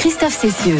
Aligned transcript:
Christophe 0.00 0.40
Cessieux. 0.40 0.78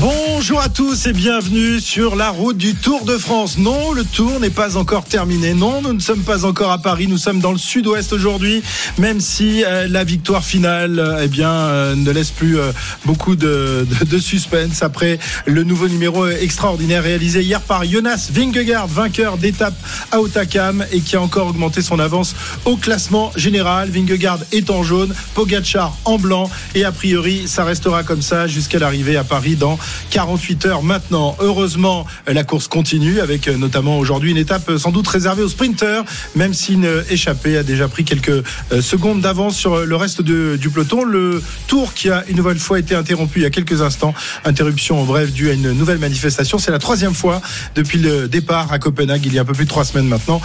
Bonjour 0.00 0.60
à 0.60 0.68
tous 0.68 1.06
et 1.06 1.12
bienvenue 1.12 1.80
sur 1.80 2.14
la 2.14 2.30
route 2.30 2.56
du 2.56 2.74
Tour 2.74 3.04
de 3.04 3.18
France. 3.18 3.58
Non, 3.58 3.92
le 3.92 4.04
tour 4.04 4.38
n'est 4.40 4.48
pas 4.48 4.76
encore 4.76 5.04
terminé. 5.04 5.52
Non, 5.52 5.82
nous 5.82 5.92
ne 5.92 5.98
sommes 5.98 6.22
pas 6.22 6.44
encore 6.46 6.70
à 6.70 6.78
Paris. 6.78 7.08
Nous 7.08 7.18
sommes 7.18 7.40
dans 7.40 7.50
le 7.50 7.58
sud-ouest 7.58 8.12
aujourd'hui, 8.12 8.62
même 8.96 9.20
si 9.20 9.64
euh, 9.64 9.88
la 9.88 10.04
victoire 10.04 10.44
finale 10.44 11.00
euh, 11.00 11.22
eh 11.24 11.26
bien, 11.26 11.50
euh, 11.50 11.94
ne 11.96 12.10
laisse 12.10 12.30
plus 12.30 12.58
beaucoup 13.04 13.34
de, 13.34 13.86
suspense 14.20 14.82
après 14.82 15.18
le 15.46 15.64
nouveau 15.64 15.88
numéro 15.88 16.26
extraordinaire 16.28 17.02
réalisé 17.02 17.42
hier 17.42 17.60
par 17.60 17.84
Jonas 17.84 18.30
Vingegaard, 18.32 18.86
vainqueur 18.86 19.36
d'étape 19.36 19.74
à 20.12 20.20
Otakam 20.20 20.86
et 20.92 21.00
qui 21.00 21.16
a 21.16 21.20
encore 21.20 21.48
augmenté 21.48 21.82
son 21.82 21.98
avance 21.98 22.34
au 22.64 22.76
classement 22.76 23.32
général. 23.36 23.90
Vingegaard 23.90 24.38
est 24.52 24.70
en 24.70 24.82
jaune, 24.82 25.12
Pogacar 25.34 25.96
en 26.04 26.18
blanc 26.18 26.48
et 26.74 26.84
a 26.84 26.92
priori 26.92 27.48
ça 27.48 27.64
restera 27.64 28.04
comme 28.04 28.22
ça 28.22 28.37
jusqu'à 28.46 28.78
l'arrivée 28.78 29.16
à 29.16 29.24
Paris 29.24 29.56
dans 29.56 29.78
48 30.10 30.66
heures 30.66 30.82
maintenant. 30.82 31.36
Heureusement, 31.40 32.06
la 32.26 32.44
course 32.44 32.68
continue 32.68 33.20
avec 33.20 33.48
euh, 33.48 33.56
notamment 33.56 33.98
aujourd'hui 33.98 34.30
une 34.30 34.36
étape 34.36 34.68
euh, 34.68 34.78
sans 34.78 34.90
doute 34.90 35.08
réservée 35.08 35.42
aux 35.42 35.48
sprinteurs, 35.48 36.04
même 36.34 36.54
si 36.54 36.74
une 36.74 36.88
échappée 37.10 37.56
a 37.56 37.62
déjà 37.62 37.88
pris 37.88 38.04
quelques 38.04 38.28
euh, 38.28 38.80
secondes 38.80 39.20
d'avance 39.20 39.56
sur 39.56 39.84
le 39.84 39.96
reste 39.96 40.22
du 40.22 40.70
peloton. 40.70 41.04
Le 41.04 41.42
tour 41.66 41.94
qui 41.94 42.10
a 42.10 42.24
une 42.28 42.36
nouvelle 42.36 42.58
fois 42.58 42.78
été 42.78 42.94
interrompu 42.94 43.40
il 43.40 43.42
y 43.42 43.46
a 43.46 43.50
quelques 43.50 43.82
instants, 43.82 44.14
interruption 44.44 45.00
en 45.00 45.04
bref 45.04 45.32
due 45.32 45.50
à 45.50 45.52
une 45.52 45.72
nouvelle 45.72 45.98
manifestation. 45.98 46.58
C'est 46.58 46.70
la 46.70 46.78
troisième 46.78 47.14
fois 47.14 47.40
depuis 47.74 47.98
le 47.98 48.28
départ 48.28 48.72
à 48.72 48.78
Copenhague 48.78 49.24
il 49.26 49.34
y 49.34 49.38
a 49.38 49.42
un 49.42 49.44
peu 49.44 49.52
plus 49.52 49.64
de 49.64 49.70
trois 49.70 49.84
semaines 49.84 50.06
maintenant 50.06 50.40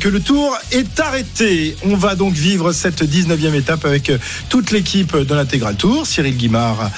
que 0.00 0.08
le 0.08 0.20
tour 0.20 0.56
est 0.72 1.00
arrêté. 1.00 1.76
On 1.84 1.96
va 1.96 2.14
donc 2.14 2.34
vivre 2.34 2.72
cette 2.72 3.02
19e 3.02 3.54
étape 3.54 3.84
avec 3.84 4.12
toute 4.48 4.70
l'équipe 4.70 5.16
de 5.16 5.34
l'intégral 5.34 5.76
tour. 5.76 6.06
Cyril 6.06 6.36
Guimard, 6.36 6.90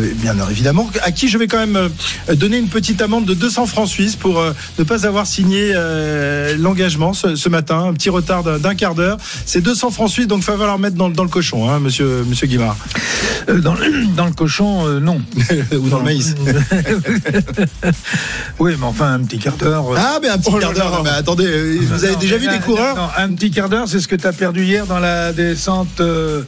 bien 0.00 0.34
évidemment, 0.50 0.88
à 1.02 1.10
qui 1.12 1.28
je 1.28 1.38
vais 1.38 1.46
quand 1.46 1.58
même 1.58 1.76
euh, 1.76 2.34
donner 2.34 2.58
une 2.58 2.68
petite 2.68 3.00
amende 3.02 3.24
de 3.24 3.34
200 3.34 3.66
francs 3.66 3.88
suisses 3.88 4.16
pour 4.16 4.38
euh, 4.40 4.52
ne 4.78 4.84
pas 4.84 5.06
avoir 5.06 5.26
signé 5.26 5.72
euh, 5.74 6.56
l'engagement 6.58 7.12
ce, 7.12 7.36
ce 7.36 7.48
matin. 7.48 7.84
Un 7.88 7.92
petit 7.94 8.10
retard 8.10 8.42
d'un 8.58 8.74
quart 8.74 8.94
d'heure. 8.94 9.18
C'est 9.46 9.60
200 9.60 9.90
francs 9.90 10.10
suisses, 10.10 10.26
donc 10.26 10.40
il 10.42 10.46
va 10.46 10.56
falloir 10.56 10.78
mettre 10.78 10.96
dans, 10.96 11.08
dans 11.10 11.22
le 11.24 11.28
cochon, 11.28 11.70
hein, 11.70 11.78
monsieur, 11.80 12.24
monsieur 12.28 12.46
Guimard. 12.46 12.76
Euh, 13.48 13.60
dans, 13.60 13.74
le- 13.74 14.06
dans 14.16 14.26
le 14.26 14.32
cochon, 14.32 14.86
euh, 14.86 15.00
non. 15.00 15.20
Ou 15.72 15.88
dans 15.88 15.98
le 15.98 16.04
maïs. 16.04 16.34
Oui, 18.58 18.74
mais 18.78 18.86
enfin, 18.86 19.14
un 19.14 19.20
petit 19.20 19.38
quart 19.38 19.56
d'heure. 19.56 19.92
euh, 19.92 19.96
Ah, 19.98 20.18
mais 20.22 20.28
un 20.28 20.38
petit 20.38 20.50
Oh 20.52 20.58
quart 20.58 20.72
d'heure. 20.72 21.04
attendez, 21.06 21.46
euh, 21.46 21.78
vous 21.82 22.04
avez 22.04 22.12
non, 22.14 22.18
déjà 22.20 22.36
vu 22.36 22.46
là, 22.46 22.56
des 22.56 22.60
coureurs 22.64 22.96
non, 22.96 23.08
Un 23.16 23.28
petit 23.34 23.50
quart 23.50 23.68
d'heure, 23.68 23.88
c'est 23.88 23.98
ce 24.00 24.06
que 24.08 24.14
tu 24.16 24.26
as 24.26 24.32
perdu 24.32 24.64
hier 24.64 24.86
dans 24.86 24.98
la 24.98 25.32
descente, 25.32 26.00
euh, 26.00 26.42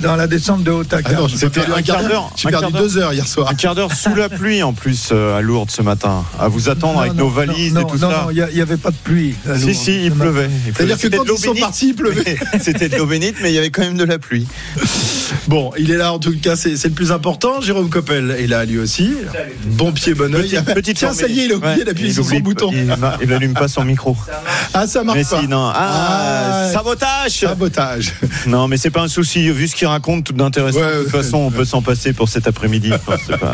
dans 0.00 0.16
la 0.16 0.26
descente 0.26 0.62
de 0.64 0.70
Otakam. 0.70 1.16
Ah 1.18 1.26
C'était 1.32 1.60
perdu 1.60 1.72
un 1.76 1.82
quart 1.82 2.02
d'heure. 2.02 2.32
J'ai 2.36 2.48
Un 2.48 2.50
perdu 2.50 2.62
quart 2.64 2.72
d'heure. 2.72 2.81
Deux 2.82 2.98
heures 2.98 3.12
hier 3.12 3.28
soir. 3.28 3.48
Un 3.48 3.54
quart 3.54 3.76
d'heure 3.76 3.92
sous 3.94 4.14
la 4.14 4.28
pluie 4.28 4.62
en 4.62 4.72
plus 4.72 5.10
euh, 5.12 5.36
à 5.38 5.40
Lourdes 5.40 5.70
ce 5.70 5.82
matin. 5.82 6.24
À 6.40 6.48
vous 6.48 6.68
attendre 6.68 6.94
Non, 6.94 7.00
avec 7.00 7.12
non, 7.12 7.24
nos 7.24 7.30
valises 7.30 7.74
non, 7.74 7.82
et 7.82 7.86
tout 7.86 7.98
ça. 7.98 8.08
Non, 8.08 8.30
il 8.30 8.54
n'y 8.54 8.60
avait 8.60 8.76
pas 8.76 8.90
de 8.90 8.96
pluie. 8.96 9.36
à 9.48 9.56
si, 9.56 9.66
Lourdes. 9.66 9.76
si, 9.76 10.04
il 10.06 10.12
pleuvait. 10.12 10.50
C'est-à-dire 10.74 10.98
que 10.98 11.06
quand 11.08 11.24
ils 11.24 11.38
sont 11.38 11.54
partis, 11.54 11.88
il 11.90 11.94
pleuvait. 11.94 12.36
C'était 12.60 12.88
de 12.88 12.96
l'eau 12.96 13.06
bénite, 13.06 13.36
mais 13.40 13.52
il 13.52 13.54
y 13.54 13.58
avait 13.58 13.70
quand 13.70 13.82
même 13.82 13.96
de 13.96 14.04
la 14.04 14.18
pluie. 14.18 14.48
Bon, 15.46 15.70
il 15.78 15.90
est 15.90 15.96
là 15.96 16.12
en 16.12 16.18
tout 16.18 16.34
cas, 16.40 16.56
c'est 16.56 16.82
le 16.84 16.90
plus 16.90 17.12
important. 17.12 17.60
Jérôme 17.60 17.88
Coppel 17.88 18.30
est 18.38 18.46
là 18.46 18.64
lui 18.64 18.78
aussi. 18.78 19.12
Bon 19.66 19.92
pied, 19.92 20.14
bon 20.14 20.34
oeil. 20.34 20.42
Petite, 20.42 20.74
petite 20.74 20.96
Tiens, 20.98 21.12
ça 21.12 21.26
y 21.28 21.40
est, 21.40 21.44
il 21.46 21.52
a 21.52 21.56
oublié 21.56 21.72
Ouais, 21.76 21.84
d'appuyer 21.84 22.12
sur 22.12 22.24
son 22.24 22.40
bouton. 22.40 22.70
Il, 22.72 23.28
n'allume 23.28 23.54
pas 23.54 23.68
son 23.68 23.84
micro. 23.84 24.16
Ah, 24.74 24.86
ça 24.86 25.04
marche 25.04 25.18
Mais 25.18 25.24
pas. 25.24 25.40
si, 25.40 25.48
non. 25.48 25.70
Ah, 25.74 26.64
Ah, 26.64 26.70
sabotage 26.72 27.32
Sabotage. 27.32 28.12
Non, 28.46 28.68
mais 28.68 28.76
c'est 28.76 28.90
pas 28.90 29.02
un 29.02 29.08
souci. 29.08 29.50
Vu 29.50 29.68
ce 29.68 29.74
qu'il 29.76 29.86
raconte, 29.86 30.24
tout 30.24 30.32
d'intéressant. 30.32 30.80
Ouais, 30.80 30.96
de 30.98 31.02
toute 31.02 31.10
façon, 31.12 31.38
on 31.38 31.50
peut 31.50 31.64
s'en 31.64 31.82
passer 31.82 32.12
pour 32.12 32.28
cet 32.28 32.46
après-midi. 32.46 32.71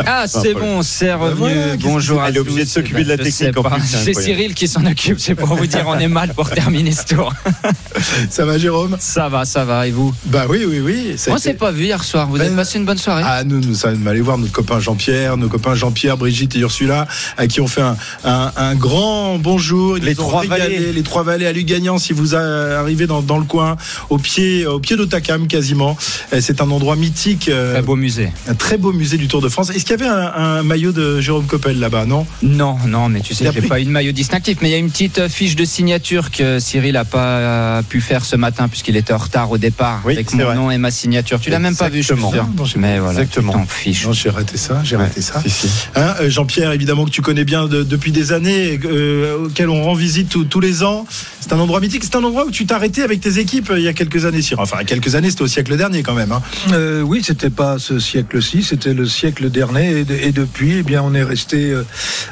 Ah, 0.07 0.23
un 0.23 0.27
c'est 0.27 0.55
bon, 0.55 0.83
c'est 0.83 1.13
revenu. 1.13 1.37
voilà, 1.55 1.77
Bonjour 1.81 2.23
à 2.23 2.29
Elle 2.29 2.37
est 2.37 2.39
obligée 2.41 2.61
de 2.61 2.65
tous. 2.65 2.71
s'occuper 2.71 3.05
de 3.05 3.09
la 3.09 3.17
technique, 3.19 3.53
plus, 3.53 3.87
c'est. 3.87 4.15
Cyril 4.15 4.55
qui 4.55 4.69
s'en 4.69 4.85
occupe, 4.87 5.19
c'est 5.21 5.35
pour 5.35 5.55
vous 5.55 5.67
dire, 5.67 5.85
on 5.87 5.99
est 5.99 6.09
mal 6.09 6.35
pour 6.35 6.51
terminer 6.51 6.93
ce 6.93 7.05
tour. 7.15 7.33
Ça 8.31 8.45
va, 8.45 8.59
Jérôme? 8.59 8.97
Ça 9.01 9.29
va, 9.29 9.45
ça 9.45 9.65
va, 9.65 9.87
et 9.87 9.91
vous? 9.91 10.15
Bah 10.27 10.45
oui, 10.49 10.65
oui, 10.67 10.81
oui. 10.81 11.15
ça 11.17 11.33
On 11.33 11.37
été- 11.37 11.45
s'est 11.51 11.55
pas 11.55 11.71
vu 11.73 11.85
hier 11.85 12.03
soir, 12.05 12.27
vous 12.29 12.39
Ben, 12.39 12.47
avez 12.47 12.57
passé 12.57 12.79
une 12.79 12.85
bonne 12.85 12.99
soirée? 12.99 13.23
Ah, 13.25 13.43
nous, 13.45 13.61
nous 13.61 13.75
sommes 13.75 14.07
allés 14.07 14.21
voir 14.21 14.39
notre 14.39 14.53
copain 14.53 14.79
Jean-Pierre, 14.81 15.37
nos 15.37 15.49
copains 15.49 15.75
Jean-Pierre, 15.75 16.17
Brigitte 16.17 16.55
et 16.57 16.61
Ursula, 16.61 17.07
à 17.37 17.47
qui 17.47 17.61
on 17.61 17.67
fait 17.67 17.81
un, 17.83 17.97
un- 18.25 18.53
un 18.57 18.75
grand 18.75 19.39
bonjour. 19.39 19.99
Ils 19.99 20.05
Les 20.05 20.15
Trois 20.15 20.45
Vallées. 20.45 20.93
Les 20.93 21.03
trois 21.03 21.23
vallées 21.23 21.47
à 21.47 21.53
Lugagnan, 21.53 21.99
si 21.99 22.13
vous 22.13 22.35
arrivez 22.35 23.07
dans, 23.07 23.23
dans 23.23 23.39
le 23.39 23.45
coin, 23.45 23.77
au 24.11 24.19
pied, 24.19 24.67
au 24.67 24.79
pied 24.79 24.97
d'Otakam 24.97 25.47
quasiment. 25.47 25.97
Euh, 26.33 26.41
C'est 26.41 26.61
un 26.61 26.71
endroit 26.71 26.97
mythique, 26.97 27.49
euh, 27.49 27.73
Très 27.75 27.83
beau 27.83 27.97
musée. 27.97 28.31
un 28.49 28.55
très 28.55 28.77
beau 28.79 28.93
musée 28.93 29.08
du 29.17 29.29
Tour 29.29 29.41
de 29.41 29.49
France. 29.49 29.71
Est-ce 29.71 29.85
qu'il 29.85 29.99
y 29.99 30.03
avait 30.03 30.07
un, 30.09 30.33
un 30.35 30.63
maillot 30.63 30.93
de 30.93 31.21
Jérôme 31.21 31.47
Coppel 31.47 31.79
là-bas, 31.79 32.05
non? 32.05 32.27
Non, 32.43 32.77
non, 32.87 33.09
mais 33.09 33.21
tu 33.21 33.35
sais, 33.35 33.45
j'ai 33.53 33.61
pris- 33.61 33.69
pas 33.69 33.81
eu 33.81 33.85
de 33.85 33.91
maillot 33.91 34.13
distinctif, 34.13 34.59
mais 34.61 34.69
il 34.69 34.73
y 34.73 34.75
a 34.75 34.79
une 34.79 34.91
petite 34.91 35.19
euh, 35.19 35.29
fiche 35.29 35.57
de 35.57 35.65
signature 35.65 36.31
que 36.31 36.59
Cyril 36.59 36.97
a 36.97 37.05
pas 37.05 37.25
euh, 37.39 37.83
pu 37.83 38.01
faire 38.01 38.25
ce 38.25 38.37
matin 38.37 38.69
puisqu'il 38.69 38.97
était 38.97 39.13
en 39.13 39.19
retard 39.19 39.51
au 39.51 39.59
départ 39.59 40.03
Oui, 40.05 40.15
avec 40.15 40.33
mon 40.35 40.45
vrai. 40.45 40.55
nom 40.55 40.71
et 40.71 40.79
ma 40.79 40.91
signature. 40.91 41.41
Tu 41.41 41.51
l'as 41.51 41.59
même 41.59 41.77
pas 41.77 41.89
vu, 41.89 42.03
je 42.03 42.13
suis 42.13 42.21
sûr. 42.23 42.47
Non, 42.57 42.65
Mais 42.77 42.99
voilà, 42.99 43.21
Exactement. 43.23 43.53
tu 43.53 43.59
t'en 43.59 43.67
fiches. 43.67 44.07
Non, 44.07 44.13
j'ai 44.13 44.31
raté 44.31 44.57
ça, 44.57 44.81
j'ai 44.85 44.97
raté 44.97 45.23
ça. 45.23 45.41
Si, 45.43 45.51
si. 45.51 45.69
Hein, 45.95 46.15
euh, 46.21 46.29
Jean-Pierre, 46.31 46.73
évidemment 46.73 47.05
que 47.05 47.11
tu 47.11 47.23
connais 47.23 47.45
bien 47.45 47.67
de- 47.67 47.83
depuis 47.83 48.13
des 48.13 48.33
années, 48.33 48.79
euh, 48.85 49.47
auquel 49.47 49.69
on 49.71 49.83
rend 49.85 49.95
visite 49.95 50.29
tous- 50.29 50.45
tous 50.45 50.61
les 50.61 50.83
ans. 50.83 51.07
C'est 51.41 51.53
un 51.53 51.59
endroit 51.59 51.81
mythique. 51.81 52.03
C'est 52.05 52.17
un 52.17 52.25
endroit 52.25 52.45
où 52.45 52.51
tu 52.51 52.67
t'es 52.67 52.75
arrêté 52.75 53.03
avec 53.03 53.21
tes 53.21 53.39
équipes 53.39 53.71
euh, 53.71 53.79
il 53.79 53.85
y 53.85 53.89
a 53.89 53.93
quelques 53.93 54.25
années. 54.25 54.43
Cyril. 54.43 54.63
Enfin, 54.63 54.77
il 54.81 54.83
y 54.83 54.83
a 54.83 54.87
quelques 54.87 55.15
années, 55.15 55.31
c'était 55.31 55.43
au 55.43 55.47
siècle 55.47 55.77
dernier 55.77 56.03
quand 56.03 56.15
même. 56.15 56.33
hein. 56.33 56.43
Euh, 56.73 57.03
oui, 57.03 57.23
c'était 57.25 57.51
pas 57.51 57.79
ce 57.79 57.99
siècle-ci, 57.99 58.63
c'était 58.63 58.95
le 58.99 59.07
siècle 59.07 59.49
dernier, 59.51 60.01
et, 60.01 60.05
de- 60.05 60.15
et 60.15 60.33
depuis, 60.33 60.79
eh 60.79 60.83
bien, 60.83 61.03
on 61.03 61.15
est 61.15 61.23
resté, 61.23 61.71
euh, 61.71 61.85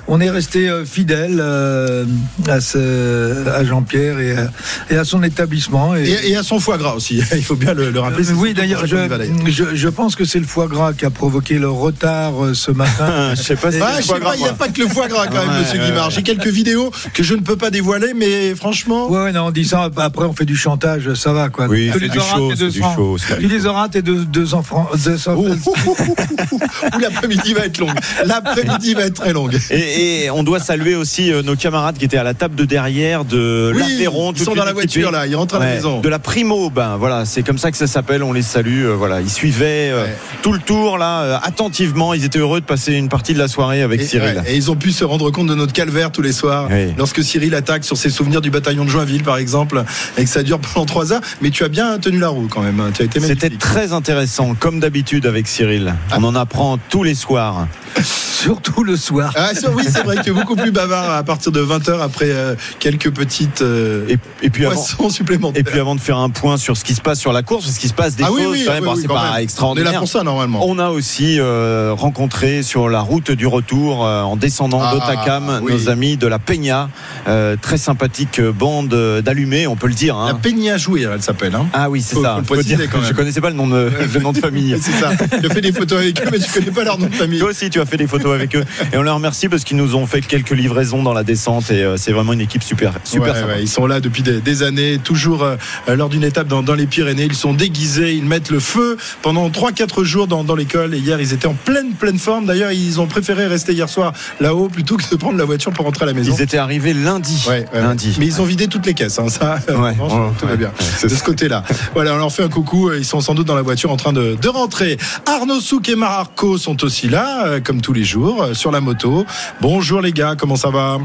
on 0.09 0.21
est 0.21 0.31
resté 0.31 0.69
euh, 0.69 0.85
fidèle 0.85 1.39
euh, 1.41 2.05
à, 2.49 2.61
ce- 2.61 3.49
à 3.49 3.65
Jean-Pierre 3.65 4.19
et, 4.21 4.37
à- 4.37 4.51
et 4.91 4.97
à 4.97 5.05
son 5.05 5.23
établissement. 5.23 5.95
Et, 5.97 6.05
Et, 6.05 6.31
et 6.33 6.37
à 6.37 6.43
son 6.43 6.59
foie 6.61 6.77
gras 6.79 6.95
aussi. 6.95 7.23
Il 7.35 7.45
faut 7.45 7.57
bien 7.57 7.73
le, 7.75 7.91
le 7.91 8.01
rappeler. 8.01 8.29
Euh, 8.31 8.35
oui, 8.37 8.53
d'ailleurs, 8.55 8.85
je, 8.87 9.89
pense 9.89 10.17
que 10.17 10.25
c'est 10.25 10.39
le 10.41 10.47
foie 10.47 10.67
gras 10.67 10.93
qui 10.93 11.05
a 11.07 11.11
provoqué 11.11 11.59
le 11.59 11.71
retard 11.71 12.45
euh, 12.45 12.55
ce 12.55 12.71
matin. 12.71 13.35
Je 13.37 13.43
sais 13.43 13.57
pas 13.57 13.71
si 13.73 13.79
Ah, 13.81 13.99
il 14.37 14.43
n'y 14.43 14.49
a 14.49 14.53
pas 14.53 14.69
que 14.69 14.81
le 14.83 14.89
foie 14.89 15.09
gras 15.09 15.27
quand 15.29 15.39
même, 15.41 15.49
Ouais, 15.49 15.61
monsieur 15.61 15.79
ouais, 15.81 15.87
Guimard. 15.87 16.11
J'ai 16.11 16.23
quelques 16.23 16.47
vidéos 16.49 16.91
que 17.15 17.23
je 17.23 17.35
ne 17.35 17.41
peux 17.41 17.57
pas 17.57 17.71
dévoiler, 17.71 18.13
mais 18.15 18.55
franchement. 18.55 19.11
Ouais, 19.11 19.25
ouais, 19.25 19.33
non, 19.33 19.43
en 19.43 19.51
disant 19.51 19.89
après 19.97 20.25
on 20.25 20.33
fait 20.33 20.45
du 20.45 20.57
chantage, 20.57 21.15
ça 21.15 21.33
va 21.33 21.49
quoi. 21.49 21.67
Oui, 21.67 21.91
c'est 21.93 22.01
du 22.01 22.19
show, 22.19 22.51
c'est 22.51 22.59
200. 22.65 22.89
du 22.89 22.95
show, 22.97 23.17
Tu 23.41 23.47
les 23.47 23.67
auras 23.67 23.89
tes 23.89 24.03
deux, 24.03 24.25
200 24.25 24.63
francs. 24.63 24.89
200 24.97 25.35
Oh, 25.37 26.56
Ou 26.97 26.99
l'après-midi 26.99 27.55
va 27.55 27.67
être 27.67 27.79
longue. 27.79 27.95
L'après-midi 28.25 28.95
va 28.95 29.03
être 29.03 29.15
très 29.15 29.33
longue. 29.33 29.57
Et, 29.71 30.25
et 30.25 30.31
on 30.31 30.43
doit 30.43 30.59
saluer 30.61 30.95
aussi 30.95 31.33
euh, 31.33 31.43
nos 31.43 31.57
camarades 31.57 31.97
qui 31.99 32.05
étaient 32.05 32.17
à 32.17 32.23
la 32.25 32.35
table 32.35 32.55
de 32.55 32.65
derrière 32.65 33.25
de 33.25 33.73
Oui, 33.75 33.81
l'Aveyron. 33.81 34.33
ils 34.37 34.43
sont 34.45 34.55
dans 34.55 34.65
la 34.65 34.73
voiture 34.73 35.11
là, 35.11 35.27
ils 35.27 35.37
rentrent 35.37 35.57
à 35.57 35.59
la 35.59 35.67
maison. 35.67 36.01
De 36.01 36.09
la 36.09 36.19
Primo, 36.19 36.71
ben 36.71 36.97
voilà, 36.97 37.25
c'est 37.25 37.43
comme 37.43 37.59
ça 37.59 37.71
que 37.71 37.77
ça 37.77 37.87
s'appelle. 37.87 38.23
On 38.23 38.33
les 38.33 38.43
salue. 38.43 38.85
euh, 38.87 38.95
voilà, 38.97 39.21
ils 39.21 39.31
suivaient 39.31 39.91
euh, 39.93 40.05
Ouais. 40.05 40.15
tout 40.43 40.53
le 40.53 40.59
tour 40.59 40.99
là, 40.99 41.23
euh, 41.23 41.37
attentivement. 41.43 42.13
Ils 42.15 42.25
étaient 42.25 42.39
heureux 42.39 42.61
de 42.61 42.67
passer 42.67 42.93
une 42.95 43.09
partie 43.09 43.33
de 43.35 43.39
la 43.39 43.49
soirée 43.49 43.83
avec 43.83 44.01
Et, 44.01 44.05
Cyril. 44.07 44.37
ouais, 44.45 44.53
et 44.53 44.57
ils 44.57 44.71
ont 44.71 44.77
pu 44.77 44.93
se 44.93 45.05
rendre 45.05 45.31
compte 45.31 45.47
de 45.47 45.55
notre 45.55 45.73
calvaire 45.73 46.13
tous 46.13 46.23
les 46.23 46.33
soirs. 46.33 46.69
Oui. 46.71 46.93
Lorsque 46.99 47.23
Cyril 47.25 47.55
attaque 47.55 47.85
sur 47.85 47.97
ses 47.97 48.11
souvenirs 48.11 48.41
du 48.41 48.51
bataillon 48.51 48.85
de 48.85 48.91
Joinville, 48.91 49.23
par 49.25 49.39
exemple, 49.39 49.83
et 50.19 50.25
que 50.25 50.31
ça 50.31 50.43
dure 50.43 50.59
pendant 50.59 50.87
trois 50.87 51.13
heures. 51.13 51.21
Mais 51.41 51.51
tu 51.51 51.65
as 51.65 51.69
bien 51.69 51.99
tenu 51.99 52.19
la 52.19 52.29
roue 52.29 52.49
quand 52.51 52.61
même. 52.63 52.79
hein. 52.81 52.91
Tu 52.95 53.03
as 53.03 53.05
été 53.07 53.21
C'était 53.21 53.51
très 53.51 53.93
intéressant, 53.93 54.55
comme 54.59 54.81
d'habitude 54.81 55.27
avec 55.27 55.49
Cyril. 55.49 55.95
On 56.17 56.23
en 56.25 56.36
apprend 56.37 56.79
tous 56.89 57.03
les 57.03 57.15
soirs. 57.15 57.67
Surtout 58.03 58.85
le 58.85 58.97
soir. 58.97 59.33
Ah, 59.35 59.51
oui, 59.75 59.85
c'est 59.91 60.05
vrai 60.05 60.17
que 60.25 60.31
beaucoup 60.31 60.55
plus 60.55 60.71
bavard 60.71 61.11
à 61.11 61.23
partir 61.25 61.51
de 61.51 61.61
20h 61.65 62.01
après 62.01 62.31
euh, 62.31 62.55
quelques 62.79 63.11
petites 63.11 63.63
euh, 63.63 64.07
Et, 64.09 64.19
et 64.43 64.51
puis 64.51 64.67
avant, 64.67 64.75
poissons 64.75 65.09
supplémentaires. 65.11 65.59
et 65.61 65.65
puis 65.65 65.81
avant 65.81 65.95
de 65.95 66.01
faire 66.01 66.19
un 66.19 66.29
point 66.31 66.57
sur 66.59 66.77
ce 66.77 66.85
qui 66.85 66.95
se 66.95 67.01
passe 67.01 67.19
sur 67.19 67.33
la 67.33 67.43
course, 67.43 67.65
parce 67.65 67.79
qu'il 67.79 67.89
se 67.89 67.95
passe 67.95 68.15
des 68.15 68.23
Ah 68.25 68.29
choses 68.29 68.39
oui, 68.51 68.63
quand 68.67 68.73
ah 68.73 68.75
même, 68.75 68.83
oui, 68.83 68.89
bon, 68.89 68.95
oui, 68.95 69.01
c'est 69.03 69.09
quand 69.09 69.15
pas 69.15 69.21
même. 69.23 69.31
On 69.31 69.35
est 69.35 69.37
là 69.39 69.43
extraordinaire. 69.43 69.99
pour 69.99 70.09
ça 70.09 70.23
normalement. 70.23 70.61
On 70.69 70.79
a 70.79 70.91
aussi 70.91 71.41
euh, 71.41 71.93
rencontré 71.97 72.63
sur 72.63 72.89
la 72.89 73.01
route 73.01 73.31
du 73.33 73.47
retour, 73.47 74.07
euh, 74.07 74.23
en 74.23 74.37
descendant 74.37 74.81
Ah, 74.83 74.93
d'Otakam, 74.93 75.61
oui. 75.63 75.73
nos 75.73 75.89
amis 75.89 76.17
de 76.19 76.27
la 76.27 76.39
Peña, 76.39 76.91
euh, 77.27 77.57
très 77.61 77.79
sympathique 77.79 78.41
bande 78.41 78.95
d'allumés, 79.25 79.67
on 79.67 79.77
peut 79.77 79.89
le 79.89 79.95
dire. 79.95 80.17
hein. 80.17 80.27
La 80.29 80.35
Peña 80.35 80.77
jouir, 80.77 81.11
elle 81.15 81.23
s'appelle. 81.23 81.55
Hein. 81.55 81.67
Ah 81.73 81.89
oui, 81.91 82.03
c'est 82.03 82.17
ça. 82.21 82.35
faut 82.35 82.41
le 82.41 82.45
Faut 82.45 82.55
préciser 82.55 82.77
dire 82.77 82.91
quand 82.93 83.01
que 83.01 83.07
je 83.07 83.13
connaissais 83.15 83.41
pas 83.41 83.51
le 83.51 83.57
nom 83.57 83.67
de, 83.67 83.91
le 84.15 84.21
nom 84.21 84.33
de 84.33 84.39
famille. 84.41 84.77
C'est 84.81 84.93
ça. 84.93 85.11
Tu 85.41 85.47
as 85.47 85.51
fait 85.55 85.63
des 85.63 85.73
photos 85.73 85.99
avec 86.01 86.21
eux, 86.21 86.26
mais 86.31 86.39
tu 86.39 86.51
connais 86.51 86.71
pas 86.71 86.85
leur 86.85 86.99
nom 86.99 87.07
de 87.07 87.15
famille. 87.15 87.39
Toi 87.39 87.51
aussi, 87.51 87.71
tu 87.71 87.81
as 87.81 87.87
fait 87.87 87.97
des 87.97 88.07
photos 88.07 88.35
avec 88.35 88.55
eux. 88.57 88.65
Et 88.93 88.97
on 88.97 89.03
leur 89.03 89.15
remercie 89.17 89.49
parce 89.49 89.65
qu'ils 89.65 89.77
nous 89.77 89.95
ont 89.95 90.07
fait 90.07 90.21
quelques 90.21 90.51
livraisons 90.51 91.03
dans 91.03 91.13
la 91.13 91.25
descente 91.25 91.71
et 91.71 91.83
euh, 91.83 91.97
c'est 91.97 92.13
vraiment 92.13 92.33
une 92.33 92.41
équipe 92.41 92.63
super, 92.63 92.93
super 93.05 93.33
Ouais, 93.35 93.41
sympa. 93.41 93.53
ouais, 93.55 93.63
ils 93.63 93.69
sont 93.69 93.87
là 93.87 94.01
depuis 94.01 94.23
des, 94.23 94.41
des 94.41 94.63
années, 94.63 94.99
toujours 95.03 95.43
euh, 95.43 95.57
lors 95.95 96.09
d'une 96.09 96.25
étape 96.25 96.47
dans, 96.49 96.63
dans 96.63 96.75
les 96.75 96.87
Pyrénées. 96.87 97.25
Ils 97.25 97.35
sont 97.35 97.55
déguisés, 97.55 98.15
ils 98.15 98.25
mettent 98.25 98.51
le 98.51 98.61
feu 98.61 98.97
pendant 99.23 99.49
3-4 99.49 100.05
jours 100.05 100.27
dans, 100.27 100.45
dans 100.45 100.55
l'école. 100.55 100.95
Et 100.95 100.99
hier, 100.99 101.21
ils 101.21 101.33
étaient 101.33 101.47
en 101.47 101.55
pleine, 101.55 101.93
pleine 101.93 102.19
forme. 102.19 102.47
D'ailleurs, 102.47 102.73
ils 102.73 103.01
ont 103.01 103.07
préféré 103.07 103.47
rester 103.47 103.73
hier 103.73 103.89
soir 103.89 104.13
là-haut 104.41 104.69
plutôt 104.69 104.97
que 104.97 105.09
de 105.11 105.17
prendre 105.17 105.39
la 105.39 105.45
voiture 105.45 105.73
pour 105.73 105.85
rentrer 105.85 106.05
à 106.05 106.07
la 106.07 106.13
maison. 106.13 106.35
Ils 106.37 106.43
étaient 106.43 106.59
arrivés 106.59 106.95
lundi. 106.95 107.45
Ouais, 107.49 107.65
lundi. 107.75 108.17
Mais 108.19 108.27
ils 108.27 108.41
ont 108.41 108.45
vidé 108.45 108.69
toutes 108.69 108.87
les 108.87 108.95
caisses, 108.95 109.19
hein, 109.19 109.29
ça. 109.29 109.59
Ouais, 109.69 109.95
tout 110.39 110.47
va 110.47 110.57
bien. 110.57 110.71
de 111.03 111.09
ce 111.09 111.23
côté-là. 111.25 111.65
Voilà, 111.95 112.15
on 112.15 112.19
leur 112.19 112.33
fait 112.33 112.43
un 112.45 112.49
coucou. 112.49 112.91
Ils 112.93 113.05
sont 113.05 113.21
sans 113.21 113.35
doute 113.35 113.47
dans 113.47 113.55
la 113.55 113.63
voiture 113.63 113.91
en 113.91 113.97
train 113.97 114.13
de, 114.13 114.37
de 114.41 114.49
rentrer. 114.49 114.97
Arnaud 115.27 115.61
Souk 115.61 115.89
et 115.89 115.95
Marco 116.17 116.57
sont 116.57 116.83
aussi 116.83 117.11
là, 117.11 117.45
euh, 117.47 117.61
comme 117.63 117.83
tous 117.83 117.93
les 117.93 118.03
jours, 118.03 118.43
euh, 118.43 118.55
sur 118.55 118.71
la 118.71 118.81
moto. 118.81 119.27
Bonjour 119.61 120.01
les 120.01 120.13
gars, 120.13 120.35
comment 120.35 120.57
ça 120.57 120.71
va 120.71 120.97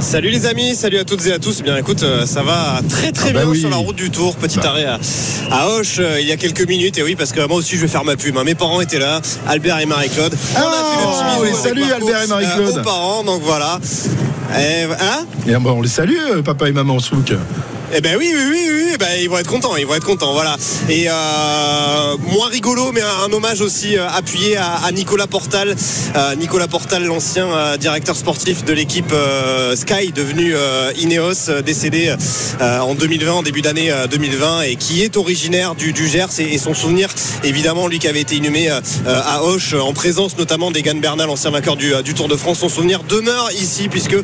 Salut 0.00 0.30
les 0.30 0.46
amis, 0.46 0.74
salut 0.74 0.96
à 0.96 1.04
toutes 1.04 1.26
et 1.26 1.32
à 1.34 1.38
tous. 1.38 1.60
Bien 1.62 1.76
écoute, 1.76 2.02
euh, 2.04 2.24
ça 2.24 2.42
va 2.42 2.80
très 2.88 3.12
très 3.12 3.30
Ah 3.30 3.32
bah 3.34 3.40
bien 3.42 3.50
oui. 3.50 3.60
sur 3.60 3.68
la 3.68 3.76
route 3.76 3.96
du 3.96 4.08
Tour. 4.10 4.34
Petit 4.36 4.56
Bah. 4.60 4.70
arrêt 4.70 4.86
à, 4.86 4.98
à 5.50 5.66
euh, 5.66 6.20
il 6.22 6.26
y 6.26 6.32
a 6.32 6.38
quelques 6.38 6.66
minutes. 6.66 6.96
Et 6.96 7.02
oui, 7.02 7.16
parce 7.16 7.32
que 7.32 7.46
moi 7.46 7.58
aussi 7.58 7.76
je 7.76 7.82
vais 7.82 7.88
faire 7.88 8.04
ma 8.04 8.16
pub. 8.16 8.34
hein. 8.38 8.44
Mes 8.44 8.54
parents 8.54 8.80
étaient 8.80 8.98
là, 8.98 9.20
Albert 9.46 9.78
et 9.78 9.84
Marie-Claude. 9.86 10.34
On 10.56 10.58
Ah, 10.58 10.62
a 10.62 10.72
fait 10.72 11.04
le 11.04 11.10
petit 11.12 11.24
bisou 11.24 11.42
oui, 11.42 11.48
avec 11.48 11.56
salut, 11.56 11.92
Albert 11.92 12.22
et 12.22 12.26
Marie-Claude. 12.28 12.76
euh, 12.78 12.80
aux 12.80 12.82
parents, 12.84 13.24
donc 13.24 13.42
voilà. 13.42 13.78
Et, 14.58 14.84
hein 14.84 15.26
et, 15.46 15.54
bon, 15.56 15.72
On 15.72 15.82
les 15.82 15.88
salue, 15.90 16.40
papa 16.42 16.66
et 16.70 16.72
maman 16.72 16.98
Souk. 16.98 17.34
Eh 17.96 18.00
ben 18.00 18.16
oui, 18.18 18.32
oui, 18.34 18.44
oui, 18.50 18.68
oui, 18.74 18.96
ben, 18.98 19.06
ils 19.22 19.30
vont 19.30 19.38
être 19.38 19.48
contents, 19.48 19.76
ils 19.76 19.86
vont 19.86 19.94
être 19.94 20.04
contents, 20.04 20.32
voilà. 20.32 20.56
Et 20.88 21.06
euh, 21.08 22.16
moins 22.32 22.48
rigolo, 22.48 22.90
mais 22.90 23.00
un, 23.00 23.32
hommage 23.32 23.60
aussi 23.60 23.96
euh, 23.96 24.08
appuyé 24.08 24.56
à, 24.56 24.90
Nicolas 24.90 25.28
Portal, 25.28 25.76
Euh, 26.16 26.34
Nicolas 26.34 26.68
Portal, 26.68 27.04
l'ancien 27.04 27.46
euh, 27.46 27.76
directeur 27.76 28.16
sportif 28.16 28.64
de 28.64 28.72
l'équipe 28.72 29.12
Sky, 29.74 30.12
devenu 30.12 30.54
Ineos, 30.96 31.62
décédé 31.64 32.14
en 32.60 32.94
2020, 32.94 33.32
en 33.32 33.42
début 33.42 33.62
d'année 33.62 33.90
euh, 33.90 34.06
2020, 34.06 34.62
et 34.62 34.76
qui 34.76 35.02
est 35.02 35.16
originaire 35.16 35.74
du, 35.74 35.92
Gers 36.06 36.38
et, 36.38 36.58
son 36.58 36.74
souvenir, 36.74 37.08
évidemment, 37.42 37.86
lui 37.86 37.98
qui 37.98 38.08
avait 38.08 38.20
été 38.20 38.36
inhumé 38.36 38.68
à 38.70 39.42
Auch, 39.44 39.74
en 39.80 39.92
présence 39.92 40.36
notamment 40.36 40.70
d'Egan 40.70 40.96
Bernal, 40.96 41.30
ancien 41.30 41.50
vainqueur 41.50 41.76
du, 41.76 41.92
Tour 42.14 42.28
de 42.28 42.36
France, 42.36 42.58
son 42.58 42.68
souvenir 42.68 43.02
demeure 43.04 43.50
ici 43.52 43.88
puisque 43.88 44.16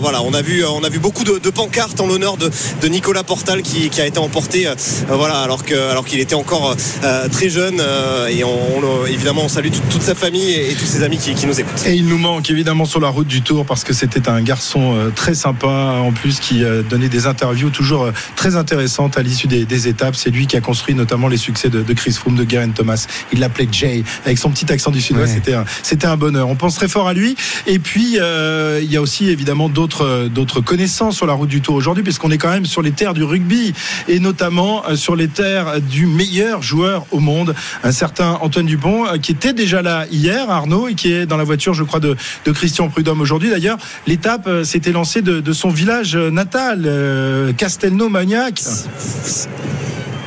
voilà, 0.00 0.22
on 0.22 0.34
a 0.34 0.42
vu, 0.42 0.64
on 0.64 0.82
a 0.84 0.88
vu 0.88 0.98
beaucoup 0.98 1.24
de, 1.24 1.50
pancartes 1.50 2.00
en 2.00 2.06
l'honneur 2.06 2.36
de 2.36 2.87
Nicolas 2.88 3.22
Portal 3.22 3.62
qui, 3.62 3.88
qui 3.90 4.00
a 4.00 4.06
été 4.06 4.18
emporté, 4.18 4.66
euh, 4.66 4.74
voilà, 5.08 5.40
alors 5.40 5.64
que 5.64 5.74
alors 5.90 6.04
qu'il 6.04 6.20
était 6.20 6.34
encore 6.34 6.76
euh, 7.04 7.28
très 7.28 7.48
jeune 7.48 7.80
euh, 7.80 8.26
et 8.28 8.44
on, 8.44 8.76
on 8.76 8.80
le- 8.80 9.10
évidemment 9.10 9.42
on 9.44 9.48
salue 9.48 9.68
toute, 9.90 10.02
sa 10.02 10.14
famille 10.14 10.50
et, 10.50 10.70
et 10.70 10.74
tous 10.74 10.86
ses 10.86 11.02
amis 11.02 11.18
qui, 11.18 11.34
qui 11.34 11.46
nous 11.46 11.58
écoutent. 11.58 11.86
Et 11.86 11.94
il 11.94 12.06
nous 12.06 12.18
manque 12.18 12.50
évidemment 12.50 12.84
sur 12.84 13.00
la 13.00 13.08
route 13.08 13.26
du 13.26 13.42
Tour 13.42 13.64
parce 13.66 13.84
que 13.84 13.92
c'était 13.92 14.28
un 14.28 14.40
garçon 14.42 14.94
euh, 14.96 15.10
très 15.14 15.34
sympa 15.34 15.66
en 16.02 16.12
plus 16.12 16.40
qui 16.40 16.64
euh, 16.64 16.82
donnait 16.82 17.08
des 17.08 17.26
interviews 17.26 17.70
toujours 17.70 18.04
euh, 18.04 18.12
très 18.36 18.56
intéressantes 18.56 19.18
à 19.18 19.22
l'issue 19.22 19.46
des, 19.46 19.64
des 19.64 19.88
étapes. 19.88 20.16
C'est 20.16 20.30
lui 20.30 20.46
qui 20.46 20.56
a 20.56 20.60
construit 20.60 20.94
notamment 20.94 21.28
les 21.28 21.36
succès 21.36 21.68
de, 21.68 21.82
de 21.82 21.92
Chris 21.94 22.12
Froome, 22.12 22.36
de 22.36 22.48
Geraint 22.48 22.70
Thomas. 22.70 23.06
Il 23.32 23.40
l'appelait 23.40 23.68
Jay 23.70 24.02
avec 24.24 24.38
son 24.38 24.50
petit 24.50 24.70
accent 24.72 24.90
du 24.90 25.00
sud-ouest. 25.00 25.28
Ouais. 25.32 25.34
C'était 25.34 25.54
un, 25.54 25.64
c'était 25.82 26.06
un 26.06 26.16
bonheur. 26.16 26.48
On 26.48 26.56
pense 26.56 26.74
très 26.74 26.88
fort 26.88 27.08
à 27.08 27.14
lui. 27.14 27.36
Et 27.66 27.78
puis 27.78 28.16
euh, 28.18 28.80
il 28.82 28.90
y 28.90 28.96
a 28.96 29.02
aussi 29.02 29.28
évidemment 29.28 29.68
d'autres 29.68 30.28
d'autres 30.32 30.60
connaissances 30.60 31.16
sur 31.16 31.26
la 31.26 31.32
route 31.34 31.48
du 31.48 31.60
Tour 31.60 31.74
aujourd'hui 31.74 32.02
puisqu'on 32.02 32.30
est 32.30 32.38
quand 32.38 32.50
même 32.50 32.66
sur 32.68 32.82
les 32.82 32.92
terres 32.92 33.14
du 33.14 33.24
rugby 33.24 33.72
et 34.06 34.20
notamment 34.20 34.84
euh, 34.88 34.96
sur 34.96 35.16
les 35.16 35.28
terres 35.28 35.80
du 35.80 36.06
meilleur 36.06 36.62
joueur 36.62 37.06
au 37.10 37.20
monde, 37.20 37.54
un 37.82 37.92
certain 37.92 38.38
Antoine 38.40 38.66
Dupont 38.66 39.06
euh, 39.06 39.18
qui 39.18 39.32
était 39.32 39.52
déjà 39.52 39.82
là 39.82 40.06
hier, 40.10 40.50
Arnaud, 40.50 40.88
et 40.88 40.94
qui 40.94 41.12
est 41.12 41.26
dans 41.26 41.36
la 41.36 41.44
voiture, 41.44 41.74
je 41.74 41.84
crois, 41.84 42.00
de, 42.00 42.16
Christian 42.52 42.88
Prudhomme 42.88 43.20
aujourd'hui. 43.20 43.50
D'ailleurs, 43.50 43.78
l'étape 44.06 44.46
euh, 44.46 44.64
s'était 44.64 44.92
lancée 44.92 45.22
de, 45.22 45.40
de 45.40 45.52
son 45.52 45.70
village 45.70 46.16
natal, 46.16 47.54
Castelnau-Magnac. 47.56 48.62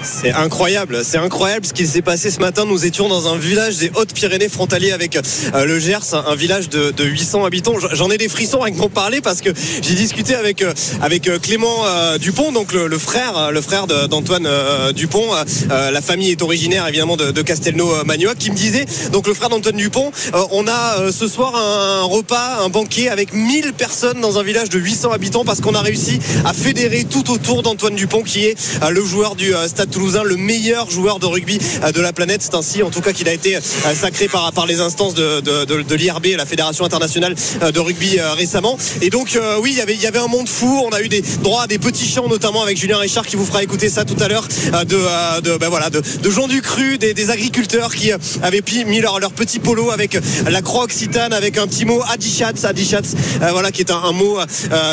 C'est 0.04 0.32
incroyable, 0.32 1.02
c'est 1.04 1.18
incroyable 1.18 1.66
ce 1.66 1.74
qui 1.74 1.86
s'est 1.86 2.02
passé 2.02 2.32
ce 2.32 2.40
matin. 2.40 2.66
Nous 2.66 2.86
étions 2.86 3.08
dans 3.08 3.32
un 3.32 3.38
village 3.38 3.78
des 3.78 3.92
Hautes-Pyrénées 3.94 4.50
frontalier 4.50 4.92
avec 4.92 5.16
euh, 5.16 5.66
le 5.66 5.80
Gers, 5.80 6.14
un, 6.14 6.36
village 6.36 6.70
de, 6.70 6.92
de 6.92 7.04
800 7.04 7.46
habitants. 7.46 7.76
J'en 7.94 8.10
ai 8.10 8.18
des 8.18 8.28
frissons 8.28 8.62
avec 8.62 8.76
m'en 8.78 8.90
parler 8.90 9.22
parce 9.22 9.42
que 9.42 9.52
j'ai 9.82 9.94
discuté 9.94 10.34
avec 10.34 10.64
euh, 10.64 10.74
euh, 11.04 11.40
Clément 11.40 11.86
Dupont, 12.20 12.52
donc 12.52 12.74
le, 12.74 12.98
frère 12.98 13.52
le 13.52 13.62
frère 13.62 13.86
d'Antoine 13.88 14.48
Dupont. 14.94 15.30
La 15.70 16.02
famille 16.02 16.32
est 16.32 16.42
originaire 16.42 16.88
évidemment 16.88 17.18
de, 17.18 17.42
Castelnau-Magnoac, 17.42 18.38
qui 18.38 18.52
me 18.52 18.56
disait 18.56 18.86
donc 19.12 19.28
le 19.28 19.34
frère 19.34 19.50
d'Antoine 19.50 19.76
Dupont. 19.78 20.12
on 20.52 20.68
a 20.68 21.12
ce 21.12 21.28
soir 21.28 21.56
un, 21.56 22.04
repas, 22.04 22.64
un 22.64 22.70
banquet 22.70 23.10
avec 23.10 23.34
1000 23.34 23.74
personnes 23.74 24.20
dans 24.22 24.40
un 24.40 24.44
village 24.44 24.70
de 24.70 24.80
800 24.80 25.12
habitants 25.12 25.46
parce 25.46 25.62
qu'on 25.62 25.76
a 25.76 25.82
réussi 25.82 26.20
à 26.46 26.54
fédérer 26.54 27.04
tout 27.04 27.32
autour 27.32 27.62
d'Antoine 27.62 27.96
Dupont 27.96 28.24
qui 28.24 28.46
est 28.46 28.56
le 28.90 29.04
joueur 29.04 29.36
du 29.36 29.54
Stade 29.68 29.91
Toulousain, 29.92 30.24
le 30.24 30.38
meilleur 30.38 30.90
joueur 30.90 31.20
de 31.20 31.26
rugby 31.26 31.60
euh, 31.84 31.92
de 31.92 32.02
la 32.02 32.14
planète. 32.14 32.42
C'est 32.42 32.56
ainsi 32.56 32.82
en 32.82 32.90
tout 32.90 33.02
cas 33.02 33.12
qu'il 33.12 33.28
a 33.28 33.34
été 33.34 33.58
euh, 33.58 33.60
sacré 33.94 34.28
par, 34.28 34.66
les 34.66 34.80
instances 34.80 35.14
de, 35.14 35.96
l'IRB, 35.96 36.28
la 36.38 36.46
Fédération 36.46 36.86
internationale 36.86 37.36
euh, 37.62 37.72
de 37.72 37.80
rugby 37.80 38.20
récemment. 38.38 38.78
Et 39.02 39.10
donc 39.10 39.38
oui, 39.62 39.78
il 39.78 40.02
y 40.02 40.08
avait 40.08 40.20
un 40.20 40.28
monde 40.28 40.48
fou. 40.48 40.82
On 40.86 40.90
a 40.92 41.02
eu 41.02 41.10
des 41.10 41.22
droits 41.44 41.64
à 41.64 41.68
des 41.68 41.78
petits 41.78 42.08
chants 42.08 42.28
notamment 42.28 42.64
avec 42.64 42.78
Julien 42.78 42.98
Richard 42.98 43.26
qui 43.26 43.36
vous 43.36 43.46
fera 43.46 43.64
écouter 43.64 43.90
ça 43.90 44.06
tout 44.06 44.16
à 44.20 44.28
l'heure 44.28 44.48
de 44.86 45.58
ben 45.58 45.70
voilà 45.70 45.90
de, 45.90 46.02
gens 46.30 46.48
du 46.48 46.62
cru, 46.62 46.98
des, 46.98 47.30
agriculteurs 47.30 47.94
qui 47.94 48.12
avaient 48.42 48.64
mis 48.86 49.02
leur, 49.02 49.20
petit 49.32 49.60
polo 49.60 49.92
avec 49.92 50.18
la 50.50 50.62
croix 50.62 50.84
occitane 50.84 51.34
avec 51.34 51.58
un 51.58 51.68
petit 51.68 51.86
mot 51.86 52.02
Adichatz, 52.10 52.64
Adichatz, 52.64 53.16
voilà 53.52 53.72
qui 53.72 53.82
est 53.82 53.92
un, 53.92 54.12
mot 54.12 54.38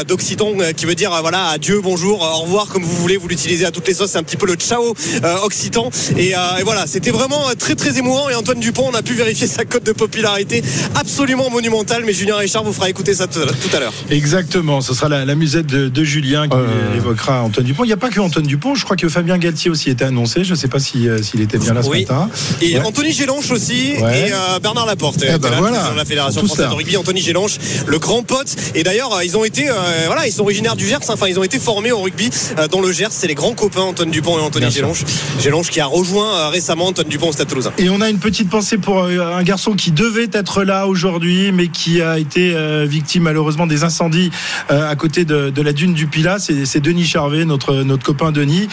d'occitan 0.06 0.52
qui 0.76 0.86
veut 0.86 0.94
dire 0.94 1.10
voilà 1.20 1.48
adieu, 1.48 1.80
bonjour, 1.80 2.22
au 2.22 2.42
revoir 2.42 2.66
comme 2.66 2.82
vous 2.82 2.96
voulez, 2.96 3.16
vous 3.16 3.28
l'utilisez 3.28 3.64
à 3.64 3.70
toutes 3.70 3.86
les 3.86 3.94
sauces, 3.94 4.10
c'est 4.12 4.18
un 4.18 4.22
petit 4.22 4.36
peu 4.36 4.46
le 4.46 4.54
ciao 4.54 4.87
euh, 5.24 5.36
occitan 5.42 5.90
et, 6.16 6.34
euh, 6.36 6.38
et 6.60 6.62
voilà, 6.62 6.86
c'était 6.86 7.10
vraiment 7.10 7.48
euh, 7.48 7.54
très 7.58 7.74
très 7.74 7.98
émouvant 7.98 8.28
et 8.28 8.34
Antoine 8.34 8.60
Dupont, 8.60 8.88
on 8.92 8.94
a 8.94 9.02
pu 9.02 9.14
vérifier 9.14 9.46
sa 9.46 9.64
cote 9.64 9.84
de 9.84 9.92
popularité 9.92 10.62
absolument 10.94 11.50
monumentale 11.50 12.02
mais 12.06 12.12
Julien 12.12 12.36
Richard 12.36 12.64
vous 12.64 12.72
fera 12.72 12.88
écouter 12.90 13.14
ça 13.14 13.26
tout 13.26 13.40
à 13.74 13.80
l'heure. 13.80 13.92
Exactement, 14.10 14.80
ce 14.80 14.94
sera 14.94 15.08
la, 15.08 15.24
la 15.24 15.34
musette 15.34 15.66
de, 15.66 15.88
de 15.88 16.04
Julien 16.04 16.48
qui 16.48 16.56
Euh. 16.56 16.96
évoquera 16.96 17.42
Antoine 17.42 17.64
Dupont. 17.66 17.84
Il 17.84 17.88
n'y 17.88 17.92
a 17.92 17.96
pas 17.96 18.10
que 18.10 18.20
Antoine 18.20 18.46
Dupont, 18.46 18.74
je 18.74 18.84
crois 18.84 18.96
que 18.96 19.08
Fabien 19.08 19.38
Galtier 19.38 19.70
aussi 19.70 19.90
était 19.90 20.04
annoncé. 20.04 20.44
Je 20.44 20.50
ne 20.52 20.56
sais 20.58 20.68
pas 20.68 20.78
si, 20.80 21.08
euh, 21.08 21.22
s'il 21.22 21.40
était 21.40 21.58
bien 21.58 21.72
là 21.74 21.82
ce 21.82 21.88
Oui. 21.88 22.00
matin. 22.00 22.28
Et 22.60 22.74
Ouais. 22.78 22.84
Anthony 22.84 23.12
Gélanche 23.12 23.50
aussi 23.50 23.92
Ouais. 24.00 24.28
et 24.28 24.32
euh, 24.32 24.58
Bernard 24.60 24.86
Laporte. 24.86 25.16
Eh 25.22 25.26
ben 25.26 25.36
était 25.36 25.50
là, 25.50 25.56
voilà. 25.58 25.72
président 25.76 25.92
de 25.92 25.98
la 25.98 26.04
Fédération 26.04 26.44
française 26.44 26.68
de 26.68 26.74
rugby. 26.74 26.96
Anthony 26.96 27.20
Gélanche, 27.20 27.58
le 27.86 27.98
grand 27.98 28.22
pote. 28.22 28.48
Et 28.74 28.82
d'ailleurs, 28.82 29.22
ils 29.22 29.36
ont 29.36 29.44
été, 29.44 29.68
euh, 29.70 29.72
voilà, 30.06 30.26
ils 30.26 30.32
sont 30.32 30.42
originaires 30.42 30.76
du 30.76 30.86
Gers. 30.86 30.98
Enfin, 31.08 31.26
ils 31.28 31.38
ont 31.38 31.44
été 31.44 31.58
formés 31.58 31.92
au 31.92 32.00
rugby 32.00 32.30
euh, 32.58 32.66
dans 32.68 32.80
le 32.80 32.90
Gers. 32.92 33.08
C'est 33.12 33.26
les 33.28 33.34
grands 33.34 33.54
copains 33.54 33.82
Antoine 33.82 34.10
Dupont 34.10 34.38
et 34.38 34.42
Anthony 34.42 34.70
Gélanche 35.40 35.70
qui 35.70 35.80
a 35.80 35.86
rejoint 35.86 36.34
euh, 36.34 36.48
récemment 36.48 36.86
Antoine 36.86 37.08
Dupont 37.08 37.28
au 37.28 37.32
Stade 37.32 37.48
Toulousain. 37.48 37.72
Et 37.78 37.90
on 37.90 38.00
a 38.00 38.08
une 38.10 38.18
petite 38.18 38.48
pensée 38.48 38.78
pour 38.78 39.04
euh, 39.04 39.36
un 39.36 39.42
garçon 39.42 39.72
qui 39.74 39.90
devait 39.90 40.28
être 40.32 40.64
là 40.64 40.86
aujourd'hui, 40.86 41.52
mais 41.52 41.68
qui 41.68 42.00
a 42.02 42.18
été 42.18 42.52
euh, 42.54 42.86
victime 42.88 43.24
malheureusement 43.24 43.66
des 43.66 43.84
incendies 43.84 44.30
à 44.68 44.94
côté 44.96 45.24
de, 45.24 45.50
de 45.50 45.62
la 45.62 45.72
dune 45.72 45.94
du 45.94 46.06
Pilat. 46.06 46.38
C'est 46.38 46.64
c'est 46.66 46.80
Denis 46.80 47.06
Charvet, 47.06 47.44
notre, 47.44 47.74
notre 47.82 48.02
copain 48.04 48.32
Denis, 48.32 48.68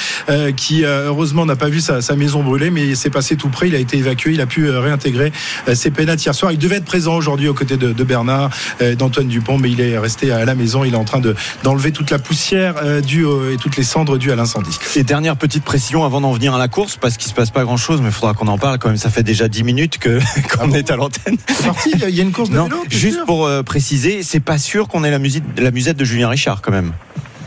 qui 0.58 0.84
heureusement 0.84 1.46
n'a 1.46 1.56
pas 1.56 1.70
vu 1.70 1.80
sa, 1.82 2.02
sa 2.02 2.16
maison 2.16 2.44
brûler, 2.44 2.70
mais 2.72 2.96
c'est 2.96 3.10
passé 3.10 3.36
tout 3.36 3.50
près. 3.50 3.68
Il 3.68 3.76
a 3.76 3.80
été 3.80 3.98
évacué, 3.98 4.34
il 4.34 4.42
a 4.42 4.46
pu 4.46 4.70
réintégrer 4.70 5.32
ses 5.74 5.92
pénates 5.92 6.24
hier 6.24 6.36
soir. 6.36 6.52
Il 6.52 6.58
devait 6.58 6.78
être 6.78 6.86
présent 6.86 7.16
aujourd'hui 7.16 7.48
aux 7.48 7.54
côtés 7.54 7.78
de, 7.78 7.94
de 7.94 8.04
Bernard, 8.04 8.50
d'Antoine 8.98 9.28
Dupont, 9.28 9.58
mais 9.58 9.72
il 9.72 9.82
est 9.82 9.98
resté 9.98 10.32
à 10.32 10.44
la 10.46 10.56
maison. 10.56 10.84
Il 10.84 10.94
est 10.94 10.98
en 10.98 11.04
train 11.06 11.20
de- 11.20 11.36
d'enlever 11.64 11.92
toute 11.92 12.12
la 12.12 12.20
poussière 12.20 12.76
due 13.02 13.24
au- 13.26 13.50
et 13.50 13.58
toutes 13.58 13.78
les 13.78 13.84
cendres 13.84 14.18
dues 14.18 14.32
à 14.32 14.36
l'incendie. 14.36 14.78
Et 14.96 15.04
dernière 15.04 15.38
petite 15.38 15.64
précision 15.64 15.95
avant 16.04 16.20
d'en 16.22 16.32
venir 16.32 16.54
à 16.54 16.58
la 16.60 16.68
course, 16.68 16.98
parce 17.00 17.16
qu'il 17.18 17.30
se 17.30 17.34
passe 17.34 17.52
pas 17.52 17.64
grand 17.64 17.78
chose, 17.78 18.02
mais 18.02 18.08
il 18.08 18.12
faudra 18.14 18.34
qu'on 18.34 18.48
en 18.48 18.58
parle 18.58 18.78
quand 18.80 18.90
même. 18.90 18.98
Ça 18.98 19.10
fait 19.10 19.24
déjà 19.24 19.48
10 19.48 19.64
minutes 19.64 19.98
que 20.00 20.20
qu'on 20.58 20.72
est 20.72 20.92
à 20.92 20.96
l'antenne. 20.96 21.38
C'est 21.48 21.66
parti, 21.66 21.92
il 21.94 22.10
y 22.16 22.20
a- 22.20 22.24
une 22.24 22.32
course 22.32 22.50
de 22.50 22.56
Non, 22.58 22.66
vélo 22.66 22.78
juste 22.90 23.16
sûr 23.18 23.26
pour 23.26 23.46
euh, 23.46 23.64
préciser, 23.64 24.24
c'est 24.24 24.40
pas 24.40 24.58
sûr 24.58 24.88
qu'on 24.88 25.04
ait 25.04 25.12
la 25.12 25.20
musique, 25.20 25.44
la 25.58 25.72
musette 25.72 25.98
de 25.98 26.04
Julien 26.06 26.28
Richard 26.30 26.62
quand 26.62 26.72
même. 26.72 26.92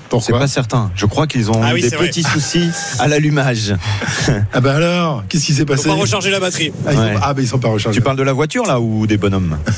C'est 0.05 0.09
Pourquoi 0.11 0.39
pas 0.39 0.47
certain. 0.49 0.91
Je 0.95 1.05
crois 1.05 1.27
qu'ils 1.27 1.51
ont 1.51 1.61
Ah 1.63 1.73
eu 1.73 1.75
oui, 1.75 1.83
des 1.83 1.91
c'est 1.91 1.97
vrai. 1.97 2.07
petits 2.09 2.23
soucis 2.23 2.71
à 2.99 3.09
l'allumage. 3.09 3.75
Ah 4.55 4.61
bah 4.63 4.77
alors, 4.77 5.23
qu'est-ce 5.29 5.45
qui 5.45 5.53
s'est 5.53 5.67
passé 5.67 5.87
pas 5.89 5.95
recharger 5.97 6.31
la 6.31 6.41
batterie. 6.41 6.73
ah, 6.87 6.93
ils 6.93 6.97
sont- 6.97 7.21
ah, 7.23 7.35
bah 7.35 7.43
ils 7.43 7.49
sont 7.49 7.59
pas 7.59 7.69
rechargés. 7.69 7.99
Tu 7.99 8.03
parles 8.03 8.17
de 8.17 8.23
la 8.23 8.33
voiture 8.33 8.65
là 8.65 8.81
ou 8.81 9.07
des 9.07 9.19
bonhommes? 9.19 9.59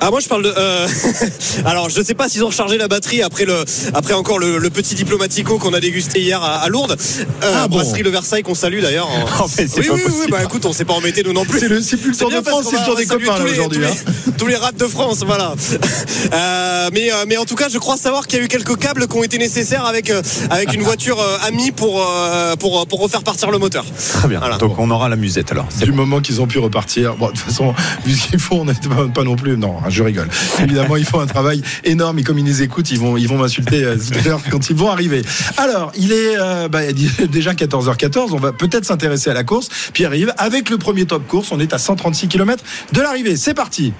Ah 0.00 0.10
moi 0.10 0.20
je 0.20 0.28
parle 0.28 0.44
de. 0.44 0.52
euh, 0.56 0.86
Alors 1.64 1.88
je 1.90 2.00
sais 2.02 2.14
pas 2.14 2.28
s'ils 2.28 2.44
ont 2.44 2.48
rechargé 2.48 2.78
la 2.78 2.86
batterie 2.88 3.22
après 3.22 3.44
le 3.44 3.64
après 3.94 4.14
encore 4.14 4.38
le, 4.38 4.58
le 4.58 4.70
petit 4.70 4.94
diplomatico 4.94 5.58
qu'on 5.58 5.74
a 5.74 5.80
dégusté 5.80 6.20
hier 6.20 6.42
à, 6.42 6.58
à 6.58 6.68
Lourdes. 6.68 6.96
Euh, 7.42 7.52
Ah, 7.56 7.68
bon. 7.68 7.76
Brasserie 7.76 8.02
Le 8.02 8.10
Versailles 8.10 8.42
qu'on 8.42 8.54
salue 8.54 8.80
d'ailleurs. 8.80 9.08
en- 9.08 9.24
Oh, 9.44 9.46
c'est 9.48 9.64
oui, 9.78 9.86
pas 9.88 9.94
oui, 9.94 10.00
oui, 10.04 10.10
possible. 10.10 10.30
bah 10.30 10.42
écoute, 10.44 10.64
on 10.66 10.72
s'est 10.72 10.84
pas 10.84 10.94
embêté 10.94 11.22
nous 11.24 11.32
non 11.32 11.44
plus. 11.44 11.58
C'est 11.60 11.68
le- 11.68 11.80
c'est 11.82 11.96
plus 11.96 12.08
le 12.10 12.14
C'est 12.14 12.20
Tour 12.24 12.30
de 12.30 12.40
France, 12.48 12.66
c'est 12.70 12.78
le 12.78 12.84
Tour 12.84 12.96
des 12.96 13.06
copains, 13.06 13.24
là, 13.26 13.38
tous 13.38 13.46
les- 13.46 13.52
aujourd'hui, 13.52 13.80
tous 13.80 13.86
hein. 13.86 14.12
les- 14.26 14.32
Tous 14.32 14.46
les 14.46 14.56
rats 14.56 14.72
de 14.72 14.86
France, 14.86 15.22
voilà. 15.26 15.54
Euh, 16.32 16.90
mais, 16.92 17.10
euh, 17.12 17.24
mais 17.26 17.36
en 17.36 17.44
tout 17.44 17.54
cas, 17.56 17.68
je 17.68 17.78
crois 17.78 17.96
savoir 17.96 18.26
qu'il 18.26 18.38
y 18.38 18.42
a 18.42 18.44
eu 18.44 18.48
quelques 18.48 18.76
câbles 18.78 19.06
qui 19.08 19.16
ont 19.16 19.22
été 19.24 19.38
nécessaires 19.38 19.84
avec, 19.84 20.10
euh, 20.10 20.22
avec 20.50 20.72
une 20.74 20.82
voiture 20.82 21.20
euh, 21.20 21.38
amie 21.46 21.70
pour, 21.72 22.00
euh, 22.06 22.56
pour, 22.56 22.86
pour 22.86 23.00
refaire 23.00 23.22
partir 23.22 23.50
le 23.50 23.58
moteur. 23.58 23.84
Très 24.14 24.28
bien. 24.28 24.38
Voilà. 24.38 24.58
Donc 24.58 24.78
on 24.78 24.90
aura 24.90 25.08
la 25.08 25.16
musette 25.16 25.50
alors. 25.52 25.66
C'est 25.70 25.84
du 25.86 25.92
moment 25.92 26.20
qu'ils 26.20 26.40
ont 26.40 26.46
pu 26.46 26.58
repartir. 26.58 27.16
Bon, 27.16 27.26
de 27.26 27.32
toute 27.32 27.40
façon, 27.40 27.74
vu 28.06 28.14
ce 28.14 28.28
qu'ils 28.28 28.38
font, 28.38 28.60
on 28.60 28.64
n'était 28.66 28.88
pas, 28.88 29.06
pas 29.12 29.24
non 29.24 29.36
plus. 29.36 29.56
Non, 29.56 29.76
hein, 29.78 29.87
je 29.90 30.02
rigole. 30.02 30.28
Évidemment, 30.62 30.96
ils 30.96 31.04
font 31.04 31.20
un 31.20 31.26
travail 31.26 31.62
énorme 31.84 32.18
et 32.18 32.22
comme 32.22 32.38
ils 32.38 32.44
nous 32.44 32.62
écoutent, 32.62 32.90
ils 32.90 32.98
vont, 32.98 33.16
ils 33.16 33.28
vont 33.28 33.38
m'insulter 33.38 33.84
euh, 33.84 33.96
quand 34.50 34.70
ils 34.70 34.76
vont 34.76 34.90
arriver. 34.90 35.22
Alors, 35.56 35.92
il 35.96 36.12
est 36.12 36.38
euh, 36.38 36.68
bah, 36.68 36.80
déjà 37.28 37.52
14h14. 37.52 38.30
On 38.32 38.38
va 38.38 38.52
peut-être 38.52 38.84
s'intéresser 38.84 39.30
à 39.30 39.34
la 39.34 39.44
course. 39.44 39.68
Puis 39.92 40.04
arrive 40.04 40.32
avec 40.38 40.70
le 40.70 40.78
premier 40.78 41.06
top 41.06 41.26
course. 41.26 41.52
On 41.52 41.60
est 41.60 41.72
à 41.72 41.78
136 41.78 42.28
km 42.28 42.62
de 42.92 43.00
l'arrivée. 43.00 43.36
C'est 43.36 43.54
parti. 43.54 43.92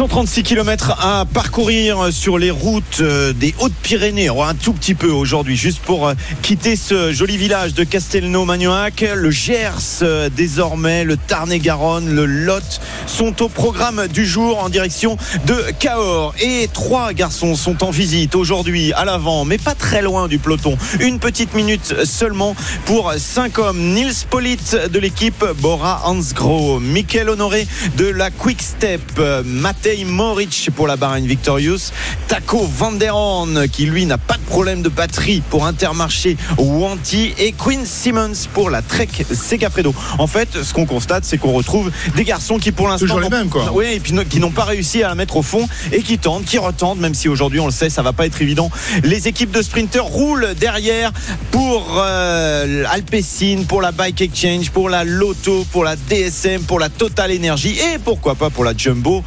136 0.00 0.44
km 0.44 0.96
à 0.98 1.26
parcourir 1.26 2.10
sur 2.10 2.38
les 2.38 2.50
routes 2.50 3.00
euh, 3.02 3.34
des 3.34 3.54
Hautes-Pyrénées. 3.58 4.30
Oh, 4.30 4.42
Un 4.42 4.54
tout 4.54 4.72
petit 4.72 4.94
peu 4.94 5.10
aujourd'hui, 5.10 5.58
juste 5.58 5.80
pour 5.80 6.08
euh, 6.08 6.14
quitter 6.40 6.74
ce 6.74 7.12
joli 7.12 7.36
village 7.36 7.74
de 7.74 7.84
Castelnau-Magnoac. 7.84 9.04
Le 9.14 9.30
Gers, 9.30 10.00
euh, 10.00 10.30
désormais, 10.34 11.04
le 11.04 11.18
Tarn-et-Garonne, 11.18 12.14
le 12.14 12.24
Lot 12.24 12.80
sont 13.06 13.42
au 13.42 13.50
programme 13.50 14.08
du 14.08 14.24
jour 14.24 14.64
en 14.64 14.70
direction 14.70 15.18
de 15.44 15.62
Cahors. 15.78 16.34
Et 16.40 16.70
trois 16.72 17.12
garçons 17.12 17.54
sont 17.54 17.84
en 17.84 17.90
visite 17.90 18.34
aujourd'hui 18.36 18.94
à 18.94 19.04
l'avant, 19.04 19.44
mais 19.44 19.58
pas 19.58 19.74
très 19.74 20.00
loin 20.00 20.28
du 20.28 20.38
peloton. 20.38 20.78
Une 21.00 21.18
petite 21.18 21.52
minute 21.52 22.06
seulement 22.06 22.56
pour 22.86 23.12
cinq 23.18 23.58
hommes. 23.58 23.92
Nils 23.92 24.24
Polit 24.30 24.56
de 24.90 24.98
l'équipe 24.98 25.44
Bora 25.58 26.00
Hansgrohe, 26.06 26.80
Michael 26.80 27.28
Honoré 27.28 27.68
de 27.98 28.06
la 28.06 28.30
Quick 28.30 28.62
Step, 28.62 29.02
euh, 29.18 29.42
Matej 29.90 30.04
Moric 30.04 30.70
pour 30.76 30.86
la 30.86 30.96
Bahrain 30.96 31.20
Victorious, 31.20 31.90
Taco 32.28 32.64
Van 32.64 32.92
der 32.92 33.14
Horn 33.14 33.66
qui 33.68 33.86
lui 33.86 34.06
n'a 34.06 34.18
pas 34.18 34.34
de 34.36 34.42
problème 34.42 34.82
de 34.82 34.88
batterie 34.88 35.42
pour 35.50 35.66
Intermarché 35.66 36.36
Wanty 36.58 37.34
et 37.38 37.50
Quinn 37.52 37.84
Simmons 37.84 38.46
pour 38.52 38.70
la 38.70 38.82
Trek 38.82 39.08
Segafredo. 39.32 39.92
En 40.18 40.28
fait, 40.28 40.62
ce 40.62 40.72
qu'on 40.72 40.86
constate, 40.86 41.24
c'est 41.24 41.38
qu'on 41.38 41.52
retrouve 41.52 41.90
des 42.14 42.22
garçons 42.22 42.58
qui 42.58 42.70
pour 42.70 42.86
l'instant 42.86 43.06
Toujours 43.06 43.20
les 43.20 43.28
mêmes, 43.28 43.48
quoi. 43.48 43.72
Oui, 43.72 43.86
et 43.94 44.00
puis 44.00 44.12
qui 44.28 44.38
n'ont 44.38 44.50
pas 44.50 44.64
réussi 44.64 45.02
à 45.02 45.08
la 45.08 45.16
mettre 45.16 45.36
au 45.36 45.42
fond 45.42 45.68
et 45.90 46.02
qui 46.02 46.18
tentent, 46.18 46.44
qui 46.44 46.58
retentent, 46.58 47.00
même 47.00 47.14
si 47.14 47.28
aujourd'hui 47.28 47.58
on 47.58 47.66
le 47.66 47.72
sait, 47.72 47.90
ça 47.90 48.02
va 48.02 48.12
pas 48.12 48.26
être 48.26 48.40
évident. 48.40 48.70
Les 49.02 49.26
équipes 49.26 49.50
de 49.50 49.62
sprinters 49.62 50.04
roulent 50.04 50.54
derrière 50.58 51.10
pour 51.50 51.96
euh, 51.98 52.84
Alpecin, 52.90 53.64
pour 53.66 53.82
la 53.82 53.90
Bike 53.90 54.20
Exchange, 54.20 54.70
pour 54.70 54.88
la 54.88 55.02
Lotto, 55.02 55.66
pour 55.72 55.82
la 55.82 55.96
DSM, 55.96 56.62
pour 56.62 56.78
la 56.78 56.90
Total 56.90 57.36
Energy 57.36 57.76
et 57.78 57.98
pourquoi 57.98 58.36
pas 58.36 58.50
pour 58.50 58.64
la 58.64 58.76
Jumbo, 58.76 59.24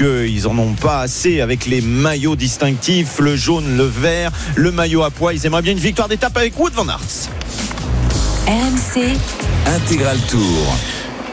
puisqu'ils 0.00 0.48
en 0.48 0.58
ont 0.58 0.72
pas 0.72 1.00
assez 1.00 1.40
avec 1.40 1.66
les 1.66 1.80
maillots 1.80 2.36
distinctifs, 2.36 3.18
le 3.18 3.36
jaune, 3.36 3.76
le 3.76 3.84
vert, 3.84 4.30
le 4.56 4.72
maillot 4.72 5.02
à 5.02 5.10
poids. 5.10 5.34
Ils 5.34 5.44
aimeraient 5.44 5.62
bien 5.62 5.72
une 5.72 5.78
victoire 5.78 6.08
d'étape 6.08 6.36
avec 6.36 6.58
Wood 6.58 6.72
Van 6.72 6.88
Aert. 6.88 7.28
RMC, 8.46 9.16
Intégral 9.66 10.18
Tour. 10.28 10.76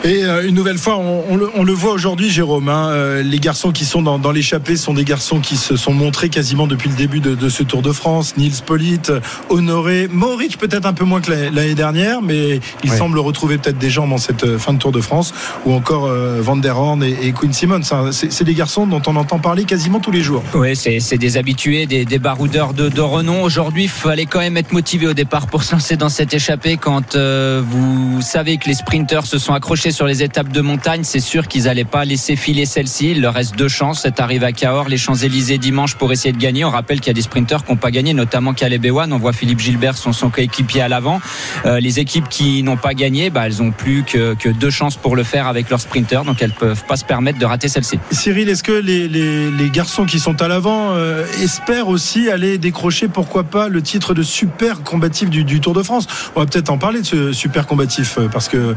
Et 0.04 0.24
euh, 0.24 0.48
une 0.48 0.54
nouvelle 0.56 0.78
fois, 0.78 0.98
on, 0.98 1.24
on 1.30 1.36
le, 1.36 1.50
on 1.56 1.64
le 1.64 1.74
voit 1.74 1.92
aujourd'hui, 1.92 2.30
Jérôme. 2.30 2.70
hein, 2.70 2.90
euh, 2.92 3.24
les 3.24 3.40
garçons 3.40 3.72
qui 3.72 3.84
sont 3.84 4.02
dans, 4.02 4.20
dans 4.20 4.32
l'échappée 4.32 4.78
sont 4.78 4.94
des 4.94 5.04
garçons 5.04 5.40
qui 5.40 5.58
se 5.58 5.76
sont 5.76 5.92
montrés 5.92 6.30
quasiment 6.30 6.68
depuis 6.68 6.90
le 6.90 6.96
début 6.96 7.20
de, 7.20 7.34
de 7.36 7.50
ce 7.50 7.64
Tour 7.64 7.82
de 7.82 7.92
France. 7.92 8.36
Nils 8.38 8.62
Polit, 8.66 9.02
Honoré, 9.50 10.08
Mauric 10.10 10.60
peut-être 10.60 10.86
un 10.86 10.94
peu 10.94 11.04
moins 11.04 11.20
que 11.20 11.32
la- 11.32 11.50
l'année 11.50 11.74
dernière, 11.74 12.22
mais 12.22 12.60
il 12.84 12.92
Ouais. 12.92 12.98
semble 12.98 13.20
retrouver 13.20 13.58
peut-être 13.58 13.80
des 13.80 13.90
jambes 13.90 14.14
en 14.14 14.18
cette 14.18 14.44
euh, 14.44 14.60
fin 14.60 14.72
de 14.74 14.78
Tour 14.78 14.92
de 14.92 15.02
France, 15.02 15.34
ou 15.66 15.74
encore 15.74 16.06
euh, 16.06 16.40
Van 16.42 16.56
der 16.56 16.78
Horn 16.78 17.04
et, 17.04 17.18
et 17.24 17.32
Quinn 17.34 17.52
Simmons. 17.52 17.82
hein. 17.92 18.12
C'est 18.12 18.44
des 18.44 18.54
garçons 18.54 18.86
dont 18.88 19.02
on 19.08 19.16
entend 19.16 19.40
parler 19.40 19.64
quasiment 19.66 20.00
tous 20.00 20.12
les 20.12 20.22
jours. 20.22 20.44
Oui, 20.54 20.76
c'est 20.76 21.00
c'est 21.00 21.18
des 21.18 21.38
habitués, 21.38 21.86
des, 21.88 22.06
des 22.06 22.20
baroudeurs 22.20 22.74
de, 22.74 22.88
de 22.88 23.02
renom. 23.02 23.42
Aujourd'hui, 23.42 23.84
il 23.86 23.90
fallait 23.90 24.26
quand 24.28 24.40
même 24.40 24.58
être 24.58 24.72
motivé 24.72 25.08
au 25.08 25.14
départ 25.14 25.48
pour 25.48 25.64
se 25.64 25.74
lancer 25.74 25.98
dans 25.98 26.10
cette 26.10 26.34
échappée. 26.34 26.78
Quand 26.78 27.16
euh, 27.16 27.62
vous 27.68 28.22
savez 28.22 28.58
que 28.58 28.68
les 28.68 28.76
sprinteurs 28.76 29.26
se 29.26 29.38
sont 29.40 29.54
accrochés 29.54 29.87
sur 29.92 30.06
les 30.06 30.24
étapes 30.24 30.52
de 30.52 30.62
montagne, 30.62 31.04
c'est 31.04 31.20
sûr 31.20 31.48
qu'ils 31.48 31.64
n'allaient 31.64 31.84
pas 31.84 32.06
laisser 32.06 32.36
filer 32.36 32.66
celle-ci. 32.66 33.12
Il 33.12 33.22
leur 33.22 33.34
reste 33.34 33.56
deux 33.56 33.68
chances. 33.68 34.02
C'est 34.02 34.20
arrivé 34.20 34.46
à 34.46 34.52
Cahors, 34.52 34.90
les 34.90 34.98
Champs-Élysées 34.98 35.58
dimanche 35.58 35.96
pour 35.96 36.12
essayer 36.12 36.32
de 36.32 36.38
gagner. 36.38 36.66
On 36.66 36.70
rappelle 36.70 37.00
qu'il 37.00 37.08
y 37.08 37.12
a 37.12 37.14
des 37.14 37.22
sprinteurs 37.22 37.64
qui 37.64 37.72
n'ont 37.72 37.78
pas 37.78 37.92
gagné, 37.92 38.14
notamment 38.14 38.54
Caleb 38.54 38.86
Ewan. 38.86 39.12
On 39.14 39.18
voit 39.18 39.34
Philippe 39.34 39.60
Gilbert, 39.60 39.98
son, 39.98 40.30
coéquipier 40.30 40.82
à 40.82 40.88
l'avant. 40.88 41.22
Euh, 41.66 41.80
les 41.80 42.00
équipes 42.00 42.28
qui 42.30 42.64
n'ont 42.64 42.78
pas 42.78 42.94
gagné, 42.94 43.30
bah, 43.30 43.44
elles 43.46 43.62
ont 43.62 43.72
plus 43.72 44.04
que, 44.04 44.36
deux 44.52 44.70
chances 44.70 44.96
pour 44.96 45.16
le 45.16 45.24
faire 45.24 45.48
avec 45.48 45.70
leurs 45.70 45.82
sprinteurs. 45.82 46.24
Donc 46.24 46.42
elles 46.42 46.52
peuvent 46.52 46.84
pas 46.86 46.98
se 46.98 47.06
permettre 47.06 47.40
de 47.40 47.46
rater 47.46 47.68
celle-ci. 47.68 48.00
Cyril, 48.12 48.50
est-ce 48.50 48.64
que 48.64 48.72
les, 48.72 49.70
garçons 49.70 50.06
qui 50.06 50.20
sont 50.20 50.42
à 50.42 50.48
l'avant 50.48 50.94
euh, 50.94 51.26
espèrent 51.44 51.88
aussi 51.88 52.30
aller 52.30 52.58
décrocher, 52.58 53.08
pourquoi 53.08 53.44
pas, 53.44 53.68
le 53.68 53.82
titre 53.82 54.14
de 54.14 54.24
super 54.24 54.82
combatif 54.82 55.30
du, 55.30 55.60
Tour 55.60 55.74
de 55.74 55.84
France? 55.84 56.08
On 56.36 56.40
va 56.40 56.46
peut-être 56.46 56.70
en 56.70 56.78
parler 56.78 57.02
de 57.02 57.06
ce 57.06 57.34
super 57.34 57.68
combatif, 57.68 58.18
euh, 58.18 58.28
parce 58.28 58.48
que 58.48 58.76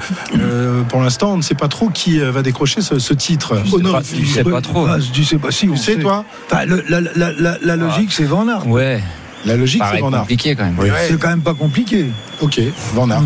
pour 0.89 1.00
l'instant, 1.03 1.33
on 1.33 1.37
ne 1.37 1.43
sait 1.43 1.55
pas 1.55 1.69
trop 1.69 1.89
qui 1.89 2.21
euh, 2.21 2.31
va 2.33 2.43
décrocher 2.43 2.81
ce, 2.81 2.99
ce 2.99 3.15
titre. 3.15 3.57
sais 3.65 3.75
Honor- 3.75 3.93
pas, 3.93 4.03
tu 4.03 4.27
sais 4.27 4.45
pas 4.45 4.61
trop. 4.61 4.87
Ah, 4.87 4.99
tu 5.13 5.25
sais 5.25 5.39
pas 5.39 5.51
si 5.51 5.69
on 5.69 5.73
Tu 5.73 5.79
sais, 5.79 5.95
sait. 5.95 6.01
toi 6.01 6.25
Enfin, 6.51 6.65
le- 6.65 6.85
la, 6.89 7.01
la- 7.01 7.33
la- 7.33 7.59
la 7.63 7.77
logique, 7.77 8.13
c'est 8.13 8.25
Van 8.25 8.47
Aert. 8.49 8.67
Ouais, 8.67 9.01
La 9.45 9.57
logique, 9.57 9.83
c'est 9.93 10.01
Van 10.01 10.13
Aert. 10.13 10.21
compliqué 10.21 10.55
quand 10.55 10.65
même. 10.65 10.79
Ouais. 10.79 10.91
C'est 11.09 11.19
quand 11.19 11.29
même 11.29 11.43
pas 11.43 11.55
compliqué. 11.55 12.07
Ok, 12.41 12.61
Van 12.95 13.09
Aert. 13.11 13.23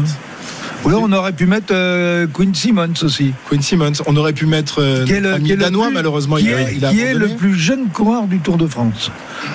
Ou 0.84 0.90
là, 0.90 0.96
on 1.00 1.10
aurait 1.12 1.32
pu 1.32 1.46
mettre 1.46 1.68
euh, 1.72 2.26
Quinn 2.30 2.54
Simmons 2.54 2.92
aussi. 3.02 3.32
Quinn 3.48 3.62
Simmons, 3.62 3.92
on 4.06 4.14
aurait 4.16 4.34
pu 4.34 4.44
mettre 4.44 4.82
euh, 4.82 5.04
Qui 5.06 5.12
est 5.12 5.20
le- 5.20 5.22
notre 5.22 5.34
ami 5.36 5.44
qui 5.46 5.52
est 5.52 5.56
le 5.56 5.62
danois, 5.62 5.86
plus- 5.86 5.94
malheureusement, 5.94 6.36
qui 6.36 6.44
il, 6.44 6.54
a- 6.54 6.60
est, 6.60 6.74
il 6.76 6.84
a 6.84 6.90
qui 6.90 7.00
est 7.00 7.14
le 7.14 7.28
plus 7.28 7.54
jeune 7.58 7.88
coureur 7.88 8.24
du 8.26 8.38
Tour 8.40 8.58
de 8.58 8.66
France 8.66 9.10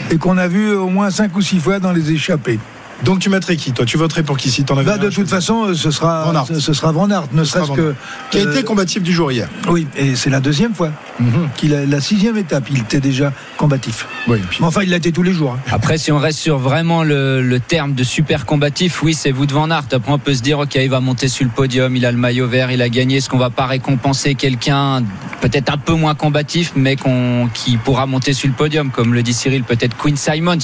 et 0.09 0.17
qu'on 0.17 0.37
a 0.39 0.47
vu 0.47 0.73
au 0.73 0.87
moins 0.89 1.11
cinq 1.11 1.37
ou 1.37 1.41
six 1.43 1.59
fois 1.59 1.77
dans 1.79 1.91
les 1.91 2.11
échappées. 2.11 2.57
Donc 3.03 3.19
tu 3.19 3.29
mettrais 3.29 3.55
qui 3.55 3.71
Toi, 3.71 3.85
tu 3.85 3.97
voterais 3.97 4.23
pour 4.23 4.37
qui 4.37 4.49
si 4.51 4.63
t'en 4.63 4.75
avais 4.77 4.85
Bah, 4.85 4.93
un 4.95 4.97
de 4.97 5.09
toute 5.09 5.29
façon, 5.29 5.65
euh, 5.69 5.73
ce 5.73 5.89
sera 5.91 6.25
Van 6.25 6.35
Aert. 6.35 6.47
ce, 6.59 6.73
sera 6.73 6.91
Van 6.91 7.09
Aert, 7.09 7.23
ne 7.31 7.43
sera 7.43 7.65
serait-ce 7.65 7.77
que 7.79 7.95
Qui 8.31 8.39
a 8.39 8.41
euh, 8.41 8.51
été 8.53 8.63
combatif 8.63 9.01
du 9.03 9.13
jour 9.13 9.31
hier. 9.31 9.47
oui, 9.69 9.87
et 9.95 10.15
c'est 10.15 10.29
la 10.29 10.39
deuxième 10.39 10.73
fois 10.73 10.91
Mhm. 11.19 11.49
qu'il 11.57 11.73
a 11.73 11.85
la 11.85 11.99
sixième 12.01 12.37
étape. 12.37 12.65
Il 12.71 12.79
était 12.79 12.99
déjà 13.01 13.33
combatif. 13.57 14.05
Oui, 14.27 14.39
puis- 14.49 14.59
enfin, 14.63 14.83
il 14.83 14.89
l'a 14.89 14.97
été 14.97 15.11
tous 15.11 15.23
les 15.23 15.33
jours. 15.33 15.53
hein. 15.53 15.59
Après, 15.71 15.97
si 15.97 16.11
on 16.11 16.17
reste 16.17 16.39
sur 16.39 16.57
vraiment 16.59 17.03
le, 17.03 17.41
le 17.41 17.59
terme 17.59 17.93
de 17.93 18.03
super 18.03 18.45
combatif, 18.45 19.01
oui, 19.03 19.13
c'est 19.13 19.31
Wout 19.31 19.51
van 19.51 19.69
Aert. 19.69 19.83
Après, 19.91 20.11
on 20.11 20.17
peut 20.19 20.33
se 20.33 20.41
dire, 20.41 20.59
ok, 20.59 20.75
il 20.75 20.89
va 20.89 20.99
monter 21.01 21.27
sur 21.27 21.45
le 21.45 21.51
podium, 21.51 21.95
il 21.95 22.05
a 22.05 22.11
le 22.11 22.17
maillot 22.17 22.47
vert, 22.47 22.71
il 22.71 22.81
a 22.81 22.89
gagné. 22.89 23.17
Est-ce 23.17 23.29
qu'on 23.29 23.37
va 23.37 23.49
pas 23.49 23.65
récompenser 23.65 24.35
quelqu'un 24.35 25.03
peut-être 25.41 25.71
un 25.73 25.77
peu 25.77 25.93
moins 25.93 26.15
combatif, 26.15 26.73
mais 26.75 26.95
qu'on, 26.97 27.49
qui 27.53 27.77
pourra 27.77 28.05
monter 28.05 28.33
sur 28.33 28.47
le 28.49 28.53
podium, 28.53 28.91
comme 28.91 29.13
le 29.13 29.23
dit 29.23 29.33
Cyril, 29.33 29.63
peut-être 29.63 29.95
Quinn 29.97 30.17
Simons. 30.17 30.57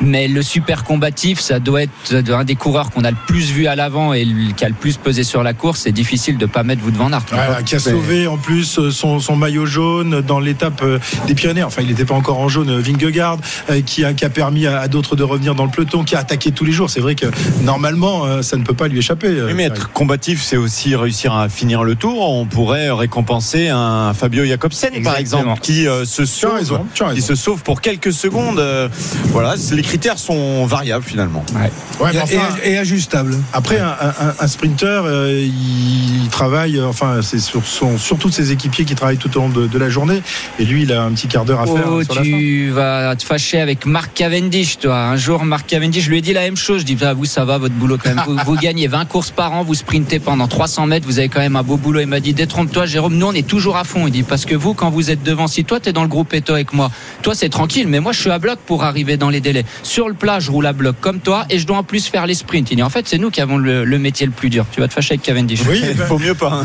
Mais 0.00 0.28
le 0.28 0.42
super 0.42 0.84
combatif, 0.84 1.40
ça 1.40 1.58
doit 1.58 1.79
être 1.82 2.32
un 2.32 2.44
des 2.44 2.54
coureurs 2.54 2.90
qu'on 2.90 3.04
a 3.04 3.10
le 3.10 3.16
plus 3.26 3.50
vu 3.52 3.66
à 3.66 3.76
l'avant 3.76 4.12
et 4.12 4.26
qui 4.56 4.64
a 4.64 4.68
le 4.68 4.74
plus 4.74 4.96
pesé 4.96 5.24
sur 5.24 5.42
la 5.42 5.52
course. 5.52 5.80
C'est 5.84 5.92
difficile 5.92 6.38
de 6.38 6.46
pas 6.46 6.62
mettre 6.62 6.84
Wout 6.84 6.92
van 6.96 7.12
Aert. 7.12 7.24
Voilà, 7.30 7.62
qui 7.62 7.74
a 7.74 7.78
sauvé 7.78 8.26
en 8.26 8.36
plus 8.36 8.78
euh, 8.78 8.90
son, 8.90 9.20
son 9.20 9.36
maillot 9.36 9.66
jaune 9.66 10.20
dans 10.20 10.40
l'étape 10.40 10.80
euh, 10.82 10.98
des 11.26 11.34
Pyrénées. 11.34 11.62
Enfin, 11.62 11.82
il 11.82 11.88
n'était 11.88 12.04
pas 12.04 12.14
encore 12.14 12.38
en 12.38 12.48
jaune, 12.48 12.70
euh, 12.70 12.80
Vingegaard, 12.80 13.38
qui, 13.86 14.04
a, 14.04 14.12
qui 14.14 14.24
a 14.24 14.30
permis 14.30 14.66
à, 14.66 14.80
à 14.80 14.88
d'autres 14.88 15.16
de 15.16 15.22
revenir 15.22 15.54
dans 15.54 15.64
le 15.64 15.70
peloton, 15.70 16.04
qui 16.04 16.14
a 16.14 16.20
attaqué 16.20 16.52
tous 16.52 16.64
les 16.64 16.72
jours. 16.72 16.90
C'est 16.90 17.00
vrai 17.00 17.14
que 17.14 17.26
normalement, 17.62 18.42
ça 18.42 18.56
ne 18.56 18.62
peut 18.64 18.74
pas 18.74 18.88
lui 18.88 18.98
échapper. 18.98 19.42
Oui, 19.42 19.52
mais 19.54 19.64
être 19.64 19.92
combatif, 19.92 20.42
c'est 20.42 20.56
aussi 20.56 20.96
réussir 20.96 21.34
à 21.34 21.48
finir 21.48 21.84
le 21.84 21.94
tour. 21.94 22.30
On 22.30 22.46
pourrait 22.46 22.90
récompenser 22.90 23.68
un 23.68 24.12
Fabio 24.14 24.44
Jacobsen, 24.44 25.02
par 25.02 25.16
exemple, 25.16 25.60
qui 25.60 25.86
euh, 25.86 26.04
se 26.04 26.24
sauve, 26.24 26.54
raison, 26.54 26.86
tu 26.94 27.02
as 27.02 27.08
qui 27.08 27.14
raison. 27.16 27.26
se 27.28 27.34
sauve 27.34 27.62
pour 27.62 27.80
quelques 27.80 28.12
secondes. 28.12 28.58
Euh, 28.58 28.88
voilà, 29.26 29.54
les 29.72 29.82
critères 29.82 30.18
sont 30.18 30.66
variables 30.66 31.04
finalement. 31.04 31.44
Ouais, 31.54 31.69
Et, 32.00 32.04
mais 32.14 32.20
enfin, 32.22 32.48
et- 32.64 32.72
et 32.72 32.78
ajustable. 32.78 33.36
Après, 33.52 33.78
un, 33.78 33.88
un- 33.90 34.34
un 34.38 34.46
sprinter, 34.46 35.02
euh, 35.04 35.38
il 35.44 36.28
travaille, 36.30 36.78
euh, 36.78 36.86
enfin, 36.88 37.20
c'est 37.22 37.38
sur 37.38 37.64
son, 37.66 37.98
surtout 37.98 38.30
ses 38.30 38.52
équipiers 38.52 38.84
qui 38.84 38.94
travaillent 38.94 39.18
tout 39.18 39.36
au 39.36 39.40
long 39.40 39.48
de, 39.48 39.66
de 39.66 39.78
la 39.78 39.90
journée. 39.90 40.22
Et 40.58 40.64
lui, 40.64 40.82
il 40.84 40.92
a 40.92 41.02
un 41.02 41.10
petit 41.12 41.28
quart 41.28 41.44
d'heure 41.44 41.60
à 41.60 41.66
faire. 41.66 41.84
Oh, 41.90 42.02
sur 42.02 42.14
la 42.14 42.22
fin. 42.22 42.28
tu 42.28 42.70
vas 42.70 43.14
te 43.16 43.22
fâcher 43.24 43.60
avec 43.60 43.84
Marc 43.86 44.14
Cavendish, 44.14 44.78
toi. 44.78 44.96
Un 44.96 45.16
jour, 45.16 45.44
Marc 45.44 45.66
Cavendish, 45.66 46.04
je 46.04 46.10
lui 46.10 46.18
ai 46.18 46.20
dit 46.22 46.32
la 46.32 46.40
même 46.42 46.56
chose. 46.56 46.80
Je 46.80 46.86
dis, 46.86 46.96
ah, 47.02 47.12
vous, 47.14 47.24
ça 47.26 47.44
va, 47.44 47.58
votre 47.58 47.74
boulot 47.74 47.98
quand 48.02 48.14
même. 48.14 48.24
Vous, 48.26 48.36
vous 48.46 48.56
gagnez 48.56 48.86
20 48.88 49.04
courses 49.06 49.30
par 49.30 49.52
an, 49.52 49.62
vous 49.62 49.74
sprintez 49.74 50.18
pendant 50.20 50.48
300 50.48 50.86
mètres, 50.86 51.06
vous 51.06 51.18
avez 51.18 51.28
quand 51.28 51.40
même 51.40 51.56
un 51.56 51.62
beau 51.62 51.76
boulot. 51.76 52.00
Il 52.00 52.06
m'a 52.06 52.20
dit, 52.20 52.32
détrompe-toi, 52.34 52.86
Jérôme, 52.86 53.14
nous, 53.16 53.26
on 53.26 53.32
est 53.32 53.46
toujours 53.46 53.76
à 53.76 53.84
fond. 53.84 54.06
Il 54.06 54.12
dit, 54.12 54.22
parce 54.22 54.44
que 54.46 54.54
vous, 54.54 54.74
quand 54.74 54.90
vous 54.90 55.10
êtes 55.10 55.22
devant, 55.22 55.46
si 55.46 55.64
toi, 55.64 55.80
t'es 55.80 55.92
dans 55.92 56.02
le 56.02 56.08
groupe 56.08 56.32
et 56.34 56.40
toi 56.40 56.54
avec 56.56 56.72
moi, 56.72 56.90
toi, 57.22 57.34
c'est 57.34 57.48
tranquille, 57.50 57.86
mais 57.88 58.00
moi, 58.00 58.12
je 58.12 58.20
suis 58.20 58.30
à 58.30 58.38
bloc 58.38 58.58
pour 58.66 58.84
arriver 58.84 59.16
dans 59.16 59.30
les 59.30 59.40
délais. 59.40 59.64
Sur 59.82 60.08
le 60.08 60.14
plat, 60.14 60.40
je 60.40 60.50
roule 60.50 60.66
à 60.66 60.72
bloc 60.72 60.96
comme 61.00 61.20
toi 61.20 61.44
et 61.50 61.58
je 61.60 61.66
dois 61.66 61.76
en 61.78 61.82
plus 61.84 62.06
faire 62.06 62.26
les 62.26 62.34
sprints. 62.34 62.70
Il 62.70 62.76
dit, 62.76 62.82
en 62.82 62.90
fait, 62.90 63.06
c'est 63.08 63.18
nous 63.18 63.30
qui 63.30 63.40
avons 63.40 63.56
le, 63.58 63.84
le 63.84 63.98
métier 63.98 64.26
le 64.26 64.32
plus 64.32 64.50
dur. 64.50 64.66
Tu 64.72 64.80
vas 64.80 64.88
te 64.88 64.94
fâcher 64.94 65.12
avec 65.14 65.22
Cavendish. 65.22 65.60
Oui, 65.68 65.80
Il 65.90 65.96
ben, 65.96 66.06
faut 66.06 66.18
mieux 66.18 66.34
pas. 66.34 66.62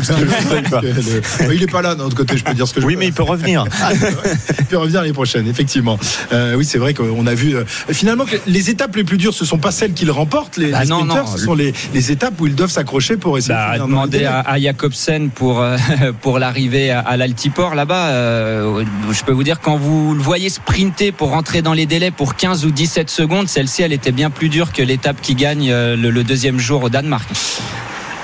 pas. 0.70 0.80
il 1.54 1.62
est 1.62 1.70
pas 1.70 1.82
là 1.82 1.94
de 1.94 2.00
notre 2.02 2.16
côté, 2.16 2.36
je 2.36 2.44
peux 2.44 2.54
dire 2.54 2.66
ce 2.66 2.74
que 2.74 2.80
je 2.80 2.86
Oui, 2.86 2.94
veux. 2.94 2.98
mais 3.00 3.06
il 3.06 3.12
peut 3.12 3.22
revenir. 3.22 3.64
Il 4.58 4.64
peut 4.66 4.78
revenir 4.78 5.00
l'année 5.02 5.12
prochaine, 5.12 5.46
effectivement. 5.46 5.98
Euh, 6.32 6.54
oui, 6.56 6.64
c'est 6.64 6.78
vrai 6.78 6.92
qu'on 6.94 7.26
a 7.26 7.34
vu 7.34 7.56
euh, 7.56 7.64
finalement 7.90 8.24
que 8.24 8.36
les 8.46 8.70
étapes 8.70 8.96
les 8.96 9.04
plus 9.04 9.16
dures, 9.16 9.32
ce 9.34 9.44
sont 9.44 9.58
pas 9.58 9.70
celles 9.70 9.92
qu'ils 9.92 10.10
remportent, 10.10 10.56
les, 10.56 10.70
Bah 10.72 10.82
les 10.82 10.88
non, 10.88 11.00
sprinters, 11.04 11.24
non. 11.24 11.30
ce 11.36 11.38
sont 11.38 11.54
les, 11.54 11.72
les 11.94 12.10
étapes 12.12 12.40
où 12.40 12.46
ils 12.46 12.54
doivent 12.54 12.70
s'accrocher 12.70 13.16
pour 13.16 13.38
essayer 13.38 13.54
Bah, 13.54 13.68
de 13.68 13.72
les 13.74 13.78
demander 13.80 14.24
à, 14.24 14.40
à 14.40 14.58
Jacobsen 14.58 15.30
pour 15.30 15.60
euh, 15.60 15.76
pour 16.20 16.38
l'arrivée 16.38 16.90
à, 16.90 17.00
à 17.00 17.16
l'altiport 17.16 17.74
là-bas. 17.74 18.08
euh, 18.08 18.84
je 19.12 19.22
peux 19.24 19.32
vous 19.32 19.44
dire 19.44 19.60
quand 19.60 19.76
vous 19.76 20.14
le 20.14 20.20
voyez 20.22 20.48
sprinter 20.48 21.12
pour 21.12 21.30
rentrer 21.30 21.62
dans 21.62 21.72
les 21.74 21.86
délais 21.86 22.10
pour 22.10 22.34
15 22.36 22.64
ou 22.64 22.70
17 22.70 23.10
secondes, 23.10 23.48
celle-ci 23.48 23.82
elle 23.82 23.92
était 23.92 24.12
bien 24.12 24.30
plus 24.30 24.48
dure 24.48 24.72
l'étape 24.82 25.20
qui 25.20 25.34
gagne 25.34 25.70
euh, 25.70 25.96
le 25.96 26.24
deuxième 26.24 26.58
jour 26.58 26.82
au 26.84 26.88
Danemark. 26.88 27.28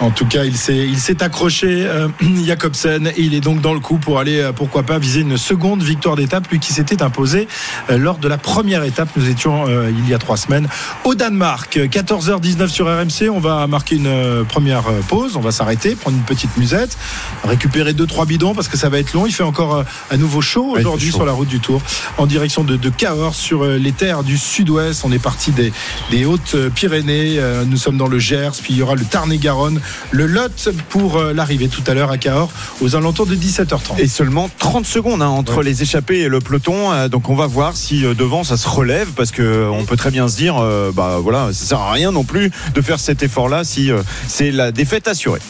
En 0.03 0.11
tout 0.11 0.27
cas, 0.27 0.43
il 0.45 0.57
s'est, 0.57 0.79
il 0.79 0.99
s'est 0.99 1.23
accroché, 1.23 1.87
euh, 1.87 2.09
Jacobsen, 2.45 3.07
et 3.07 3.21
il 3.21 3.35
est 3.35 3.41
donc 3.41 3.61
dans 3.61 3.73
le 3.73 3.79
coup 3.79 3.99
pour 3.99 4.19
aller, 4.19 4.41
euh, 4.41 4.53
pourquoi 4.53 4.83
pas, 4.83 4.99
viser 4.99 5.21
une 5.21 5.37
seconde 5.37 5.85
victoire 5.85 6.17
d'étape, 6.17 6.49
lui 6.49 6.59
qui 6.59 6.73
s'était 6.73 7.05
imposé 7.05 7.47
euh, 7.89 7.99
lors 7.99 8.19
de 8.19 8.27
la 8.27 8.37
première 8.37 8.83
étape. 8.83 9.11
Nous 9.15 9.29
étions 9.29 9.69
euh, 9.69 9.93
il 9.97 10.09
y 10.09 10.13
a 10.13 10.19
trois 10.19 10.37
semaines 10.37 10.67
au 11.05 11.15
Danemark. 11.15 11.77
14h19 11.77 12.69
sur 12.69 12.87
RMC. 12.87 13.31
On 13.31 13.39
va 13.39 13.69
marquer 13.69 13.95
une 13.95 14.45
première 14.49 14.83
pause. 15.09 15.37
On 15.37 15.41
va 15.41 15.53
s'arrêter, 15.53 15.95
prendre 15.95 16.17
une 16.17 16.25
petite 16.25 16.57
musette, 16.57 16.99
récupérer 17.45 17.93
deux 17.93 18.07
trois 18.07 18.27
bidons 18.27 18.55
parce 18.55 18.67
que 18.67 18.77
ça 18.77 18.89
va 18.89 18.99
être 18.99 19.13
long. 19.13 19.27
Il 19.27 19.33
fait 19.33 19.45
encore 19.45 19.85
à 20.11 20.17
nouveau 20.17 20.41
chaud 20.41 20.75
fait 20.75 20.81
aujourd'hui 20.81 21.13
sur 21.13 21.25
la 21.25 21.33
route 21.33 21.49
du 21.49 21.61
Tour, 21.61 21.81
en 22.19 22.27
direction 22.27 22.65
de, 22.65 22.77
de 22.77 22.91
Cahors 22.91 23.37
sur 23.37 23.65
les 23.65 23.93
terres 23.93 24.25
du 24.25 24.37
Sud-Ouest. 24.37 25.03
On 25.05 25.13
est 25.13 25.23
parti 25.23 25.53
des, 25.53 25.73
des 26.11 26.25
Hautes-Pyrénées. 26.25 27.41
Nous 27.67 27.77
sommes 27.77 27.99
dans 27.99 28.09
le 28.09 28.19
Gers, 28.19 28.51
puis 28.63 28.75
il 28.75 28.79
y 28.79 28.83
aura 28.83 28.97
le 28.97 29.05
Tarn-et-Garonne, 29.05 29.81
le 30.11 30.27
Lot 30.27 30.69
pour 30.89 31.17
euh, 31.19 31.33
l'arrivée 31.33 31.69
tout 31.69 31.83
à 31.87 31.95
l'heure 31.95 32.11
à 32.11 32.19
Cahors 32.19 32.51
aux 32.81 32.97
alentours 32.97 33.27
de 33.27 33.35
17h30. 33.37 33.99
Et 33.99 34.07
seulement 34.09 34.51
30 34.59 34.87
secondes 34.87 35.23
hein, 35.23 35.29
entre 35.29 35.59
Ouais. 35.59 35.65
les 35.65 35.83
échappés 35.83 36.21
et 36.21 36.29
le 36.29 36.41
peloton. 36.41 36.93
Euh, 36.93 37.09
donc 37.09 37.29
on 37.29 37.35
va 37.35 37.47
voir 37.47 37.77
si 37.77 38.05
euh, 38.05 38.15
devant 38.15 38.45
ça 38.45 38.57
se 38.57 38.69
relève 38.69 39.09
parce 39.17 39.31
que 39.31 39.69
on 39.71 39.85
peut 39.85 39.97
très 39.97 40.11
bien 40.11 40.29
se 40.29 40.37
dire, 40.37 40.57
euh, 40.59 40.91
bah 40.95 41.19
voilà, 41.23 41.49
ça 41.53 41.65
sert 41.67 41.81
à 41.81 41.93
rien 41.93 42.13
non 42.13 42.25
plus 42.25 42.51
de 42.75 42.81
faire 42.83 42.99
cet 43.01 43.23
effort-là 43.23 43.65
si 43.65 43.91
euh, 43.91 44.03
c'est 44.29 44.51
la 44.51 44.73
défaite 44.73 45.09
assurée. 45.09 45.41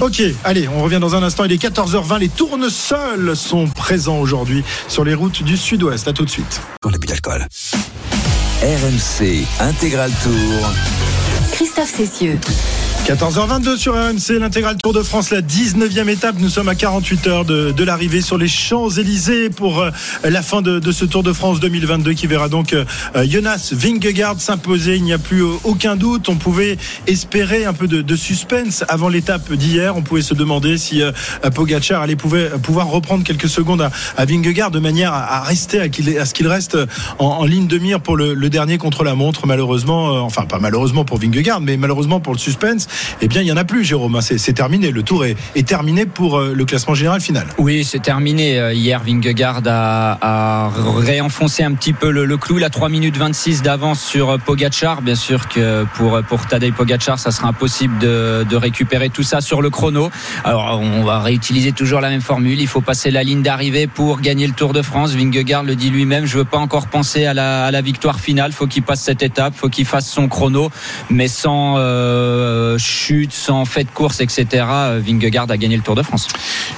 Ok, 0.00 0.22
allez, 0.44 0.68
on 0.68 0.82
revient 0.82 0.98
dans 1.00 1.14
un 1.16 1.22
instant. 1.22 1.44
Il 1.44 1.52
est 1.52 1.62
14h20. 1.62 2.18
Les 2.20 2.28
tournesols 2.28 3.34
sont 3.36 3.66
présents 3.66 4.18
aujourd'hui 4.18 4.62
sur 4.86 5.04
les 5.04 5.14
routes 5.14 5.42
du 5.42 5.56
Sud-Ouest. 5.56 6.06
À 6.08 6.12
tout 6.12 6.24
de 6.24 6.30
suite. 6.30 6.60
D'alcool. 7.08 7.46
RMC 8.62 9.44
Intégral 9.60 10.10
Tour. 10.22 10.70
Christophe 11.52 11.94
Cessieux. 11.96 12.38
14h22 13.08 13.78
sur 13.78 13.94
RMC, 13.94 14.38
l'intégral 14.38 14.76
Tour 14.76 14.92
de 14.92 15.02
France, 15.02 15.30
la 15.30 15.40
19e 15.40 16.10
étape. 16.10 16.36
Nous 16.40 16.50
sommes 16.50 16.68
à 16.68 16.74
48 16.74 17.26
heures 17.26 17.44
de, 17.46 17.70
de 17.70 17.82
l'arrivée 17.82 18.20
sur 18.20 18.36
les 18.36 18.48
Champs-Élysées 18.48 19.48
pour 19.48 19.80
euh, 19.80 19.90
la 20.24 20.42
fin 20.42 20.60
de, 20.60 20.78
de 20.78 20.92
ce 20.92 21.06
Tour 21.06 21.22
de 21.22 21.32
France 21.32 21.58
2022 21.58 22.12
qui 22.12 22.26
verra 22.26 22.50
donc 22.50 22.74
euh, 22.74 22.84
Jonas 23.24 23.70
Vingegaard 23.72 24.38
s'imposer. 24.38 24.96
Il 24.96 25.04
n'y 25.04 25.14
a 25.14 25.18
plus 25.18 25.42
euh, 25.42 25.54
aucun 25.64 25.96
doute. 25.96 26.28
On 26.28 26.36
pouvait 26.36 26.76
espérer 27.06 27.64
un 27.64 27.72
peu 27.72 27.86
de, 27.86 28.02
de 28.02 28.14
suspense 28.14 28.84
avant 28.88 29.08
l'étape 29.08 29.50
d'hier. 29.54 29.96
On 29.96 30.02
pouvait 30.02 30.20
se 30.20 30.34
demander 30.34 30.76
si 30.76 31.00
euh, 31.00 31.10
Pogacar 31.54 32.02
allait 32.02 32.14
pouvait, 32.14 32.50
pouvoir 32.62 32.88
reprendre 32.88 33.24
quelques 33.24 33.48
secondes 33.48 33.80
à, 33.80 33.90
à 34.18 34.26
Vingegaard 34.26 34.70
de 34.70 34.80
manière 34.80 35.14
à, 35.14 35.38
à 35.38 35.40
rester 35.44 35.80
à, 35.80 36.26
ce 36.26 36.34
qu'il 36.34 36.46
reste 36.46 36.76
en, 37.18 37.46
ligne 37.46 37.68
de 37.68 37.78
mire 37.78 38.00
pour 38.00 38.18
le, 38.18 38.34
le 38.34 38.50
dernier 38.50 38.76
contre 38.76 39.02
la 39.02 39.14
montre. 39.14 39.46
Malheureusement, 39.46 40.14
euh, 40.14 40.20
enfin 40.20 40.44
pas 40.44 40.58
malheureusement 40.58 41.06
pour 41.06 41.16
Vingegaard, 41.16 41.62
mais 41.62 41.78
malheureusement 41.78 42.20
pour 42.20 42.34
le 42.34 42.38
suspense, 42.38 42.86
eh 43.20 43.28
bien 43.28 43.42
il 43.42 43.48
y 43.48 43.52
en 43.52 43.56
a 43.56 43.64
plus, 43.64 43.84
Jérôme. 43.84 44.16
hein. 44.16 44.20
C'est 44.20 44.52
terminé. 44.52 44.90
Le 44.90 45.02
tour 45.02 45.24
est, 45.24 45.36
terminé 45.66 46.06
pour 46.06 46.38
euh, 46.38 46.52
le 46.54 46.64
classement 46.64 46.94
général 46.94 47.20
final. 47.20 47.46
Oui, 47.58 47.84
c'est 47.84 47.98
terminé. 48.00 48.58
Euh, 48.58 48.72
Hier, 48.72 49.02
Vingegaard 49.04 49.62
a, 49.66 50.70
réenfoncé 50.96 51.62
un 51.62 51.72
petit 51.74 51.92
peu 51.92 52.10
le, 52.10 52.36
clou. 52.36 52.58
Il 52.58 52.64
a 52.64 52.70
3 52.70 52.88
minutes 52.88 53.16
26 53.16 53.62
d'avance 53.62 54.00
sur 54.00 54.30
euh, 54.30 54.38
Pogachar. 54.38 55.02
Bien 55.02 55.14
sûr 55.14 55.48
que 55.48 55.84
pour, 55.94 56.20
pour 56.28 56.46
Tadej 56.46 56.72
Pogachar, 56.72 57.18
ça 57.18 57.30
sera 57.30 57.48
impossible 57.48 57.98
de, 57.98 58.56
récupérer 58.56 59.08
tout 59.08 59.22
ça 59.22 59.40
sur 59.40 59.62
le 59.62 59.70
chrono. 59.70 60.10
Alors, 60.44 60.80
on 60.80 61.04
va 61.04 61.20
réutiliser 61.20 61.72
toujours 61.72 62.00
la 62.00 62.10
même 62.10 62.20
formule. 62.20 62.60
Il 62.60 62.66
faut 62.66 62.80
passer 62.80 63.10
la 63.10 63.22
ligne 63.22 63.42
d'arrivée 63.42 63.86
pour 63.86 64.20
gagner 64.20 64.46
le 64.46 64.52
Tour 64.52 64.72
de 64.72 64.82
France. 64.82 65.12
Vingegaard 65.12 65.62
le 65.62 65.76
dit 65.76 65.90
lui-même. 65.90 66.26
Je 66.26 66.38
veux 66.38 66.44
pas 66.44 66.58
encore 66.58 66.88
penser 66.88 67.26
à 67.26 67.34
la, 67.34 67.70
la 67.70 67.80
victoire 67.80 68.18
finale. 68.18 68.52
Faut 68.52 68.66
qu'il 68.66 68.82
passe 68.82 69.02
cette 69.02 69.22
étape. 69.22 69.54
Faut 69.54 69.68
qu'il 69.68 69.86
fasse 69.86 70.08
son 70.08 70.28
chrono. 70.28 70.70
Mais 71.10 71.28
sans 71.28 71.76
chute, 72.88 73.32
sans 73.32 73.64
fait 73.64 73.84
de 73.84 73.90
course, 73.90 74.20
etc. 74.20 74.46
euh, 74.68 75.00
Vingegaard 75.04 75.50
a 75.50 75.56
gagné 75.56 75.76
le 75.76 75.82
Tour 75.82 75.94
de 75.94 76.02
France. 76.02 76.28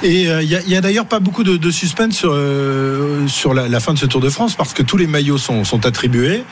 Et 0.02 0.28
euh, 0.28 0.42
il 0.42 0.48
y 0.48 0.56
a, 0.56 0.60
il 0.62 0.70
y 0.70 0.76
a 0.76 0.80
d'ailleurs 0.80 1.06
pas 1.06 1.20
beaucoup 1.20 1.44
de, 1.44 1.56
de 1.56 1.70
suspense 1.70 2.14
sur, 2.16 2.32
euh, 2.32 3.26
sur 3.28 3.54
la, 3.54 3.68
la 3.68 3.80
fin 3.80 3.94
de 3.94 3.98
ce 3.98 4.06
Tour 4.06 4.20
de 4.20 4.30
France 4.30 4.54
parce 4.54 4.72
que 4.72 4.82
tous 4.82 4.96
les 4.96 5.06
maillots 5.06 5.38
sont, 5.38 5.64
sont 5.64 5.86
attribués. 5.86 6.44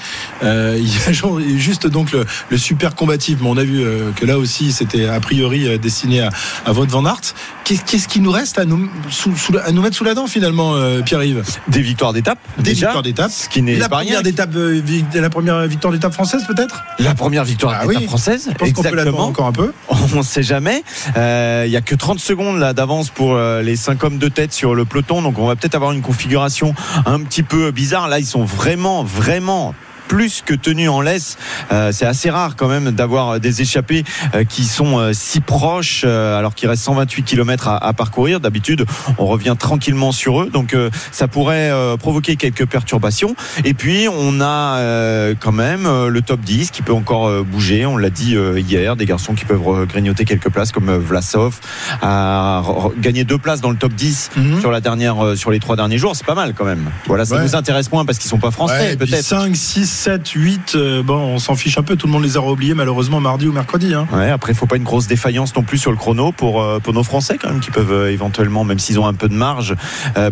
Euh, 0.42 0.76
il 0.80 0.88
y 0.88 0.98
a 1.08 1.12
genre- 1.12 1.40
juste 1.40 1.86
donc 1.86 2.12
le, 2.12 2.24
le 2.50 2.58
super 2.58 2.94
combatif, 2.94 3.38
mais 3.40 3.48
on 3.48 3.56
a 3.56 3.64
vu 3.64 3.80
euh, 3.82 4.10
que 4.12 4.24
là 4.26 4.38
aussi 4.38 4.72
c'était 4.72 5.06
a 5.06 5.20
priori 5.20 5.66
euh, 5.68 5.78
destiné 5.78 6.20
à, 6.20 6.30
à 6.66 6.72
Wout 6.72 6.86
van 6.88 7.04
Aert. 7.06 7.20
Qu'est- 7.64 7.84
Qu'est-ce 7.84 8.08
qui 8.08 8.20
nous 8.20 8.30
reste 8.30 8.58
à 8.58 8.64
nous, 8.64 8.88
sous- 9.10 9.36
sous 9.36 9.52
la- 9.52 9.64
à 9.64 9.72
nous 9.72 9.82
mettre 9.82 9.96
sous 9.96 10.04
la 10.04 10.14
dent 10.14 10.26
finalement, 10.26 10.74
euh, 10.74 11.00
Pierre-Yves? 11.02 11.42
Des 11.68 11.80
victoires 11.82 12.12
d'étape, 12.12 12.38
Des 12.58 12.70
déjà, 12.70 12.86
victoires 12.86 13.02
d'étape. 13.02 13.30
ce 13.30 13.48
qui 13.48 13.62
n'est 13.62 13.76
La 13.76 13.88
pas 13.88 13.98
rien. 13.98 14.20
première, 14.22 14.46
euh, 14.56 14.80
vi- 14.84 15.04
la 15.14 15.30
première 15.30 15.66
victoire 15.66 15.92
d'étape 15.92 16.12
française 16.12 16.42
peut-être? 16.46 16.82
La 16.98 17.14
première 17.14 17.44
victoire 17.44 17.74
Ah 17.80 17.86
d'étape 17.86 18.02
oui. 18.02 18.06
française, 18.06 18.48
Je 18.50 18.54
pense 18.54 18.68
exactement. 18.68 19.32
Un 19.46 19.52
peu. 19.52 19.72
On 20.14 20.18
ne 20.18 20.22
sait 20.22 20.42
jamais. 20.42 20.82
Euh, 21.16 21.64
Il 21.66 21.72
y 21.72 21.76
a 21.76 21.80
que 21.80 21.94
30 21.94 22.18
secondes 22.18 22.58
là 22.58 22.72
d'avance 22.72 23.10
pour 23.10 23.34
euh, 23.34 23.62
les 23.62 23.76
5 23.76 24.02
hommes 24.04 24.18
de 24.18 24.28
tête 24.28 24.52
sur 24.52 24.74
le 24.74 24.84
peloton, 24.84 25.22
donc 25.22 25.38
on 25.38 25.46
va 25.46 25.56
peut-être 25.56 25.74
avoir 25.74 25.92
une 25.92 26.02
configuration 26.02 26.74
un 27.06 27.20
petit 27.20 27.42
peu 27.42 27.70
bizarre. 27.70 28.08
Là, 28.08 28.18
ils 28.18 28.26
sont 28.26 28.44
vraiment, 28.44 29.02
vraiment 29.04 29.74
plus 30.08 30.42
que 30.44 30.54
tenus 30.54 30.88
en 30.88 31.00
laisse. 31.00 31.36
Euh, 31.70 31.92
c'est 31.92 32.06
assez 32.06 32.30
rare 32.30 32.56
quand 32.56 32.68
même 32.68 32.90
d'avoir 32.92 33.38
des 33.40 33.62
échappés 33.62 34.04
euh, 34.34 34.44
qui 34.44 34.64
sont 34.64 34.98
euh, 34.98 35.12
si 35.12 35.40
proches 35.40 36.02
euh, 36.06 36.38
alors 36.38 36.54
qu'il 36.54 36.68
reste 36.68 36.82
128 36.84 37.22
km 37.22 37.68
à, 37.68 37.76
à 37.76 37.92
parcourir. 37.92 38.40
D'habitude, 38.40 38.84
on 39.18 39.26
revient 39.26 39.54
tranquillement 39.58 40.12
sur 40.12 40.42
eux, 40.42 40.50
donc 40.50 40.74
euh, 40.74 40.90
ça 41.12 41.28
pourrait 41.28 41.70
euh, 41.70 41.96
provoquer 41.96 42.36
quelques 42.36 42.66
perturbations. 42.66 43.34
Et 43.64 43.74
puis, 43.74 44.08
on 44.08 44.40
a 44.40 44.78
euh, 44.78 45.34
quand 45.38 45.52
même 45.52 45.86
euh, 45.86 46.08
le 46.08 46.22
top 46.22 46.40
10 46.40 46.70
qui 46.70 46.82
peut 46.82 46.92
encore 46.92 47.28
euh, 47.28 47.42
bouger. 47.42 47.84
On 47.86 47.96
l'a 47.96 48.10
dit 48.10 48.34
euh, 48.36 48.58
hier, 48.58 48.96
des 48.96 49.06
garçons 49.06 49.34
qui 49.34 49.44
peuvent 49.44 49.60
euh, 49.68 49.84
grignoter 49.86 50.24
quelques 50.24 50.48
places 50.50 50.72
comme 50.72 50.88
euh, 50.88 50.98
Vlasov 50.98 51.58
a 52.02 52.62
gagné 52.98 53.24
deux 53.24 53.38
places 53.38 53.60
dans 53.60 53.70
le 53.70 53.76
top 53.76 53.92
10 53.92 54.30
Mhm. 54.36 54.60
sur 54.60 54.70
la 54.70 54.80
dernière 54.80 55.24
euh, 55.24 55.36
sur 55.36 55.50
les 55.50 55.58
trois 55.60 55.76
derniers 55.76 55.98
jours. 55.98 56.14
C'est 56.16 56.26
pas 56.26 56.34
mal 56.34 56.54
quand 56.56 56.64
même. 56.64 56.90
Voilà, 57.06 57.24
ça 57.24 57.36
Ouais. 57.36 57.42
nous 57.42 57.54
intéresse 57.56 57.90
moins 57.92 58.04
parce 58.04 58.18
qu'ils 58.18 58.30
sont 58.30 58.38
pas 58.38 58.50
français 58.50 58.90
Ouais, 58.90 58.96
peut-être. 58.96 59.22
5, 59.24 59.54
6, 59.54 59.86
7, 59.98 60.28
8, 60.28 60.72
euh, 60.76 61.02
bon, 61.02 61.16
on 61.16 61.38
s'en 61.40 61.56
fiche 61.56 61.76
un 61.76 61.82
peu. 61.82 61.96
Tout 61.96 62.06
le 62.06 62.12
monde 62.12 62.22
les 62.22 62.36
aura 62.36 62.52
oubliés 62.52 62.72
malheureusement 62.72 63.18
mardi 63.18 63.48
ou 63.48 63.52
mercredi. 63.52 63.94
hein. 63.94 64.06
Ouais, 64.12 64.30
après, 64.30 64.52
il 64.52 64.54
faut 64.54 64.66
pas 64.66 64.76
une 64.76 64.84
grosse 64.84 65.08
défaillance 65.08 65.56
non 65.56 65.64
plus 65.64 65.76
sur 65.76 65.90
le 65.90 65.96
chrono 65.96 66.30
pour, 66.30 66.62
euh, 66.62 66.78
pour 66.78 66.94
nos 66.94 67.02
Français 67.02 67.36
quand 67.36 67.48
même 67.48 67.58
qui 67.58 67.72
peuvent 67.72 67.90
euh, 67.90 68.12
éventuellement, 68.12 68.62
même 68.62 68.78
s'ils 68.78 69.00
ont 69.00 69.08
un 69.08 69.14
peu 69.14 69.28
de 69.28 69.34
marge, 69.34 69.74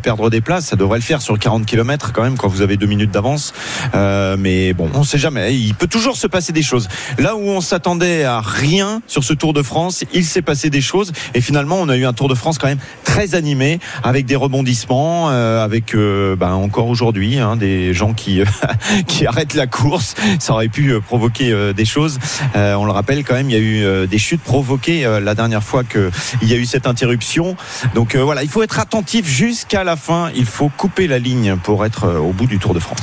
perdre 0.04 0.30
des 0.30 0.40
places. 0.40 0.66
Ça 0.66 0.76
devrait 0.76 0.98
le 0.98 1.02
faire 1.04 1.20
sur 1.20 1.36
40 1.36 1.66
km 1.66 2.12
quand 2.12 2.22
même 2.22 2.36
quand 2.36 2.46
vous 2.46 2.62
avez 2.62 2.76
deux 2.76 2.86
minutes 2.86 3.10
d'avance. 3.10 3.54
Mais 3.92 4.72
bon, 4.72 4.88
on 4.94 5.02
sait 5.02 5.18
jamais. 5.18 5.56
Il 5.56 5.74
peut 5.74 5.88
toujours 5.88 6.16
se 6.16 6.28
passer 6.28 6.52
des 6.52 6.62
choses. 6.62 6.88
Là 7.18 7.34
où 7.34 7.40
on 7.40 7.60
s'attendait 7.60 8.22
à 8.22 8.40
rien 8.40 9.02
sur 9.08 9.24
ce 9.24 9.32
Tour 9.32 9.52
de 9.52 9.62
France, 9.62 10.04
il 10.14 10.24
s'est 10.24 10.42
passé 10.42 10.70
des 10.70 10.80
choses 10.80 11.12
et 11.34 11.40
finalement 11.40 11.78
on 11.80 11.88
a 11.88 11.96
eu 11.96 12.06
un 12.06 12.12
Tour 12.12 12.28
de 12.28 12.36
France 12.36 12.58
quand 12.58 12.68
même 12.68 12.78
très 13.02 13.34
animé 13.34 13.80
avec 14.04 14.26
des 14.26 14.36
rebondissements, 14.36 15.28
avec 15.28 15.96
ben, 15.96 16.52
encore 16.52 16.86
aujourd'hui 16.86 17.40
hein, 17.40 17.56
des 17.56 17.92
gens 17.94 18.12
qui 18.12 18.42
qui 19.08 19.26
arrêtent 19.26 19.55
la 19.56 19.66
course. 19.66 20.14
Ça 20.38 20.52
aurait 20.52 20.68
pu 20.68 20.90
euh, 20.90 21.00
provoquer 21.00 21.52
euh, 21.52 21.72
des 21.72 21.84
choses. 21.84 22.18
Euh, 22.54 22.74
on 22.74 22.84
le 22.84 22.92
rappelle 22.92 23.24
quand 23.24 23.34
même, 23.34 23.50
il 23.50 23.52
y 23.52 23.56
a 23.56 24.02
eu 24.02 24.06
des 24.06 24.18
chutes 24.18 24.42
provoquées 24.42 25.06
la 25.22 25.34
dernière 25.34 25.62
fois 25.62 25.84
qu'il 25.84 26.10
y 26.42 26.52
a 26.52 26.56
eu 26.56 26.66
cette 26.66 26.86
interruption. 26.86 27.56
Donc 27.94 28.16
voilà, 28.16 28.42
il 28.42 28.48
faut 28.48 28.62
être 28.62 28.78
attentif 28.78 29.26
jusqu'à 29.26 29.84
la 29.84 29.96
fin. 29.96 30.30
Il 30.34 30.46
faut 30.46 30.68
couper 30.68 31.06
la 31.06 31.18
ligne 31.18 31.56
pour 31.56 31.84
être 31.84 32.06
au 32.18 32.32
bout 32.32 32.46
du 32.46 32.58
Tour 32.58 32.74
de 32.74 32.80
France. 32.80 32.98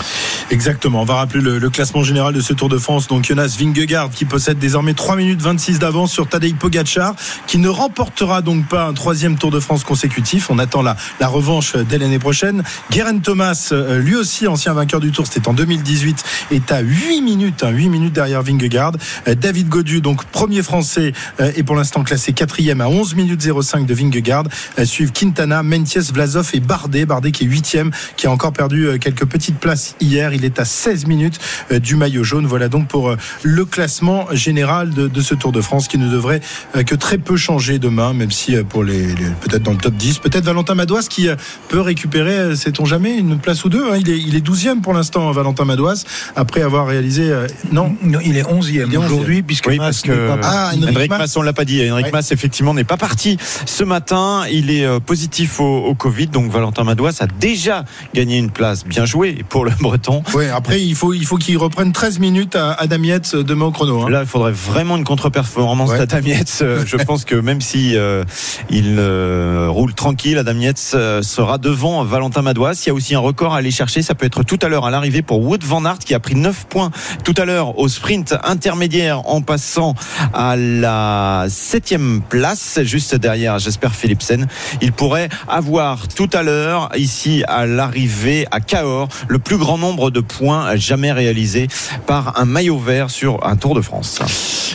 Exactement. 0.51 1.01
On 1.01 1.05
va 1.05 1.15
rappeler 1.15 1.41
le, 1.41 1.69
classement 1.69 2.03
général 2.03 2.33
de 2.33 2.41
ce 2.41 2.53
Tour 2.53 2.69
de 2.69 2.77
France. 2.77 3.07
Donc 3.07 3.25
Jonas 3.25 3.55
Vingegaard 3.59 4.09
qui 4.11 4.25
possède 4.25 4.59
désormais 4.59 4.93
3 4.93 5.15
minutes 5.15 5.41
26 5.41 5.79
d'avance 5.79 6.11
sur 6.11 6.27
Tadej 6.27 6.55
Pogacar, 6.55 7.15
qui 7.47 7.57
ne 7.57 7.69
remportera 7.69 8.41
donc 8.41 8.67
pas 8.67 8.85
un 8.85 8.93
troisième 8.93 9.37
Tour 9.37 9.51
de 9.51 9.59
France 9.59 9.83
consécutif. 9.83 10.49
On 10.49 10.59
attend 10.59 10.81
la, 10.81 10.95
la 11.19 11.27
revanche 11.27 11.75
dès 11.75 11.97
l'année 11.97 12.19
prochaine. 12.19 12.63
Guerin 12.91 13.19
Thomas, 13.19 13.73
lui 13.97 14.15
aussi 14.15 14.47
ancien 14.47 14.73
vainqueur 14.73 14.99
du 14.99 15.11
Tour, 15.11 15.25
c'était 15.27 15.47
en 15.47 15.53
2018, 15.53 16.23
est 16.51 16.71
à 16.71 16.79
8 16.81 17.21
minutes, 17.21 17.63
hein, 17.63 17.69
8 17.69 17.89
minutes 17.89 18.13
derrière 18.13 18.41
Vingegaard. 18.41 18.93
Euh, 19.27 19.35
David 19.35 19.69
Godu, 19.69 20.01
donc 20.01 20.23
premier 20.25 20.61
français, 20.63 21.13
euh, 21.39 21.51
est 21.55 21.63
pour 21.63 21.75
l'instant 21.75 22.03
classé 22.03 22.33
quatrième 22.33 22.81
à 22.81 22.87
11 22.87 23.15
minutes 23.15 23.41
05 23.61 23.85
de 23.85 23.93
Vingegaard. 23.93 24.45
Euh, 24.79 24.85
Suivent 24.85 25.11
Quintana, 25.11 25.63
Mentiès, 25.63 26.11
Vlasov 26.11 26.49
et 26.53 26.59
Bardet. 26.59 27.05
Bardet 27.05 27.31
qui 27.31 27.43
est 27.45 27.47
huitième, 27.47 27.91
qui 28.17 28.27
a 28.27 28.31
encore 28.31 28.53
perdu 28.53 28.87
quelques 28.99 29.25
petites 29.25 29.57
places 29.59 29.95
hier. 29.99 30.33
Il 30.33 30.45
est 30.45 30.59
à 30.59 30.65
16 30.65 31.05
minutes 31.07 31.39
du 31.71 31.95
maillot 31.95 32.23
jaune. 32.23 32.45
Voilà 32.45 32.67
donc 32.69 32.87
pour 32.87 33.15
le 33.43 33.65
classement 33.65 34.27
général 34.31 34.91
de, 34.91 35.07
de 35.07 35.21
ce 35.21 35.35
Tour 35.35 35.51
de 35.51 35.61
France 35.61 35.87
qui 35.87 35.97
ne 35.97 36.09
devrait 36.09 36.41
que 36.85 36.95
très 36.95 37.17
peu 37.17 37.37
changer 37.37 37.79
demain, 37.79 38.13
même 38.13 38.31
si 38.31 38.55
pour 38.69 38.83
les, 38.83 39.07
peut-être 39.41 39.63
dans 39.63 39.71
le 39.71 39.77
top 39.77 39.95
10, 39.95 40.19
peut-être 40.19 40.45
Valentin 40.45 40.75
Madouas 40.75 41.07
qui 41.09 41.27
peut 41.69 41.81
récupérer, 41.81 42.55
sait-on 42.55 42.85
jamais, 42.85 43.17
une 43.17 43.39
place 43.39 43.63
ou 43.65 43.69
deux. 43.69 43.91
hein. 43.91 43.97
Il 43.99 44.09
est, 44.09 44.19
il 44.19 44.35
est 44.35 44.45
12e 44.45 44.81
pour 44.81 44.93
l'instant, 44.93 45.31
Valentin 45.31 45.65
Madouas, 45.65 46.03
après 46.35 46.61
avoir 46.61 46.87
réalisé. 46.87 47.29
euh, 47.29 47.47
non, 47.71 47.95
Non, 48.01 48.19
il 48.23 48.37
est 48.37 48.43
11e 48.43 48.87
Il 48.87 48.93
est 48.93 48.97
11e. 48.97 49.05
aujourd'hui, 49.05 49.43
puisque 49.43 49.67
Oui, 49.67 49.77
Mas 49.77 49.83
parce 49.85 50.01
que 50.01 50.27
pas- 50.27 50.39
Ah, 50.43 50.71
Henrik 50.75 51.09
Mas. 51.09 51.17
Mas, 51.19 51.37
on 51.37 51.41
l'a 51.41 51.53
pas 51.53 51.65
dit. 51.65 51.89
Henrik 51.89 52.05
Ouais. 52.05 52.11
Mas, 52.11 52.31
effectivement, 52.31 52.73
n'est 52.73 52.83
pas 52.83 52.97
parti 52.97 53.37
ce 53.65 53.83
matin. 53.83 54.43
Il 54.51 54.69
est 54.71 54.85
euh, 54.85 54.99
positif 54.99 55.59
au, 55.59 55.85
au 55.85 55.95
Covid. 55.95 56.27
Donc, 56.27 56.51
Valentin 56.51 56.83
Madouas 56.83 57.17
a 57.21 57.27
déjà 57.27 57.85
gagné 58.13 58.37
une 58.37 58.49
place. 58.51 58.85
Bien 58.85 59.05
joué 59.05 59.43
pour 59.49 59.65
le 59.65 59.71
Breton. 59.79 60.23
Ouais, 60.33 60.49
après, 60.49 60.81
il 60.81 60.95
faut, 60.95 61.13
il 61.13 61.25
faut 61.25 61.37
qu'il 61.37 61.57
reprenne 61.57 61.91
13 61.91 62.19
minutes 62.19 62.55
à 62.55 62.71
Adam 62.73 63.01
Yates 63.03 63.35
demain 63.35 63.65
au 63.65 63.71
chrono. 63.71 64.01
hein. 64.03 64.09
Là, 64.09 64.21
il 64.21 64.27
faudrait 64.27 64.51
vraiment 64.51 64.97
une 64.97 65.03
contre-performance 65.03 65.91
Ouais. 65.91 65.99
d'Adam 66.05 66.25
Yates. 66.27 66.59
Euh, 66.61 66.83
Je 66.85 66.97
pense 67.05 67.25
que 67.25 67.35
même 67.35 67.61
si 67.61 67.95
euh, 67.95 68.23
il 68.69 68.95
euh, 68.97 69.67
roule 69.69 69.93
tranquille, 69.93 70.37
Adam 70.37 70.57
Yates 70.57 70.91
euh, 70.95 71.21
sera 71.21 71.57
devant 71.57 72.03
Valentin 72.03 72.41
Madouas. 72.41 72.81
Il 72.85 72.87
y 72.87 72.91
a 72.91 72.93
aussi 72.93 73.15
un 73.15 73.19
record 73.19 73.53
à 73.53 73.57
aller 73.57 73.71
chercher. 73.71 74.01
Ça 74.01 74.15
peut 74.15 74.25
être 74.25 74.43
tout 74.43 74.59
à 74.61 74.67
l'heure 74.69 74.85
à 74.85 74.91
l'arrivée 74.91 75.21
pour 75.21 75.39
Wood 75.41 75.63
Van 75.63 75.83
Aert 75.85 75.99
qui 75.99 76.13
a 76.13 76.19
pris 76.23 76.35
9 76.35 76.65
points 76.65 76.89
tout 77.23 77.35
à 77.37 77.45
l'heure 77.45 77.77
au 77.77 77.87
sprint 77.87 78.33
intermédiaire 78.43 79.29
en 79.29 79.41
passant 79.41 79.93
à 80.33 80.55
la 80.55 81.45
septième 81.49 82.21
place, 82.27 82.79
juste 82.81 83.13
derrière 83.13 83.59
Jasper 83.59 83.89
Philipsen. 83.93 84.47
Il 84.81 84.91
pourrait 84.91 85.29
avoir 85.47 86.07
tout 86.07 86.29
à 86.33 86.41
l'heure 86.41 86.89
ici 86.95 87.43
à 87.47 87.67
l'arrivée 87.67 88.47
à 88.49 88.59
Cahors 88.59 89.09
le 89.27 89.37
plus 89.37 89.57
grand 89.57 89.77
nombre 89.77 90.09
de 90.09 90.21
points 90.21 90.75
jamais 90.77 91.11
réalisés 91.11 91.67
par 92.07 92.39
un 92.39 92.45
maillot 92.45 92.79
vert 92.79 93.11
sur 93.11 93.45
un 93.45 93.55
Tour 93.55 93.75
de 93.75 93.81
France. 93.81 94.19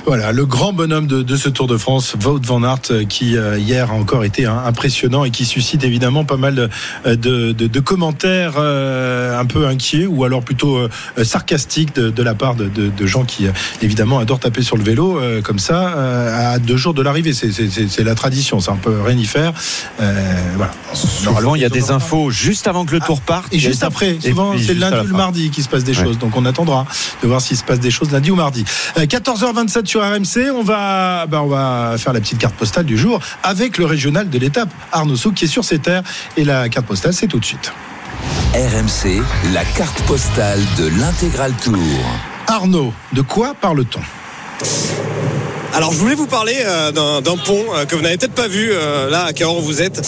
Voilà, 0.07 0.31
le 0.33 0.47
grand 0.47 0.73
bonhomme 0.73 1.07
de, 1.07 1.37
ce 1.37 1.49
Tour 1.49 1.67
de 1.67 1.77
France, 1.77 2.15
Wout 2.25 2.41
van 2.45 2.63
Aert, 2.63 2.79
euh, 2.91 3.05
qui 3.05 3.37
euh, 3.37 3.59
hier 3.59 3.91
a 3.91 3.95
encore 3.95 4.25
été 4.25 4.47
hein, 4.47 4.63
impressionnant 4.65 5.25
et 5.25 5.31
qui 5.31 5.45
suscite 5.45 5.83
évidemment 5.85 6.25
pas 6.25 6.37
mal 6.37 6.71
de, 7.05 7.53
de 7.53 7.81
commentaires 7.81 8.55
euh, 8.59 9.39
un 9.39 9.45
peu 9.47 9.67
inquiets 9.67 10.07
ou 10.07 10.25
alors 10.25 10.43
plutôt 10.43 10.77
euh, 10.77 10.89
de, 11.47 12.11
de 12.11 12.23
la 12.23 12.35
part 12.35 12.55
de, 12.55 12.69
de- 12.69 12.89
de 12.89 13.07
gens 13.07 13.25
qui 13.25 13.47
euh, 13.47 13.53
évidemment 13.83 14.19
adorent 14.19 14.41
taper 14.41 14.63
sur 14.63 14.77
le 14.77 14.83
vélo 14.83 15.19
euh, 15.19 15.41
comme 15.43 15.59
ça 15.59 15.95
euh, 15.97 16.55
à 16.55 16.59
deux 16.59 16.77
jours 16.77 16.95
de 16.95 17.03
l'arrivée. 17.03 17.33
C'est- 17.33 17.53
C'est 17.53 17.69
c'est- 17.71 17.89
c'est 17.89 18.05
la 18.05 18.15
tradition, 18.15 18.61
ça 18.61 18.73
on 18.73 18.77
peut 18.77 19.01
rien 19.05 19.17
y 19.17 19.25
faire. 19.25 19.53
Voilà. 20.57 20.73
Souvent, 20.95 21.55
il 21.55 21.63
y 21.63 21.65
a 21.65 21.69
des 21.69 21.91
infos 21.91 22.31
juste 22.31 22.67
avant 22.67 22.85
que 22.85 22.93
le 22.95 23.01
tour 23.01 23.21
parte. 23.21 23.53
et 23.53 23.59
juste 23.59 23.83
après, 23.83 24.19
souvent 24.21 24.55
c'est 24.59 24.75
lundi 24.75 24.97
ou 25.05 25.07
le 25.09 25.13
mardi 25.17 25.51
qui 25.51 25.63
se 25.63 25.69
passe 25.69 25.85
des 25.85 25.97
Ouais. 25.97 26.05
choses. 26.05 26.19
Donc 26.19 26.37
on 26.37 26.45
attendra 26.45 26.87
de 27.23 27.29
voir 27.29 27.41
s'il 27.41 27.57
se 27.57 27.65
passe 27.65 27.81
des 27.81 27.91
choses 27.91 28.11
lundi 28.11 28.31
ou 28.31 28.37
mardi. 28.37 28.65
Euh, 28.99 29.07
14h27 29.07 29.87
sur 29.87 30.01
RMC, 30.03 30.51
on 30.55 30.63
va, 30.63 31.27
bah, 31.27 31.43
on 31.43 31.49
va 31.49 31.95
faire 31.99 32.13
la 32.13 32.21
petite 32.21 32.39
carte 32.39 32.55
postale 32.55 32.85
du 32.87 32.97
jour 32.99 33.21
avec 33.43 33.79
le 33.79 33.85
régional 33.87 34.29
de 34.31 34.39
l'étape. 34.39 34.69
Arnaud 34.93 35.17
Souk 35.17 35.35
qui 35.35 35.45
est 35.45 35.49
sur 35.49 35.65
ses 35.65 35.79
terres. 35.79 36.03
Et 36.37 36.45
la 36.45 36.69
carte 36.69 36.87
postale, 36.87 37.13
c'est 37.15 37.27
tout 37.29 37.39
de 37.39 37.45
suite. 37.45 37.73
RMC, 38.55 39.23
la 39.53 39.65
carte 39.65 40.03
postale 40.03 40.61
de 40.77 40.89
l'intégral 40.99 41.53
tour. 41.63 41.77
Arnaud, 42.47 42.93
de 43.13 43.23
quoi 43.23 43.55
parle-t-on? 43.61 44.01
Alors 45.75 45.93
je 45.93 45.99
voulais 45.99 46.15
vous 46.15 46.27
parler 46.27 46.57
euh, 46.65 47.21
d'un 47.21 47.37
pont 47.37 47.65
euh, 47.75 47.85
que 47.85 47.95
vous 47.95 48.03
n'avez 48.03 48.17
peut-être 48.17 48.33
pas 48.33 48.49
vu 48.49 48.71
euh, 48.73 49.11
là 49.11 49.25
à 49.25 49.33
Cahors 49.33 49.59
où 49.59 49.63
vous 49.63 49.83
êtes. 49.83 50.01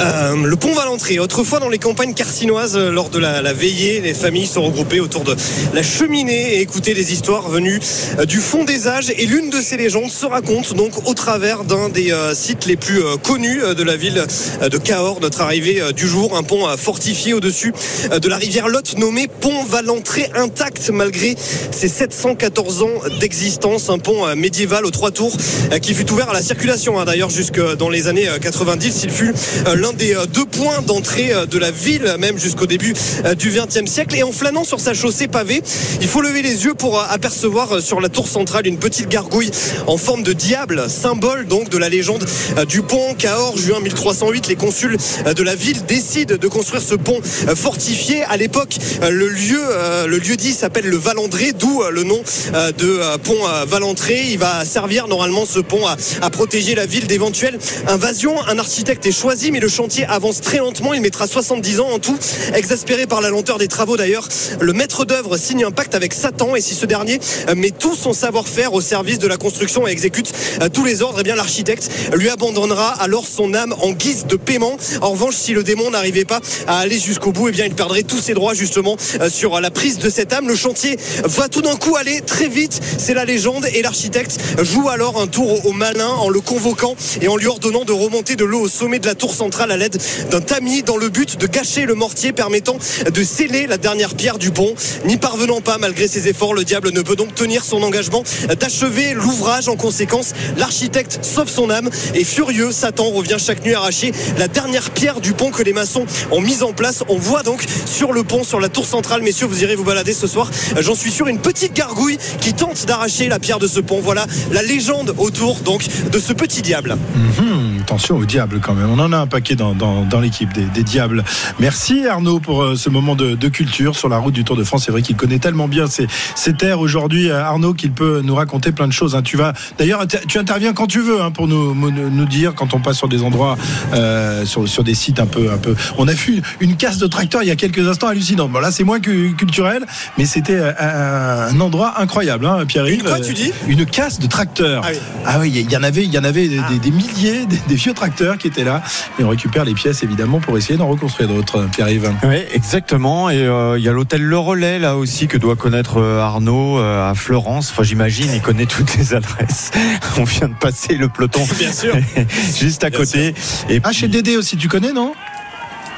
Euh, 0.00 0.34
le 0.44 0.56
pont 0.56 0.72
Valentré. 0.72 1.18
Autrefois 1.18 1.60
dans 1.60 1.68
les 1.68 1.78
campagnes 1.78 2.14
carcinoises, 2.14 2.76
euh, 2.76 2.90
lors 2.90 3.10
de 3.10 3.18
la, 3.18 3.42
la 3.42 3.52
veillée, 3.52 4.00
les 4.00 4.14
familles 4.14 4.46
sont 4.46 4.62
regroupées 4.62 5.00
autour 5.00 5.22
de 5.22 5.36
la 5.74 5.82
cheminée 5.82 6.54
et 6.54 6.60
écoutaient 6.60 6.94
des 6.94 7.12
histoires 7.12 7.48
venues 7.48 7.78
euh, 8.18 8.24
du 8.24 8.38
fond 8.38 8.64
des 8.64 8.88
âges. 8.88 9.12
Et 9.16 9.26
l'une 9.26 9.50
de 9.50 9.60
ces 9.60 9.76
légendes 9.76 10.10
se 10.10 10.26
raconte 10.26 10.74
donc 10.74 11.06
au 11.06 11.14
travers 11.14 11.64
d'un 11.64 11.88
des 11.88 12.12
sites 12.34 12.66
les 12.66 12.76
plus 12.76 13.00
connus 13.22 13.60
de 13.76 13.82
la 13.82 13.96
ville 13.96 14.24
de 14.62 14.78
Cahors, 14.78 15.20
notre 15.20 15.40
arrivée 15.40 15.82
du 15.94 16.06
jour, 16.08 16.36
un 16.36 16.42
pont 16.42 16.66
fortifié 16.76 17.34
au-dessus 17.34 17.72
de 18.10 18.28
la 18.28 18.36
rivière 18.36 18.68
Lot 18.68 18.96
nommé 18.98 19.28
pont 19.28 19.64
Valentré 19.64 20.30
intact 20.34 20.90
malgré 20.90 21.36
ses 21.70 21.88
714 21.88 22.82
ans 22.82 22.88
d'existence, 23.20 23.90
un 23.90 23.98
pont 23.98 24.34
médiéval 24.36 24.86
aux 24.86 24.90
tours 25.10 25.36
euh, 25.72 25.78
qui 25.78 25.94
fut 25.94 26.10
ouvert 26.10 26.30
à 26.30 26.32
la 26.32 26.42
circulation 26.42 26.98
hein, 26.98 27.04
d'ailleurs 27.04 27.30
jusque 27.30 27.60
dans 27.76 27.88
les 27.88 28.08
années 28.08 28.28
euh, 28.28 28.38
90. 28.38 29.00
Il 29.04 29.10
fut 29.10 29.34
euh, 29.66 29.74
l'un 29.74 29.92
des 29.92 30.14
euh, 30.14 30.26
deux 30.26 30.44
points 30.44 30.82
d'entrée 30.82 31.32
euh, 31.32 31.46
de 31.46 31.58
la 31.58 31.70
ville 31.70 32.16
même 32.18 32.38
jusqu'au 32.38 32.66
début 32.66 32.94
euh, 33.24 33.34
du 33.34 33.50
XXe 33.50 33.90
siècle. 33.90 34.16
Et 34.16 34.22
en 34.22 34.32
flânant 34.32 34.64
sur 34.64 34.80
sa 34.80 34.94
chaussée 34.94 35.28
pavée, 35.28 35.62
il 36.00 36.08
faut 36.08 36.20
lever 36.20 36.42
les 36.42 36.64
yeux 36.64 36.74
pour 36.74 36.98
euh, 36.98 37.04
apercevoir 37.08 37.76
euh, 37.76 37.80
sur 37.80 38.00
la 38.00 38.08
tour 38.08 38.28
centrale 38.28 38.66
une 38.66 38.78
petite 38.78 39.08
gargouille 39.08 39.50
en 39.86 39.96
forme 39.96 40.22
de 40.22 40.32
diable, 40.32 40.84
symbole 40.88 41.46
donc 41.46 41.68
de 41.68 41.78
la 41.78 41.88
légende 41.88 42.24
euh, 42.58 42.64
du 42.64 42.82
pont 42.82 43.14
Cahors, 43.18 43.56
juin 43.56 43.80
1308. 43.80 44.48
Les 44.48 44.56
consuls 44.56 44.96
euh, 45.26 45.34
de 45.34 45.42
la 45.42 45.54
ville 45.54 45.84
décident 45.86 46.36
de 46.36 46.48
construire 46.48 46.82
ce 46.82 46.94
pont 46.94 47.20
euh, 47.48 47.54
fortifié. 47.54 48.22
À 48.24 48.36
l'époque, 48.36 48.76
euh, 49.02 49.10
le 49.10 49.28
lieu, 49.28 49.60
euh, 49.60 50.06
le 50.06 50.18
lieu 50.18 50.36
dit 50.36 50.52
s'appelle 50.52 50.86
le 50.86 50.96
Valandré, 50.96 51.52
d'où 51.52 51.82
euh, 51.82 51.90
le 51.90 52.04
nom 52.04 52.22
euh, 52.54 52.72
de 52.72 52.86
euh, 52.86 53.18
pont 53.18 53.46
euh, 53.48 53.64
Valentré. 53.66 54.22
Il 54.30 54.38
va 54.38 54.64
servir 54.64 54.91
normalement 55.08 55.46
ce 55.46 55.58
pont 55.58 55.86
à 55.86 56.30
protéger 56.30 56.74
la 56.74 56.86
ville 56.86 57.06
d'éventuelles 57.06 57.58
invasions. 57.88 58.40
Un 58.46 58.58
architecte 58.58 59.06
est 59.06 59.12
choisi, 59.12 59.50
mais 59.50 59.60
le 59.60 59.68
chantier 59.68 60.04
avance 60.04 60.40
très 60.40 60.58
lentement. 60.58 60.94
Il 60.94 61.00
mettra 61.00 61.26
70 61.26 61.80
ans 61.80 61.88
en 61.88 61.98
tout. 61.98 62.18
Exaspéré 62.54 63.06
par 63.06 63.20
la 63.20 63.30
lenteur 63.30 63.58
des 63.58 63.68
travaux 63.68 63.96
d'ailleurs, 63.96 64.28
le 64.60 64.72
maître 64.72 65.04
d'œuvre 65.04 65.36
signe 65.36 65.64
un 65.64 65.70
pacte 65.70 65.94
avec 65.94 66.12
Satan 66.12 66.54
et 66.54 66.60
si 66.60 66.74
ce 66.74 66.86
dernier 66.86 67.18
euh, 67.48 67.54
met 67.54 67.70
tout 67.70 67.94
son 67.96 68.12
savoir-faire 68.12 68.74
au 68.74 68.80
service 68.80 69.18
de 69.18 69.26
la 69.26 69.36
construction 69.36 69.86
et 69.88 69.90
exécute 69.90 70.32
euh, 70.60 70.68
tous 70.68 70.84
les 70.84 71.02
ordres, 71.02 71.18
eh 71.20 71.22
bien 71.22 71.36
l'architecte 71.36 71.90
lui 72.14 72.28
abandonnera 72.28 72.90
alors 73.00 73.26
son 73.26 73.54
âme 73.54 73.74
en 73.80 73.92
guise 73.92 74.26
de 74.26 74.36
paiement. 74.36 74.76
En 75.00 75.10
revanche, 75.10 75.34
si 75.36 75.52
le 75.52 75.62
démon 75.62 75.90
n'arrivait 75.90 76.24
pas 76.24 76.40
à 76.66 76.78
aller 76.78 76.98
jusqu'au 76.98 77.32
bout, 77.32 77.48
eh 77.48 77.52
bien 77.52 77.66
il 77.66 77.74
perdrait 77.74 78.02
tous 78.02 78.20
ses 78.20 78.34
droits 78.34 78.54
justement 78.54 78.96
euh, 79.20 79.30
sur 79.30 79.60
la 79.60 79.70
prise 79.70 79.98
de 79.98 80.10
cette 80.10 80.32
âme. 80.32 80.48
Le 80.48 80.56
chantier 80.56 80.96
va 81.24 81.48
tout 81.48 81.62
d'un 81.62 81.76
coup 81.76 81.96
aller 81.96 82.20
très 82.20 82.48
vite, 82.48 82.80
c'est 82.98 83.14
la 83.14 83.24
légende, 83.24 83.66
et 83.72 83.82
l'architecte 83.82 84.38
joue 84.62 84.81
alors 84.88 85.20
un 85.20 85.26
tour 85.26 85.66
au, 85.66 85.72
malin 85.72 86.08
en 86.08 86.28
le 86.28 86.40
convoquant 86.40 86.96
et 87.20 87.28
en 87.28 87.36
lui 87.36 87.46
ordonnant 87.46 87.84
de 87.84 87.92
remonter 87.92 88.36
de 88.36 88.44
l'eau 88.44 88.60
au 88.60 88.68
sommet 88.68 88.98
de 88.98 89.06
la 89.06 89.14
tour 89.14 89.34
centrale 89.34 89.70
à 89.70 89.76
l'aide 89.76 89.96
d'un 90.30 90.40
tamis 90.40 90.82
dans 90.82 90.96
le 90.96 91.08
but 91.08 91.38
de 91.38 91.46
gâcher 91.46 91.84
le 91.84 91.94
mortier 91.94 92.32
permettant 92.32 92.76
de 93.12 93.22
sceller 93.22 93.66
la 93.66 93.78
dernière 93.78 94.14
pierre 94.14 94.38
du 94.38 94.50
pont. 94.50 94.74
N'y 95.04 95.16
parvenant 95.16 95.60
pas 95.60 95.78
malgré 95.78 96.08
ses 96.08 96.28
efforts, 96.28 96.54
le 96.54 96.64
diable 96.64 96.90
ne 96.90 97.02
peut 97.02 97.16
donc 97.16 97.34
tenir 97.34 97.64
son 97.64 97.82
engagement 97.82 98.24
d'achever 98.58 99.14
l'ouvrage. 99.14 99.68
En 99.68 99.76
conséquence, 99.76 100.32
l'architecte 100.56 101.20
sauve 101.22 101.48
son 101.48 101.70
âme 101.70 101.90
et 102.14 102.24
furieux, 102.24 102.72
Satan 102.72 103.10
revient 103.10 103.36
chaque 103.38 103.64
nuit 103.64 103.74
arracher 103.74 104.12
la 104.38 104.48
dernière 104.48 104.90
pierre 104.90 105.20
du 105.20 105.32
pont 105.32 105.50
que 105.50 105.62
les 105.62 105.72
maçons 105.72 106.06
ont 106.30 106.40
mise 106.40 106.62
en 106.62 106.72
place. 106.72 107.04
On 107.08 107.16
voit 107.16 107.42
donc 107.42 107.64
sur 107.86 108.12
le 108.12 108.24
pont, 108.24 108.44
sur 108.44 108.60
la 108.60 108.68
tour 108.68 108.86
centrale, 108.86 109.22
messieurs, 109.22 109.46
vous 109.46 109.62
irez 109.62 109.76
vous 109.76 109.84
balader 109.84 110.12
ce 110.12 110.26
soir. 110.26 110.50
J'en 110.78 110.94
suis 110.94 111.10
sûr, 111.10 111.28
une 111.28 111.40
petite 111.40 111.74
gargouille 111.74 112.18
qui 112.40 112.54
tente 112.54 112.86
d'arracher 112.86 113.28
la 113.28 113.38
pierre 113.38 113.58
de 113.58 113.66
ce 113.66 113.80
pont. 113.80 114.00
Voilà 114.00 114.26
légende 114.72 115.14
autour 115.18 115.56
donc 115.60 115.86
de 116.10 116.18
ce 116.18 116.32
petit 116.32 116.62
diable. 116.62 116.96
Mhm. 117.14 117.51
Attention 117.82 118.16
aux 118.16 118.24
diables 118.24 118.60
quand 118.60 118.74
même. 118.74 118.88
On 118.90 118.98
en 119.00 119.12
a 119.12 119.18
un 119.18 119.26
paquet 119.26 119.56
dans, 119.56 119.74
dans, 119.74 120.04
dans 120.04 120.20
l'équipe 120.20 120.52
des, 120.52 120.64
des, 120.66 120.84
diables. 120.84 121.24
Merci 121.58 122.06
Arnaud 122.06 122.38
pour 122.38 122.62
euh, 122.62 122.76
ce 122.76 122.88
moment 122.88 123.16
de, 123.16 123.34
de, 123.34 123.48
culture 123.48 123.96
sur 123.96 124.08
la 124.08 124.18
route 124.18 124.32
du 124.32 124.44
Tour 124.44 124.56
de 124.56 124.62
France. 124.62 124.84
C'est 124.86 124.92
vrai 124.92 125.02
qu'il 125.02 125.16
connaît 125.16 125.40
tellement 125.40 125.66
bien 125.66 125.88
ces, 125.88 126.06
ces 126.36 126.54
terres 126.54 126.78
aujourd'hui, 126.78 127.28
euh, 127.28 127.42
Arnaud, 127.42 127.74
qu'il 127.74 127.90
peut 127.90 128.22
nous 128.24 128.36
raconter 128.36 128.70
plein 128.70 128.86
de 128.86 128.92
choses. 128.92 129.16
Hein. 129.16 129.22
Tu 129.22 129.36
vas, 129.36 129.52
d'ailleurs, 129.78 130.06
tu 130.06 130.38
interviens 130.38 130.72
quand 130.72 130.86
tu 130.86 131.00
veux 131.00 131.20
hein, 131.20 131.32
pour 131.32 131.48
nous, 131.48 131.74
nous 131.74 132.24
dire 132.26 132.54
quand 132.54 132.72
on 132.72 132.80
passe 132.80 132.98
sur 132.98 133.08
des 133.08 133.24
endroits, 133.24 133.58
euh, 133.94 134.46
sur, 134.46 134.68
sur 134.68 134.84
des 134.84 134.94
sites 134.94 135.18
un 135.18 135.26
peu, 135.26 135.50
un 135.50 135.58
peu. 135.58 135.74
On 135.98 136.06
a 136.06 136.12
vu 136.12 136.40
une 136.60 136.76
casse 136.76 136.98
de 136.98 137.08
tracteur 137.08 137.42
il 137.42 137.48
y 137.48 137.52
a 137.52 137.56
quelques 137.56 137.86
instants 137.88 138.06
hallucinante. 138.06 138.52
Bon 138.52 138.60
là, 138.60 138.70
c'est 138.70 138.84
moins 138.84 139.00
que 139.00 139.32
culturel, 139.32 139.84
mais 140.18 140.24
c'était 140.24 140.60
un, 140.60 141.48
un, 141.50 141.60
endroit 141.60 142.00
incroyable, 142.00 142.46
hein, 142.46 142.64
Pierre. 142.64 142.86
Une 142.86 143.02
quoi 143.02 143.18
tu 143.18 143.34
dis? 143.34 143.52
Une 143.66 143.86
casse 143.86 144.20
de 144.20 144.28
tracteur. 144.28 144.86
Ah 145.26 145.38
oui, 145.40 145.50
il 145.52 145.70
y 145.70 145.76
en 145.76 145.82
avait, 145.82 146.04
il 146.04 146.12
y 146.12 146.18
en 146.18 146.24
avait 146.24 146.46
des, 146.46 146.60
ah. 146.60 146.70
des, 146.70 146.78
des 146.78 146.90
milliers, 146.92 147.46
des, 147.68 147.71
des, 147.72 147.76
vieux 147.76 147.94
tracteurs 147.94 148.38
qui 148.38 148.46
étaient 148.46 148.64
là. 148.64 148.82
Et 149.18 149.24
on 149.24 149.28
récupère 149.28 149.64
les 149.64 149.74
pièces 149.74 150.02
évidemment 150.02 150.40
pour 150.40 150.56
essayer 150.56 150.76
d'en 150.76 150.88
reconstruire 150.88 151.28
d'autres. 151.28 151.68
Pierre-Yves. 151.72 152.12
Oui, 152.24 152.36
exactement. 152.52 153.30
Et 153.30 153.38
euh, 153.38 153.78
il 153.78 153.84
y 153.84 153.88
a 153.88 153.92
l'hôtel 153.92 154.22
Le 154.22 154.38
Relais 154.38 154.78
là 154.78 154.96
aussi 154.96 155.28
que 155.28 155.38
doit 155.38 155.56
connaître 155.56 155.98
euh, 155.98 156.20
Arnaud 156.20 156.78
euh, 156.78 157.10
à 157.10 157.14
Florence. 157.14 157.70
Enfin, 157.70 157.82
j'imagine, 157.82 158.30
il 158.34 158.40
connaît 158.40 158.66
toutes 158.66 158.96
les 158.96 159.14
adresses. 159.14 159.70
on 160.18 160.24
vient 160.24 160.48
de 160.48 160.54
passer 160.54 160.94
le 160.94 161.08
peloton. 161.08 161.42
Bien 161.58 161.72
sûr. 161.72 161.94
Juste 162.58 162.84
à 162.84 162.90
Bien 162.90 162.98
côté. 162.98 163.34
Et 163.68 163.80
ah, 163.82 163.88
puis... 163.88 163.98
chez 163.98 164.08
Dédé 164.08 164.36
aussi, 164.36 164.56
tu 164.56 164.68
connais, 164.68 164.92
non? 164.92 165.14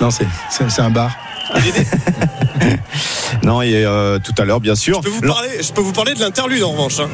Non, 0.00 0.10
c'est 0.10 0.80
un 0.80 0.90
bar. 0.90 1.16
non, 3.42 3.62
et 3.62 3.84
euh, 3.84 4.18
tout 4.18 4.34
à 4.38 4.44
l'heure, 4.44 4.60
bien 4.60 4.74
sûr. 4.74 5.00
Je 5.02 5.08
peux 5.08 5.14
vous 5.14 5.20
parler, 5.20 5.50
je 5.60 5.72
peux 5.72 5.80
vous 5.80 5.92
parler 5.92 6.14
de 6.14 6.20
l'interlude 6.20 6.62
en 6.62 6.72
revanche. 6.72 7.00
Hein. 7.00 7.08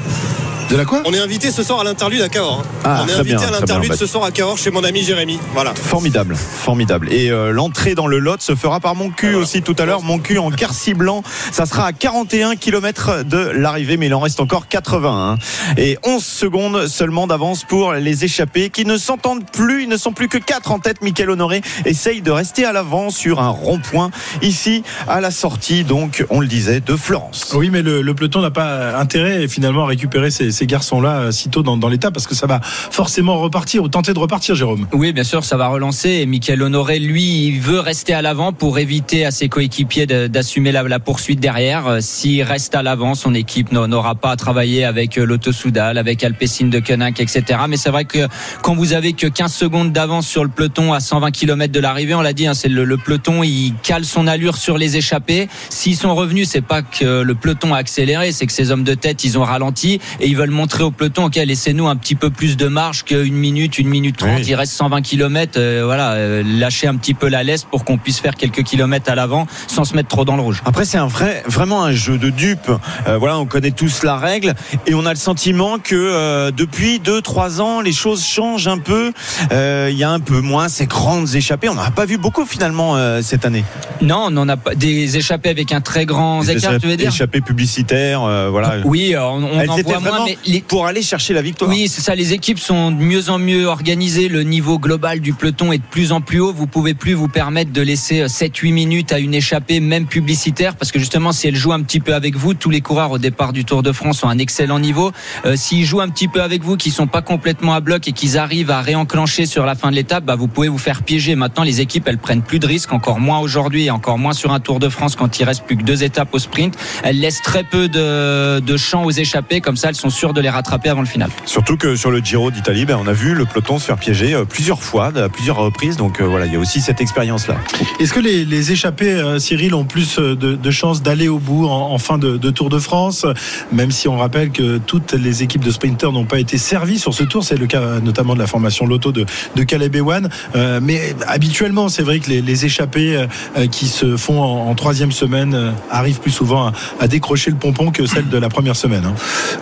De 0.70 0.76
la 0.76 0.84
quoi? 0.84 1.02
On 1.04 1.12
est 1.12 1.18
invité 1.18 1.50
ce 1.50 1.64
soir 1.64 1.80
à 1.80 1.84
l'interlude 1.84 2.22
à 2.22 2.28
Cahors. 2.28 2.60
Hein. 2.60 2.80
Ah, 2.84 3.02
on 3.04 3.08
est 3.08 3.14
invité 3.14 3.38
bien, 3.38 3.48
à 3.48 3.50
l'interlude 3.50 3.92
ce 3.92 4.06
soir 4.06 4.22
à 4.22 4.30
Cahors 4.30 4.56
chez 4.56 4.70
mon 4.70 4.84
ami 4.84 5.02
Jérémy. 5.02 5.40
Voilà. 5.52 5.74
Formidable, 5.74 6.36
formidable. 6.36 7.12
Et 7.12 7.28
euh, 7.28 7.50
l'entrée 7.50 7.96
dans 7.96 8.06
le 8.06 8.20
Lot 8.20 8.40
se 8.40 8.54
fera 8.54 8.78
par 8.78 8.94
mon 8.94 9.10
cul 9.10 9.30
voilà. 9.30 9.42
aussi 9.42 9.62
tout 9.62 9.74
à 9.80 9.84
l'heure. 9.84 10.02
Mon 10.02 10.20
cul 10.20 10.38
en 10.38 10.52
Quercy 10.52 10.94
blanc. 10.94 11.24
Ça 11.50 11.66
sera 11.66 11.86
à 11.86 11.92
41 11.92 12.54
km 12.54 13.24
de 13.24 13.38
l'arrivée, 13.38 13.96
mais 13.96 14.06
il 14.06 14.14
en 14.14 14.20
reste 14.20 14.38
encore 14.38 14.68
80. 14.68 15.32
Hein. 15.32 15.74
Et 15.76 15.98
11 16.04 16.24
secondes 16.24 16.86
seulement 16.86 17.26
d'avance 17.26 17.64
pour 17.64 17.94
les 17.94 18.24
échappés 18.24 18.70
qui 18.70 18.84
ne 18.84 18.96
s'entendent 18.96 19.50
plus. 19.50 19.82
Ils 19.82 19.88
ne 19.88 19.96
sont 19.96 20.12
plus 20.12 20.28
que 20.28 20.38
4 20.38 20.70
en 20.70 20.78
tête. 20.78 21.02
Michael 21.02 21.30
Honoré 21.30 21.62
essaye 21.84 22.22
de 22.22 22.30
rester 22.30 22.64
à 22.64 22.72
l'avant 22.72 23.10
sur 23.10 23.40
un 23.40 23.48
rond-point 23.48 24.12
ici 24.42 24.82
à 25.08 25.20
la 25.20 25.30
sortie, 25.30 25.84
donc 25.84 26.24
on 26.30 26.40
le 26.40 26.46
disait, 26.46 26.80
de 26.80 26.96
Florence. 26.96 27.52
Oui, 27.54 27.70
mais 27.70 27.82
le, 27.82 28.02
le 28.02 28.14
peloton 28.14 28.40
n'a 28.40 28.50
pas 28.50 28.98
intérêt 28.98 29.48
finalement 29.48 29.84
à 29.84 29.86
récupérer 29.86 30.30
ces, 30.30 30.50
ces 30.50 30.66
garçons-là 30.66 31.32
sitôt 31.32 31.62
dans, 31.62 31.76
dans 31.76 31.88
l'étape 31.88 32.14
parce 32.14 32.26
que 32.26 32.34
ça 32.34 32.46
va 32.46 32.60
forcément 32.62 33.38
repartir 33.38 33.82
ou 33.82 33.88
tenter 33.88 34.12
de 34.12 34.18
repartir, 34.18 34.54
Jérôme. 34.54 34.86
Oui, 34.92 35.12
bien 35.12 35.24
sûr, 35.24 35.44
ça 35.44 35.56
va 35.56 35.68
relancer. 35.68 36.08
Et 36.08 36.26
Michael 36.26 36.62
Honoré, 36.62 36.98
lui, 36.98 37.46
il 37.46 37.60
veut 37.60 37.80
rester 37.80 38.14
à 38.14 38.22
l'avant 38.22 38.52
pour 38.52 38.78
éviter 38.78 39.24
à 39.24 39.30
ses 39.30 39.48
coéquipiers 39.48 40.06
d'assumer 40.06 40.72
la, 40.72 40.82
la, 40.82 40.98
poursuite 40.98 41.40
derrière. 41.40 41.98
S'il 42.00 42.42
reste 42.42 42.74
à 42.74 42.82
l'avant, 42.82 43.14
son 43.14 43.34
équipe 43.34 43.72
n'aura 43.72 44.14
pas 44.14 44.30
à 44.30 44.36
travailler 44.36 44.84
avec 44.84 45.16
l'Auto 45.16 45.52
Soudal, 45.52 45.98
avec 45.98 46.22
Alpecin 46.24 46.66
de 46.66 46.78
Koenig, 46.78 47.20
etc. 47.20 47.60
Mais 47.68 47.76
c'est 47.76 47.90
vrai 47.90 48.04
que 48.04 48.28
quand 48.62 48.74
vous 48.74 48.92
avez 48.92 49.12
que 49.12 49.26
15 49.26 49.52
secondes 49.52 49.92
d'avance 49.92 50.26
sur 50.26 50.44
le 50.44 50.50
peloton 50.50 50.92
à 50.92 51.00
120 51.00 51.30
km 51.30 51.72
de 51.72 51.80
l'arrivée, 51.80 52.14
on 52.14 52.22
l'a 52.22 52.32
dit, 52.32 52.46
hein, 52.46 52.54
c'est 52.54 52.68
le, 52.68 52.84
le 52.84 52.96
peloton, 52.96 53.42
il 53.42 53.74
cale 53.82 54.04
son 54.04 54.19
allure 54.26 54.56
sur 54.56 54.78
les 54.78 54.96
échappés. 54.96 55.48
S'ils 55.68 55.96
sont 55.96 56.14
revenus, 56.14 56.48
c'est 56.48 56.60
pas 56.60 56.82
que 56.82 57.22
le 57.22 57.34
peloton 57.34 57.74
a 57.74 57.78
accéléré, 57.78 58.32
c'est 58.32 58.46
que 58.46 58.52
ces 58.52 58.70
hommes 58.70 58.84
de 58.84 58.94
tête, 58.94 59.24
ils 59.24 59.38
ont 59.38 59.44
ralenti 59.44 60.00
et 60.20 60.26
ils 60.26 60.36
veulent 60.36 60.50
montrer 60.50 60.82
au 60.82 60.90
peloton, 60.90 61.26
ok, 61.26 61.36
laissez-nous 61.36 61.88
un 61.88 61.96
petit 61.96 62.14
peu 62.14 62.30
plus 62.30 62.56
de 62.56 62.66
marge 62.66 63.04
qu'une 63.04 63.34
minute, 63.34 63.78
une 63.78 63.88
minute 63.88 64.16
trente. 64.16 64.38
Oui. 64.38 64.46
Il 64.46 64.54
reste 64.54 64.72
120 64.72 65.02
km. 65.02 65.52
Euh, 65.56 65.82
voilà, 65.84 66.12
euh, 66.12 66.42
lâcher 66.44 66.86
un 66.86 66.96
petit 66.96 67.14
peu 67.14 67.28
la 67.28 67.42
laisse 67.42 67.64
pour 67.64 67.84
qu'on 67.84 67.98
puisse 67.98 68.20
faire 68.20 68.34
quelques 68.34 68.62
kilomètres 68.62 69.10
à 69.10 69.14
l'avant 69.14 69.46
sans 69.66 69.84
se 69.84 69.94
mettre 69.94 70.08
trop 70.08 70.24
dans 70.24 70.36
le 70.36 70.42
rouge. 70.42 70.62
Après, 70.64 70.84
c'est 70.84 70.98
un 70.98 71.06
vrai, 71.06 71.42
vraiment 71.46 71.84
un 71.84 71.92
jeu 71.92 72.18
de 72.18 72.30
dupes. 72.30 72.70
Euh, 73.06 73.18
voilà, 73.18 73.38
on 73.38 73.46
connaît 73.46 73.70
tous 73.70 74.02
la 74.02 74.16
règle 74.16 74.54
et 74.86 74.94
on 74.94 75.06
a 75.06 75.10
le 75.10 75.18
sentiment 75.18 75.78
que 75.78 75.94
euh, 75.94 76.50
depuis 76.50 76.98
2-3 76.98 77.60
ans, 77.60 77.80
les 77.80 77.92
choses 77.92 78.24
changent 78.24 78.68
un 78.68 78.78
peu. 78.78 79.12
Il 79.50 79.96
y 79.96 80.04
a 80.04 80.10
un 80.10 80.20
peu 80.20 80.40
moins 80.40 80.68
ces 80.68 80.86
grandes 80.86 81.34
échappées. 81.34 81.68
On 81.68 81.74
n'en 81.74 81.82
a 81.82 81.90
pas 81.90 82.06
vu 82.06 82.16
beaucoup 82.16 82.44
finalement 82.44 82.96
cette 83.22 83.44
année. 83.44 83.64
Non, 84.02 84.24
on 84.26 84.30
n'en 84.30 84.48
a 84.48 84.56
pas 84.56 84.74
des 84.74 85.16
échappées 85.16 85.50
avec 85.50 85.72
un 85.72 85.80
très 85.80 86.06
grand 86.06 86.40
des 86.42 86.52
écart, 86.52 86.78
tu 86.80 86.86
veux 86.86 86.96
dire 86.96 87.08
Échappées 87.08 87.40
publicitaires, 87.40 88.20
voilà. 88.50 88.76
Oui, 88.84 89.14
on, 89.16 89.44
on 89.44 89.68
en 89.68 89.76
voit 89.82 90.00
moins, 90.00 90.24
mais 90.24 90.38
les... 90.46 90.60
pour 90.60 90.86
aller 90.86 91.02
chercher 91.02 91.34
la 91.34 91.42
victoire. 91.42 91.70
Oui, 91.70 91.88
c'est 91.88 92.00
ça. 92.00 92.14
Les 92.14 92.32
équipes 92.32 92.58
sont 92.58 92.90
de 92.92 93.02
mieux 93.02 93.28
en 93.28 93.38
mieux 93.38 93.66
organisées. 93.66 94.28
Le 94.28 94.42
niveau 94.42 94.78
global 94.78 95.20
du 95.20 95.32
peloton 95.32 95.72
est 95.72 95.78
de 95.78 95.82
plus 95.90 96.12
en 96.12 96.20
plus 96.20 96.40
haut. 96.40 96.52
Vous 96.52 96.66
pouvez 96.66 96.94
plus 96.94 97.14
vous 97.14 97.28
permettre 97.28 97.72
de 97.72 97.82
laisser 97.82 98.24
7-8 98.24 98.72
minutes 98.72 99.12
à 99.12 99.18
une 99.18 99.34
échappée, 99.34 99.80
même 99.80 100.06
publicitaire, 100.06 100.76
parce 100.76 100.92
que 100.92 100.98
justement, 100.98 101.32
si 101.32 101.48
elle 101.48 101.56
joue 101.56 101.72
un 101.72 101.82
petit 101.82 102.00
peu 102.00 102.14
avec 102.14 102.36
vous, 102.36 102.54
tous 102.54 102.70
les 102.70 102.80
coureurs 102.80 103.10
au 103.10 103.18
départ 103.18 103.52
du 103.52 103.64
Tour 103.64 103.82
de 103.82 103.92
France 103.92 104.22
ont 104.24 104.28
un 104.28 104.38
excellent 104.38 104.78
niveau. 104.78 105.12
Euh, 105.44 105.56
S'ils 105.56 105.84
jouent 105.84 106.00
un 106.00 106.08
petit 106.08 106.28
peu 106.28 106.42
avec 106.42 106.62
vous, 106.62 106.76
qui 106.76 106.90
sont 106.90 107.06
pas 107.06 107.22
complètement 107.22 107.74
à 107.74 107.80
bloc 107.80 108.08
et 108.08 108.12
qu'ils 108.12 108.38
arrivent 108.38 108.70
à 108.70 108.80
réenclencher 108.80 109.46
sur 109.46 109.66
la 109.66 109.74
fin 109.74 109.90
de 109.90 109.96
l'étape, 109.96 110.24
bah, 110.24 110.36
vous 110.36 110.48
pouvez 110.48 110.68
vous 110.68 110.78
faire 110.78 111.02
piéger. 111.02 111.34
Maintenant, 111.34 111.64
les 111.64 111.80
équipes, 111.80 112.08
elles 112.08 112.18
prennent 112.18 112.42
plus 112.42 112.58
de 112.58 112.66
risques, 112.66 112.92
encore 112.92 113.20
moins 113.20 113.40
aujourd'hui 113.40 113.89
et 113.90 113.92
encore 113.92 114.18
moins 114.18 114.32
sur 114.32 114.52
un 114.52 114.60
Tour 114.60 114.78
de 114.78 114.88
France 114.88 115.16
quand 115.16 115.38
il 115.38 115.44
reste 115.44 115.64
plus 115.64 115.76
que 115.76 115.82
deux 115.82 116.02
étapes 116.02 116.32
au 116.32 116.38
sprint. 116.38 116.74
Elles 117.02 117.20
laissent 117.20 117.42
très 117.42 117.64
peu 117.64 117.88
de, 117.88 118.60
de 118.60 118.76
champs 118.76 119.04
aux 119.04 119.10
échappées, 119.10 119.60
comme 119.60 119.76
ça, 119.76 119.88
elles 119.88 119.96
sont 119.96 120.10
sûres 120.10 120.32
de 120.32 120.40
les 120.40 120.48
rattraper 120.48 120.88
avant 120.88 121.00
le 121.00 121.06
final. 121.06 121.30
Surtout 121.44 121.76
que 121.76 121.96
sur 121.96 122.10
le 122.10 122.20
Giro 122.20 122.50
d'Italie, 122.50 122.84
ben, 122.86 122.98
on 123.02 123.06
a 123.06 123.12
vu 123.12 123.34
le 123.34 123.44
peloton 123.44 123.78
se 123.78 123.86
faire 123.86 123.98
piéger 123.98 124.34
euh, 124.34 124.44
plusieurs 124.44 124.82
fois, 124.82 125.12
à 125.16 125.28
plusieurs 125.28 125.56
reprises. 125.56 125.96
Donc 125.96 126.20
euh, 126.20 126.24
voilà, 126.24 126.46
il 126.46 126.52
y 126.52 126.56
a 126.56 126.58
aussi 126.58 126.80
cette 126.80 127.00
expérience-là. 127.00 127.56
Est-ce 127.98 128.12
que 128.12 128.20
les, 128.20 128.44
les 128.44 128.72
échappés, 128.72 129.12
euh, 129.12 129.38
Cyril, 129.38 129.74
ont 129.74 129.84
plus 129.84 130.18
de, 130.18 130.34
de 130.34 130.70
chances 130.70 131.02
d'aller 131.02 131.28
au 131.28 131.38
bout 131.38 131.66
en, 131.66 131.90
en 131.92 131.98
fin 131.98 132.18
de, 132.18 132.36
de, 132.36 132.50
Tour 132.50 132.70
de 132.70 132.78
France? 132.78 133.26
Même 133.72 133.90
si 133.90 134.08
on 134.08 134.16
rappelle 134.16 134.50
que 134.50 134.78
toutes 134.78 135.12
les 135.12 135.42
équipes 135.42 135.64
de 135.64 135.70
sprinters 135.70 136.12
n'ont 136.12 136.24
pas 136.24 136.38
été 136.38 136.58
servies 136.58 136.98
sur 136.98 137.14
ce 137.14 137.24
tour, 137.24 137.44
c'est 137.44 137.56
le 137.56 137.66
cas 137.66 138.00
notamment 138.00 138.34
de 138.34 138.38
la 138.38 138.46
formation 138.46 138.86
Loto 138.86 139.12
de, 139.12 139.26
de 139.56 139.62
Caleb 139.64 139.96
Ewan. 139.96 140.28
Euh, 140.54 140.80
mais 140.82 141.14
habituellement, 141.26 141.88
c'est 141.88 142.02
vrai 142.02 142.20
que 142.20 142.28
les, 142.28 142.42
les 142.42 142.64
échappés 142.64 143.16
euh, 143.56 143.66
qui 143.80 143.88
se 143.88 144.18
font 144.18 144.42
en, 144.42 144.74
troisième 144.74 145.10
semaine 145.10 145.54
euh, 145.54 145.70
arrivent 145.90 146.20
plus 146.20 146.30
souvent 146.30 146.70
à, 147.00 147.08
décrocher 147.08 147.50
le 147.50 147.56
pompon 147.56 147.90
que 147.90 148.04
celle 148.04 148.28
de 148.28 148.36
la 148.36 148.50
première 148.50 148.76
semaine. 148.76 149.06
Hein. 149.06 149.14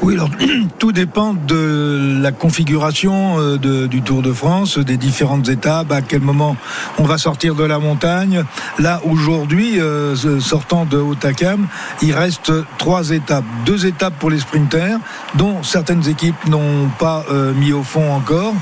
Oui, 0.03 0.15
alors 0.15 0.29
tout 0.81 0.91
dépend 0.91 1.35
de 1.35 2.19
la 2.21 2.33
configuration 2.33 3.37
euh, 3.39 3.87
du 3.87 4.03
Tour 4.03 4.23
de 4.23 4.33
France, 4.33 4.77
des 4.77 4.97
différentes 4.97 5.49
étapes, 5.49 5.93
à 5.93 6.03
quel 6.03 6.21
moment 6.21 6.57
on 6.99 7.05
va 7.05 7.17
sortir 7.17 7.55
de 7.55 7.63
la 7.63 7.79
montagne. 7.79 8.43
Là, 8.81 9.01
aujourd'hui, 9.09 9.79
euh, 9.79 10.17
sortant 10.41 10.85
de 10.85 10.97
Hautacam, 10.97 11.69
il 12.03 12.13
reste 12.13 12.51
trois 12.77 13.11
étapes. 13.11 13.45
Deux 13.67 13.87
étapes 13.87 14.15
pour 14.19 14.31
les 14.31 14.41
sprinters, 14.41 14.99
dont 15.37 15.63
certaines 15.63 16.09
équipes 16.09 16.49
n'ont 16.49 16.89
pas 16.99 17.25
mis 17.55 17.73
au 17.73 17.85
fond 17.85 18.13
encore. 18.13 18.55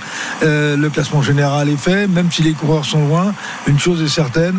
Le 0.43 0.89
classement 0.89 1.23
général 1.23 1.71
est 1.71 1.77
fait, 1.77 2.07
même 2.07 2.31
si 2.31 2.43
les 2.43 2.53
coureurs 2.53 2.85
sont 2.85 3.07
loin. 3.07 3.33
Une 3.67 3.79
chose 3.79 4.03
est 4.03 4.09
certaine, 4.09 4.59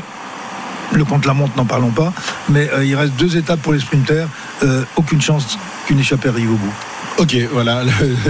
le 0.94 1.06
contre-la-montre, 1.06 1.56
n'en 1.58 1.66
parlons 1.66 1.92
pas, 1.92 2.14
mais 2.50 2.70
euh, 2.72 2.86
il 2.86 2.96
reste 2.96 3.14
deux 3.14 3.38
étapes 3.38 3.62
pour 3.62 3.74
les 3.74 3.80
sprinters. 3.80 4.28
Euh, 4.64 4.84
aucune 4.96 5.22
chance 5.22 5.58
qu'une 5.86 6.00
échappée 6.00 6.30
arrive 6.30 6.52
au 6.52 6.56
bout. 6.56 6.74
Ok, 7.20 7.36
voilà, 7.52 7.82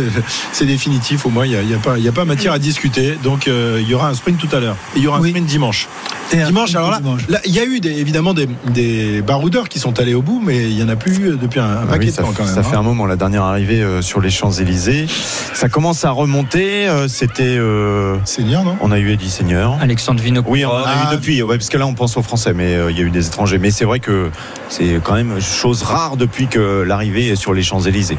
c'est 0.53 0.65
définitif. 0.65 1.25
Au 1.25 1.29
moins, 1.29 1.45
il 1.45 1.51
n'y 1.51 1.73
a, 1.73 1.77
a, 1.77 1.79
pas, 1.79 1.95
a 1.95 2.11
pas 2.11 2.25
matière 2.25 2.53
à 2.53 2.59
discuter. 2.59 3.17
Donc, 3.21 3.47
euh, 3.47 3.79
il 3.81 3.87
y 3.89 3.93
aura 3.93 4.09
un 4.09 4.13
sprint 4.13 4.37
tout 4.37 4.55
à 4.55 4.59
l'heure. 4.59 4.77
Et 4.95 4.99
il 4.99 5.03
y 5.03 5.07
aura 5.07 5.17
un 5.17 5.21
oui. 5.21 5.29
sprint 5.29 5.45
dimanche. 5.45 5.87
Et 6.33 6.43
dimanche, 6.43 6.75
alors 6.75 6.91
là, 7.29 7.39
il 7.45 7.53
y 7.53 7.59
a 7.59 7.65
eu 7.65 7.79
des, 7.79 7.91
évidemment 7.91 8.33
des, 8.33 8.49
des, 8.69 9.21
baroudeurs 9.21 9.69
qui 9.69 9.79
sont 9.79 9.97
allés 9.99 10.13
au 10.13 10.21
bout, 10.21 10.41
mais 10.43 10.69
il 10.69 10.75
n'y 10.75 10.83
en 10.83 10.89
a 10.89 10.97
plus 10.97 11.17
eu 11.19 11.37
depuis 11.37 11.59
un, 11.59 11.65
un 11.65 11.83
ah 11.83 11.87
paquet 11.87 12.05
oui, 12.05 12.11
de 12.11 12.17
temps 12.17 12.27
fait, 12.27 12.37
quand 12.37 12.45
même. 12.45 12.53
Ça 12.53 12.59
hein. 12.59 12.63
fait 12.63 12.75
un 12.75 12.81
moment, 12.81 13.05
la 13.05 13.15
dernière 13.15 13.43
arrivée 13.43 13.81
euh, 13.81 14.01
sur 14.01 14.19
les 14.19 14.29
Champs-Élysées. 14.29 15.07
Ça 15.53 15.69
commence 15.69 16.05
à 16.05 16.11
remonter. 16.11 16.87
Euh, 16.87 17.07
C'était. 17.07 17.57
Euh, 17.57 18.17
Seigneur, 18.25 18.63
non 18.63 18.77
On 18.81 18.91
a 18.91 18.99
eu 18.99 19.11
Eddie 19.11 19.29
Seigneur. 19.29 19.77
Alexandre 19.81 20.21
Vinocourt. 20.21 20.51
Oui, 20.51 20.65
on 20.65 20.71
a 20.71 20.83
ah. 20.85 21.09
eu 21.11 21.15
depuis. 21.15 21.41
Ouais, 21.41 21.57
parce 21.57 21.69
que 21.69 21.77
là, 21.77 21.87
on 21.87 21.93
pense 21.93 22.17
aux 22.17 22.21
Français, 22.21 22.53
mais 22.53 22.75
euh, 22.75 22.91
il 22.91 22.97
y 22.97 23.01
a 23.01 23.03
eu 23.03 23.09
des 23.09 23.25
étrangers. 23.25 23.57
Mais 23.57 23.71
c'est 23.71 23.85
vrai 23.85 23.99
que 23.99 24.29
c'est 24.69 24.99
quand 25.03 25.15
même 25.15 25.39
chose 25.41 25.83
rare 25.83 26.17
depuis 26.17 26.47
que 26.47 26.83
l'arrivée 26.85 27.29
est 27.29 27.35
sur 27.35 27.53
les 27.53 27.63
Champs-Élysées. 27.63 28.17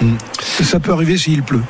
Mm. 0.00 0.05
Ça 0.62 0.80
peut 0.80 0.92
arriver 0.92 1.16
s'il 1.16 1.42
pleut. 1.42 1.62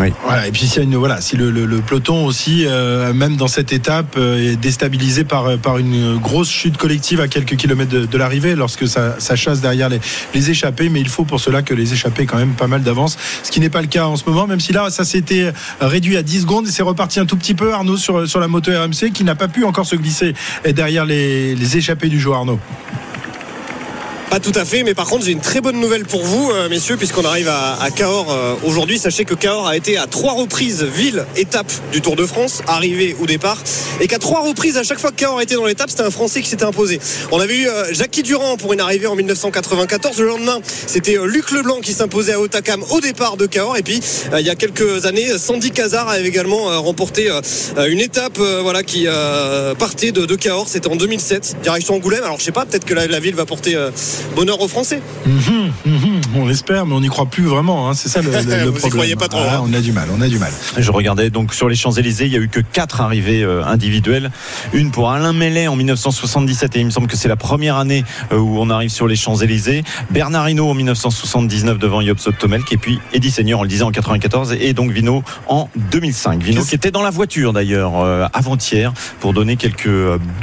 Oui. 0.00 0.12
Voilà, 0.24 0.46
et 0.46 0.50
puis 0.50 0.66
s'il 0.66 0.78
y 0.78 0.80
a 0.80 0.82
une, 0.84 0.96
voilà, 0.96 1.20
si 1.20 1.36
le, 1.36 1.50
le, 1.50 1.66
le 1.66 1.80
peloton 1.80 2.24
aussi, 2.24 2.64
euh, 2.66 3.12
même 3.12 3.36
dans 3.36 3.48
cette 3.48 3.72
étape, 3.72 4.14
euh, 4.16 4.52
est 4.52 4.56
déstabilisé 4.56 5.24
par, 5.24 5.58
par 5.58 5.76
une 5.76 6.16
grosse 6.16 6.48
chute 6.48 6.78
collective 6.78 7.20
à 7.20 7.28
quelques 7.28 7.56
kilomètres 7.56 7.90
de, 7.90 8.06
de 8.06 8.18
l'arrivée, 8.18 8.54
lorsque 8.54 8.88
ça, 8.88 9.16
ça, 9.18 9.36
chasse 9.36 9.60
derrière 9.60 9.90
les, 9.90 10.00
les, 10.32 10.50
échappés, 10.50 10.88
mais 10.88 11.00
il 11.00 11.08
faut 11.08 11.24
pour 11.24 11.38
cela 11.38 11.60
que 11.60 11.74
les 11.74 11.92
échappés 11.92 12.24
quand 12.24 12.38
même 12.38 12.54
pas 12.54 12.66
mal 12.66 12.82
d'avance, 12.82 13.18
ce 13.42 13.50
qui 13.50 13.60
n'est 13.60 13.68
pas 13.68 13.82
le 13.82 13.88
cas 13.88 14.06
en 14.06 14.16
ce 14.16 14.24
moment, 14.24 14.46
même 14.46 14.60
si 14.60 14.72
là 14.72 14.88
ça 14.88 15.04
s'était 15.04 15.52
réduit 15.80 16.16
à 16.16 16.22
10 16.22 16.42
secondes 16.42 16.66
et 16.66 16.70
c'est 16.70 16.82
reparti 16.82 17.20
un 17.20 17.26
tout 17.26 17.36
petit 17.36 17.54
peu, 17.54 17.74
Arnaud, 17.74 17.98
sur, 17.98 18.26
sur 18.26 18.40
la 18.40 18.48
moto 18.48 18.70
RMC, 18.72 19.12
qui 19.12 19.24
n'a 19.24 19.34
pas 19.34 19.48
pu 19.48 19.64
encore 19.64 19.86
se 19.86 19.96
glisser 19.96 20.34
derrière 20.64 21.04
les, 21.04 21.54
les 21.54 21.76
échappés 21.76 22.08
du 22.08 22.18
jour, 22.18 22.36
Arnaud. 22.36 22.58
Pas 24.30 24.38
tout 24.38 24.52
à 24.54 24.64
fait, 24.64 24.84
mais 24.84 24.94
par 24.94 25.08
contre 25.08 25.24
j'ai 25.24 25.32
une 25.32 25.40
très 25.40 25.60
bonne 25.60 25.80
nouvelle 25.80 26.04
pour 26.04 26.24
vous, 26.24 26.52
euh, 26.52 26.68
messieurs, 26.68 26.96
puisqu'on 26.96 27.24
arrive 27.24 27.48
à, 27.48 27.82
à 27.82 27.90
Cahors 27.90 28.30
euh, 28.30 28.54
aujourd'hui. 28.62 28.96
Sachez 28.96 29.24
que 29.24 29.34
Cahors 29.34 29.66
a 29.66 29.76
été 29.76 29.96
à 29.96 30.06
trois 30.06 30.34
reprises 30.34 30.84
ville, 30.84 31.24
étape 31.34 31.66
du 31.90 32.00
Tour 32.00 32.14
de 32.14 32.24
France, 32.24 32.62
arrivée 32.68 33.16
ou 33.18 33.26
départ, 33.26 33.58
et 34.00 34.06
qu'à 34.06 34.20
trois 34.20 34.42
reprises, 34.42 34.76
à 34.76 34.84
chaque 34.84 35.00
fois 35.00 35.10
que 35.10 35.16
Cahors 35.16 35.40
était 35.40 35.56
dans 35.56 35.64
l'étape, 35.64 35.90
c'était 35.90 36.04
un 36.04 36.12
Français 36.12 36.42
qui 36.42 36.48
s'était 36.48 36.64
imposé. 36.64 37.00
On 37.32 37.40
avait 37.40 37.56
eu 37.56 37.66
euh, 37.66 37.92
Jackie 37.92 38.22
Durand 38.22 38.56
pour 38.56 38.72
une 38.72 38.78
arrivée 38.78 39.08
en 39.08 39.16
1994. 39.16 40.20
Le 40.20 40.28
lendemain, 40.28 40.60
c'était 40.64 41.16
Luc 41.24 41.50
Leblanc 41.50 41.80
qui 41.80 41.92
s'imposait 41.92 42.34
à 42.34 42.40
Otakam 42.40 42.84
au 42.90 43.00
départ 43.00 43.36
de 43.36 43.46
Cahors. 43.46 43.78
Et 43.78 43.82
puis 43.82 44.00
il 44.38 44.46
y 44.46 44.50
a 44.50 44.54
quelques 44.54 45.06
années, 45.06 45.26
Sandy 45.38 45.72
Cazard 45.72 46.08
avait 46.08 46.28
également 46.28 46.80
remporté 46.80 47.28
une 47.84 47.98
étape, 47.98 48.38
voilà, 48.38 48.84
qui 48.84 49.06
partait 49.78 50.12
de, 50.12 50.24
de 50.24 50.36
Cahors. 50.36 50.68
C'était 50.68 50.88
en 50.88 50.96
2007, 50.96 51.56
direction 51.64 51.96
Angoulême. 51.96 52.22
Alors 52.22 52.38
je 52.38 52.44
sais 52.44 52.52
pas, 52.52 52.64
peut-être 52.64 52.84
que 52.84 52.94
la, 52.94 53.08
la 53.08 53.18
ville 53.18 53.34
va 53.34 53.44
porter 53.44 53.76
bonheur 54.36 54.60
aux 54.60 54.68
Français. 54.68 55.02
Mhm, 55.26 55.72
mhm, 55.86 56.20
on 56.36 56.46
l'espère, 56.46 56.86
mais 56.86 56.94
on 56.94 57.00
n'y 57.00 57.08
croit 57.08 57.26
plus 57.26 57.44
vraiment. 57.44 57.88
hein. 57.88 57.94
C'est 57.94 58.08
ça 58.08 58.22
le, 58.22 58.30
problème. 58.30 58.72
croyez 58.90 59.16
pas 59.16 59.28
trop, 59.28 59.40
Ah, 59.42 59.56
hein. 59.56 59.62
on 59.64 59.72
a 59.72 59.80
du 59.80 59.92
mal, 59.92 60.08
on 60.16 60.20
a 60.20 60.28
du 60.28 60.38
mal. 60.38 60.52
Je 60.76 60.90
regardais 60.90 61.30
donc 61.30 61.54
sur 61.54 61.68
les 61.68 61.76
Champs-Élysées, 61.76 62.26
il 62.26 62.32
y 62.32 62.36
a 62.36 62.40
eu 62.40 62.48
que 62.48 62.60
quatre 62.60 63.00
arrivées 63.00 63.42
euh, 63.42 63.64
individuelles. 63.64 64.30
Une 64.72 64.90
pour 64.90 65.10
Alain 65.10 65.32
Mellet 65.32 65.66
en 65.68 65.76
1977 65.76 66.76
et 66.76 66.80
il 66.80 66.86
me 66.86 66.90
semble 66.90 67.06
que 67.06 67.16
c'est 67.16 67.28
la 67.28 67.36
première 67.36 67.76
année 67.76 68.04
euh, 68.32 68.38
où 68.38 68.58
on 68.58 68.70
arrive 68.70 68.90
sur 68.90 69.06
les 69.06 69.16
Champs-Élysées. 69.16 69.84
Bernard 70.10 70.48
Hinault 70.48 70.70
en 70.70 70.74
1979 70.74 71.78
devant 71.78 72.00
Job 72.02 72.18
Tomelk 72.38 72.72
et 72.72 72.76
puis 72.76 72.98
Eddie 73.12 73.30
Seigneur, 73.30 73.60
on 73.60 73.62
le 73.62 73.68
disait 73.68 73.84
en 73.84 73.90
94 73.90 74.54
et 74.60 74.72
donc 74.72 74.90
Vino 74.90 75.22
en 75.48 75.68
2005. 75.92 76.42
Vino 76.42 76.62
qui 76.64 76.74
était 76.74 76.90
dans 76.90 77.02
la 77.02 77.10
voiture 77.10 77.52
d'ailleurs 77.52 78.00
euh, 78.00 78.26
avant-hier 78.32 78.92
pour 79.20 79.32
donner 79.32 79.56
quelques 79.56 79.88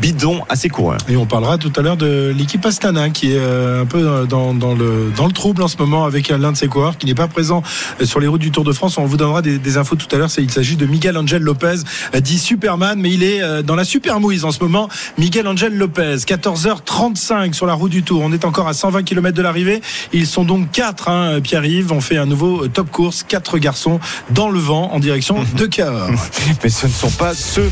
bidons 0.01 0.41
à 0.49 0.55
ses 0.55 0.69
coureurs. 0.69 0.99
Et 1.09 1.15
on 1.17 1.25
parlera 1.25 1.57
tout 1.57 1.71
à 1.75 1.81
l'heure 1.81 1.97
de 1.97 2.33
l'équipe 2.37 2.65
Astana 2.65 3.09
qui 3.09 3.33
est 3.33 3.37
euh, 3.39 3.66
un 3.81 3.85
peu 3.85 4.25
dans, 4.27 4.53
dans 4.53 4.73
le, 4.73 5.11
dans 5.15 5.25
le 5.27 5.31
trouble 5.31 5.63
en 5.63 5.67
ce 5.67 5.77
moment 5.77 6.05
avec 6.05 6.29
l'un 6.29 6.51
de 6.51 6.57
ses 6.57 6.67
coureurs 6.67 6.97
qui 6.97 7.05
n'est 7.05 7.15
pas 7.15 7.27
présent 7.27 7.63
euh, 8.01 8.05
sur 8.05 8.19
les 8.19 8.27
routes 8.27 8.41
du 8.41 8.51
Tour 8.51 8.63
de 8.63 8.73
France. 8.73 8.97
On 8.97 9.05
vous 9.05 9.17
donnera 9.17 9.41
des, 9.41 9.57
des 9.57 9.77
infos 9.77 9.95
tout 9.95 10.07
à 10.13 10.17
l'heure. 10.17 10.29
Il 10.37 10.51
s'agit 10.51 10.75
de 10.75 10.85
Miguel 10.85 11.17
Angel 11.17 11.41
Lopez, 11.41 11.75
euh, 12.15 12.19
dit 12.19 12.39
Superman, 12.39 12.99
mais 12.99 13.11
il 13.11 13.23
est 13.23 13.41
euh, 13.41 13.61
dans 13.61 13.75
la 13.75 13.83
super 13.83 14.19
mouise 14.19 14.45
en 14.45 14.51
ce 14.51 14.63
moment. 14.63 14.89
Miguel 15.17 15.47
Angel 15.47 15.75
Lopez, 15.75 16.17
14h35 16.17 17.53
sur 17.53 17.65
la 17.65 17.73
route 17.73 17.91
du 17.91 18.03
Tour. 18.03 18.21
On 18.23 18.31
est 18.31 18.45
encore 18.45 18.67
à 18.67 18.73
120 18.73 19.03
km 19.03 19.35
de 19.35 19.41
l'arrivée. 19.41 19.81
Ils 20.13 20.27
sont 20.27 20.43
donc 20.43 20.71
quatre, 20.71 21.09
hein, 21.09 21.39
Pierre-Yves. 21.41 21.91
On 21.91 22.01
fait 22.01 22.17
un 22.17 22.25
nouveau 22.25 22.65
euh, 22.65 22.69
top 22.69 22.91
course. 22.91 23.23
Quatre 23.23 23.57
garçons 23.57 23.99
dans 24.29 24.49
le 24.49 24.59
vent 24.59 24.91
en 24.91 24.99
direction 24.99 25.43
de 25.55 25.65
Cahors. 25.65 26.09
mais 26.63 26.69
ce 26.69 26.87
ne 26.87 26.91
sont 26.91 27.11
pas 27.11 27.33
ceux 27.33 27.69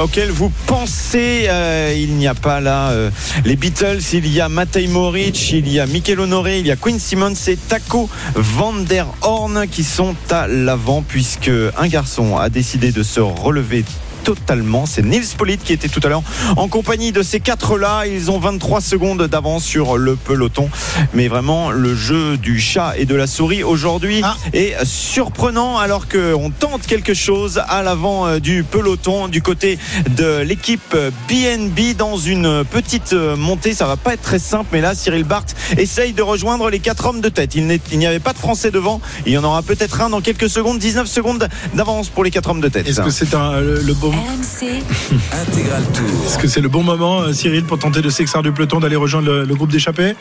auxquels 0.00 0.30
vous 0.30 0.52
pensez. 0.66 1.46
Euh, 1.48 1.94
il 1.96 2.14
n'y 2.14 2.26
a 2.26 2.34
pas 2.34 2.60
là 2.60 2.90
euh, 2.90 3.10
les 3.44 3.56
Beatles, 3.56 4.00
il 4.12 4.26
y 4.28 4.40
a 4.40 4.48
Matej 4.48 4.88
Moric, 4.88 5.37
il 5.52 5.68
y 5.70 5.78
a 5.78 5.86
Mikel 5.86 6.20
Honoré, 6.20 6.58
il 6.58 6.66
y 6.66 6.70
a 6.70 6.76
Quinn 6.76 6.98
Simmons 6.98 7.34
et 7.46 7.56
Taco 7.56 8.08
Van 8.34 8.72
der 8.74 9.06
Horn 9.22 9.66
qui 9.70 9.84
sont 9.84 10.14
à 10.30 10.46
l'avant 10.46 11.02
puisque 11.06 11.50
un 11.76 11.88
garçon 11.88 12.36
a 12.36 12.48
décidé 12.48 12.92
de 12.92 13.02
se 13.02 13.20
relever 13.20 13.84
totalement. 14.28 14.84
C'est 14.84 15.00
Nils 15.06 15.24
Polite 15.38 15.64
qui 15.64 15.72
était 15.72 15.88
tout 15.88 16.00
à 16.04 16.08
l'heure 16.10 16.22
en 16.58 16.68
compagnie 16.68 17.12
de 17.12 17.22
ces 17.22 17.40
quatre-là. 17.40 18.04
Ils 18.06 18.30
ont 18.30 18.38
23 18.38 18.82
secondes 18.82 19.22
d'avance 19.22 19.64
sur 19.64 19.96
le 19.96 20.16
peloton. 20.16 20.68
Mais 21.14 21.28
vraiment, 21.28 21.70
le 21.70 21.94
jeu 21.94 22.36
du 22.36 22.60
chat 22.60 22.92
et 22.98 23.06
de 23.06 23.14
la 23.14 23.26
souris 23.26 23.62
aujourd'hui 23.64 24.20
Ah. 24.22 24.36
est 24.52 24.74
surprenant 24.84 25.78
alors 25.78 26.08
qu'on 26.08 26.50
tente 26.50 26.86
quelque 26.86 27.14
chose 27.14 27.62
à 27.70 27.82
l'avant 27.82 28.26
euh, 28.26 28.38
du 28.38 28.64
peloton 28.64 29.28
du 29.28 29.40
côté 29.40 29.78
de 30.10 30.40
l'équipe 30.42 30.94
BNB 31.28 31.96
dans 31.96 32.18
une 32.18 32.64
petite 32.70 33.14
euh, 33.14 33.34
montée. 33.34 33.72
Ça 33.72 33.86
va 33.86 33.96
pas 33.96 34.12
être 34.12 34.20
très 34.22 34.38
simple, 34.38 34.66
mais 34.72 34.82
là, 34.82 34.94
Cyril 34.94 35.24
Barth 35.24 35.56
essaye 35.78 36.12
de 36.12 36.20
rejoindre 36.20 36.68
les 36.68 36.80
quatre 36.80 37.06
hommes 37.06 37.22
de 37.22 37.30
tête. 37.30 37.54
Il 37.54 37.66
n'y 37.98 38.06
avait 38.06 38.18
pas 38.20 38.34
de 38.34 38.38
Français 38.38 38.70
devant. 38.70 39.00
Il 39.24 39.32
y 39.32 39.38
en 39.38 39.44
aura 39.44 39.62
peut-être 39.62 40.02
un 40.02 40.10
dans 40.10 40.20
quelques 40.20 40.50
secondes. 40.50 40.78
19 40.78 41.06
secondes 41.08 41.48
d'avance 41.72 42.10
pour 42.10 42.24
les 42.24 42.30
quatre 42.30 42.50
hommes 42.50 42.60
de 42.60 42.68
tête. 42.68 42.86
Est-ce 42.86 43.00
que 43.00 43.10
c'est 43.10 43.32
le, 43.32 43.80
le 43.80 43.94
bon 43.94 44.12
RMC, 44.18 44.82
Intégral 45.32 45.82
Tour. 45.94 46.04
Est-ce 46.26 46.38
que 46.38 46.48
c'est 46.48 46.60
le 46.60 46.68
bon 46.68 46.82
moment, 46.82 47.20
euh, 47.20 47.32
Cyril, 47.32 47.62
pour 47.64 47.78
tenter 47.78 48.02
de 48.02 48.10
s'extraire 48.10 48.42
du 48.42 48.50
peloton, 48.50 48.80
d'aller 48.80 48.96
rejoindre 48.96 49.28
le, 49.28 49.44
le 49.44 49.54
groupe 49.54 49.70
d'échappés 49.70 50.16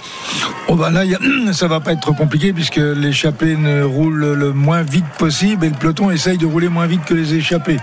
Oh 0.68 0.76
bah 0.76 0.92
là, 0.92 1.02
a- 1.02 1.54
ça 1.54 1.68
va 1.68 1.80
pas 1.80 1.94
être 1.94 2.02
trop 2.02 2.14
compliqué 2.14 2.54
puisque 2.54 2.78
l'échappée 2.78 3.56
ne 3.56 3.82
roule 3.82 4.34
le 4.34 4.54
moins 4.54 4.84
vite 4.84 5.06
possible 5.18 5.66
et 5.66 5.70
le 5.70 5.76
peloton 5.76 6.12
essaye 6.12 6.38
de 6.38 6.46
rouler 6.46 6.70
moins 6.70 6.86
vite 6.86 7.06
que 7.06 7.16
les 7.16 7.34
échappés. 7.34 7.78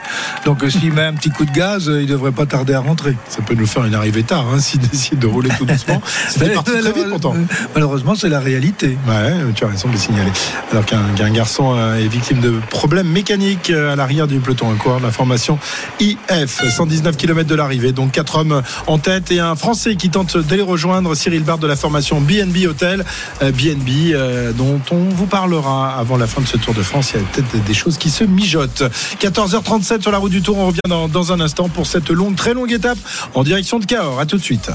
Donc 0.46 0.62
euh, 0.62 0.70
s'il 0.70 0.92
met 0.92 1.03
un 1.03 1.14
petit 1.14 1.31
coup 1.31 1.44
de 1.44 1.50
gaz, 1.53 1.88
euh, 1.88 2.03
il 2.03 2.07
devrait 2.09 2.31
pas 2.33 2.46
tarder 2.46 2.74
à 2.74 2.81
rentrer. 2.81 3.16
Ça 3.29 3.42
peut 3.42 3.55
nous 3.55 3.66
faire 3.66 3.85
une 3.85 3.94
arrivée 3.94 4.22
tard, 4.22 4.46
hein, 4.55 4.61
s'il 4.61 4.81
décide 4.88 5.18
de 5.18 5.27
rouler 5.27 5.50
tout 5.59 5.64
doucement. 5.66 6.00
C'était 6.29 6.50
parti 6.50 6.70
très 6.79 6.92
vite 6.92 7.09
pourtant. 7.09 7.35
Malheureusement, 7.74 8.14
c'est 8.14 8.29
la 8.29 8.40
réalité. 8.40 8.96
Ouais, 9.09 9.33
tu 9.57 9.64
as 9.64 9.68
raison 9.68 9.88
de 9.88 9.94
le 9.94 9.98
signaler. 9.98 10.31
Alors 10.70 10.85
qu'un 10.87 11.31
garçon 11.33 11.74
est 11.96 12.07
victime 12.07 12.38
de 12.40 12.53
problèmes 12.70 13.09
mécaniques 13.09 13.70
à 13.70 13.96
l'arrière 13.96 14.27
du 14.29 14.38
peloton, 14.38 14.70
un 14.70 14.77
coureur 14.77 14.98
de 15.00 15.05
la 15.05 15.11
formation 15.11 15.59
IF, 16.04 16.62
119 16.68 17.16
km 17.16 17.48
de 17.48 17.54
l'arrivée. 17.54 17.92
Donc 17.92 18.12
quatre 18.12 18.36
hommes 18.36 18.62
en 18.86 18.98
tête 18.98 19.30
et 19.30 19.40
un 19.40 19.56
Français 19.56 19.96
qui 19.96 20.10
tente 20.10 20.36
d'aller 20.36 20.62
rejoindre 20.62 21.14
Cyril 21.14 21.42
Barth 21.42 21.60
de 21.60 21.66
la 21.66 21.76
formation 21.76 22.20
BNB 22.20 22.66
Hotel. 22.68 23.04
Euh, 23.42 23.50
BNB 23.52 24.12
euh, 24.12 24.52
dont 24.52 24.80
on 24.90 25.08
vous 25.10 25.26
parlera 25.26 25.96
avant 25.98 26.16
la 26.16 26.26
fin 26.26 26.42
de 26.42 26.46
ce 26.46 26.56
Tour 26.56 26.74
de 26.74 26.82
France. 26.82 27.12
Il 27.14 27.20
y 27.20 27.24
a 27.24 27.26
peut-être 27.26 27.64
des 27.64 27.74
choses 27.74 27.96
qui 27.98 28.10
se 28.10 28.24
mijotent. 28.24 28.84
14h37 29.20 30.02
sur 30.02 30.10
la 30.10 30.18
route 30.18 30.32
du 30.32 30.42
Tour. 30.42 30.58
On 30.58 30.66
revient 30.66 30.80
dans, 30.88 31.08
dans 31.08 31.32
un 31.32 31.40
instant 31.40 31.68
pour 31.68 31.86
cette 31.86 32.10
longue, 32.10 32.36
très 32.36 32.54
longue 32.54 32.72
étape 32.72 32.98
en 33.34 33.42
direction 33.42 33.78
de 33.78 33.86
Cahors. 33.86 34.20
À 34.20 34.26
tout 34.26 34.36
de 34.36 34.42
suite. 34.42 34.70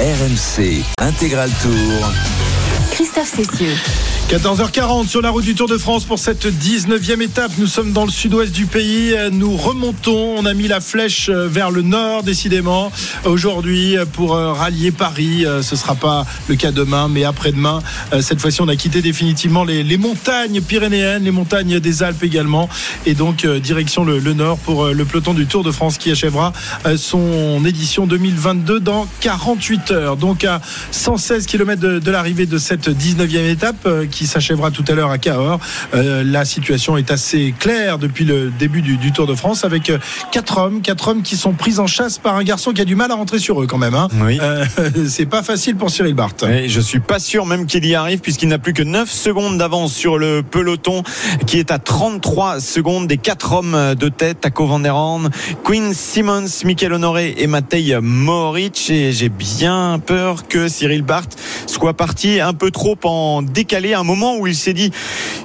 RMC 0.00 0.82
Intégral 1.00 1.50
Tour. 1.62 2.10
Christophe 2.92 3.28
Cessieux. 3.28 3.74
14h40 4.30 5.08
sur 5.08 5.22
la 5.22 5.30
route 5.30 5.44
du 5.44 5.56
Tour 5.56 5.66
de 5.66 5.76
France 5.76 6.04
pour 6.04 6.20
cette 6.20 6.46
19e 6.46 7.20
étape. 7.20 7.50
Nous 7.58 7.66
sommes 7.66 7.92
dans 7.92 8.04
le 8.04 8.12
sud-ouest 8.12 8.52
du 8.52 8.66
pays. 8.66 9.12
Nous 9.32 9.56
remontons. 9.56 10.36
On 10.38 10.46
a 10.46 10.54
mis 10.54 10.68
la 10.68 10.80
flèche 10.80 11.28
vers 11.28 11.72
le 11.72 11.82
nord, 11.82 12.22
décidément, 12.22 12.92
aujourd'hui 13.24 13.96
pour 14.12 14.36
euh, 14.36 14.52
rallier 14.52 14.92
Paris. 14.92 15.44
Euh, 15.44 15.62
Ce 15.62 15.74
sera 15.74 15.96
pas 15.96 16.24
le 16.48 16.54
cas 16.54 16.70
demain, 16.70 17.08
mais 17.08 17.24
après-demain. 17.24 17.80
Euh, 18.12 18.22
Cette 18.22 18.40
fois-ci, 18.40 18.60
on 18.62 18.68
a 18.68 18.76
quitté 18.76 19.02
définitivement 19.02 19.64
les, 19.64 19.96
montagnes 19.96 20.60
pyrénéennes, 20.60 21.24
les 21.24 21.32
montagnes 21.32 21.80
des 21.80 22.04
Alpes 22.04 22.22
également. 22.22 22.68
Et 23.06 23.14
donc, 23.14 23.44
euh, 23.44 23.58
direction 23.58 24.04
le, 24.04 24.20
nord 24.32 24.58
pour 24.58 24.84
euh, 24.84 24.92
le 24.92 25.04
peloton 25.04 25.34
du 25.34 25.46
Tour 25.46 25.64
de 25.64 25.72
France 25.72 25.98
qui 25.98 26.08
achèvera 26.12 26.52
euh, 26.86 26.96
son 26.96 27.64
édition 27.64 28.06
2022 28.06 28.78
dans 28.78 29.08
48 29.22 29.90
heures. 29.90 30.16
Donc, 30.16 30.44
à 30.44 30.60
116 30.92 31.46
km 31.46 31.80
de, 31.80 32.10
l'arrivée 32.12 32.46
de 32.46 32.58
cette 32.58 32.88
19e 32.88 33.50
étape 33.50 33.74
euh, 33.86 34.06
qui 34.20 34.26
s'achèvera 34.26 34.70
tout 34.70 34.84
à 34.86 34.92
l'heure 34.92 35.10
à 35.10 35.16
Cahors. 35.16 35.58
Euh, 35.94 36.22
la 36.22 36.44
situation 36.44 36.98
est 36.98 37.10
assez 37.10 37.54
claire 37.58 37.96
depuis 37.96 38.26
le 38.26 38.50
début 38.50 38.82
du, 38.82 38.98
du 38.98 39.12
Tour 39.12 39.26
de 39.26 39.34
France 39.34 39.64
avec 39.64 39.88
euh, 39.88 39.96
quatre 40.30 40.58
hommes, 40.58 40.82
quatre 40.82 41.08
hommes 41.08 41.22
qui 41.22 41.36
sont 41.36 41.54
pris 41.54 41.78
en 41.78 41.86
chasse 41.86 42.18
par 42.18 42.36
un 42.36 42.44
garçon 42.44 42.72
qui 42.72 42.82
a 42.82 42.84
du 42.84 42.96
mal 42.96 43.10
à 43.10 43.14
rentrer 43.14 43.38
sur 43.38 43.62
eux 43.62 43.66
quand 43.66 43.78
même. 43.78 43.94
Hein. 43.94 44.08
Oui. 44.22 44.38
Euh, 44.42 44.66
c'est 45.08 45.24
pas 45.24 45.42
facile 45.42 45.76
pour 45.76 45.88
Cyril 45.88 46.12
Barth. 46.12 46.42
Et 46.42 46.68
je 46.68 46.80
suis 46.82 47.00
pas 47.00 47.18
sûr 47.18 47.46
même 47.46 47.64
qu'il 47.64 47.86
y 47.86 47.94
arrive 47.94 48.18
puisqu'il 48.18 48.48
n'a 48.48 48.58
plus 48.58 48.74
que 48.74 48.82
9 48.82 49.10
secondes 49.10 49.56
d'avance 49.56 49.94
sur 49.94 50.18
le 50.18 50.42
peloton 50.42 51.02
qui 51.46 51.58
est 51.58 51.70
à 51.70 51.78
33 51.78 52.60
secondes 52.60 53.06
des 53.06 53.16
quatre 53.16 53.54
hommes 53.54 53.94
de 53.98 54.08
tête 54.10 54.42
Taco 54.42 54.66
Van 54.66 54.80
der 54.80 54.94
Horn, 54.94 55.30
Quinn 55.64 55.94
Simmons, 55.94 56.62
Michael 56.66 56.92
Honoré 56.92 57.36
et 57.38 57.46
Matej 57.46 57.96
Moric 58.02 58.90
et 58.90 59.12
j'ai 59.12 59.30
bien 59.30 59.98
peur 60.04 60.46
que 60.46 60.68
Cyril 60.68 61.00
Barth 61.00 61.38
soit 61.66 61.94
parti 61.94 62.38
un 62.38 62.52
peu 62.52 62.70
trop 62.70 62.98
en 63.04 63.40
décalé 63.40 63.94
à 63.94 64.00
un 64.00 64.09
moment 64.10 64.36
où 64.36 64.46
il 64.46 64.56
s'est 64.56 64.72
dit 64.72 64.90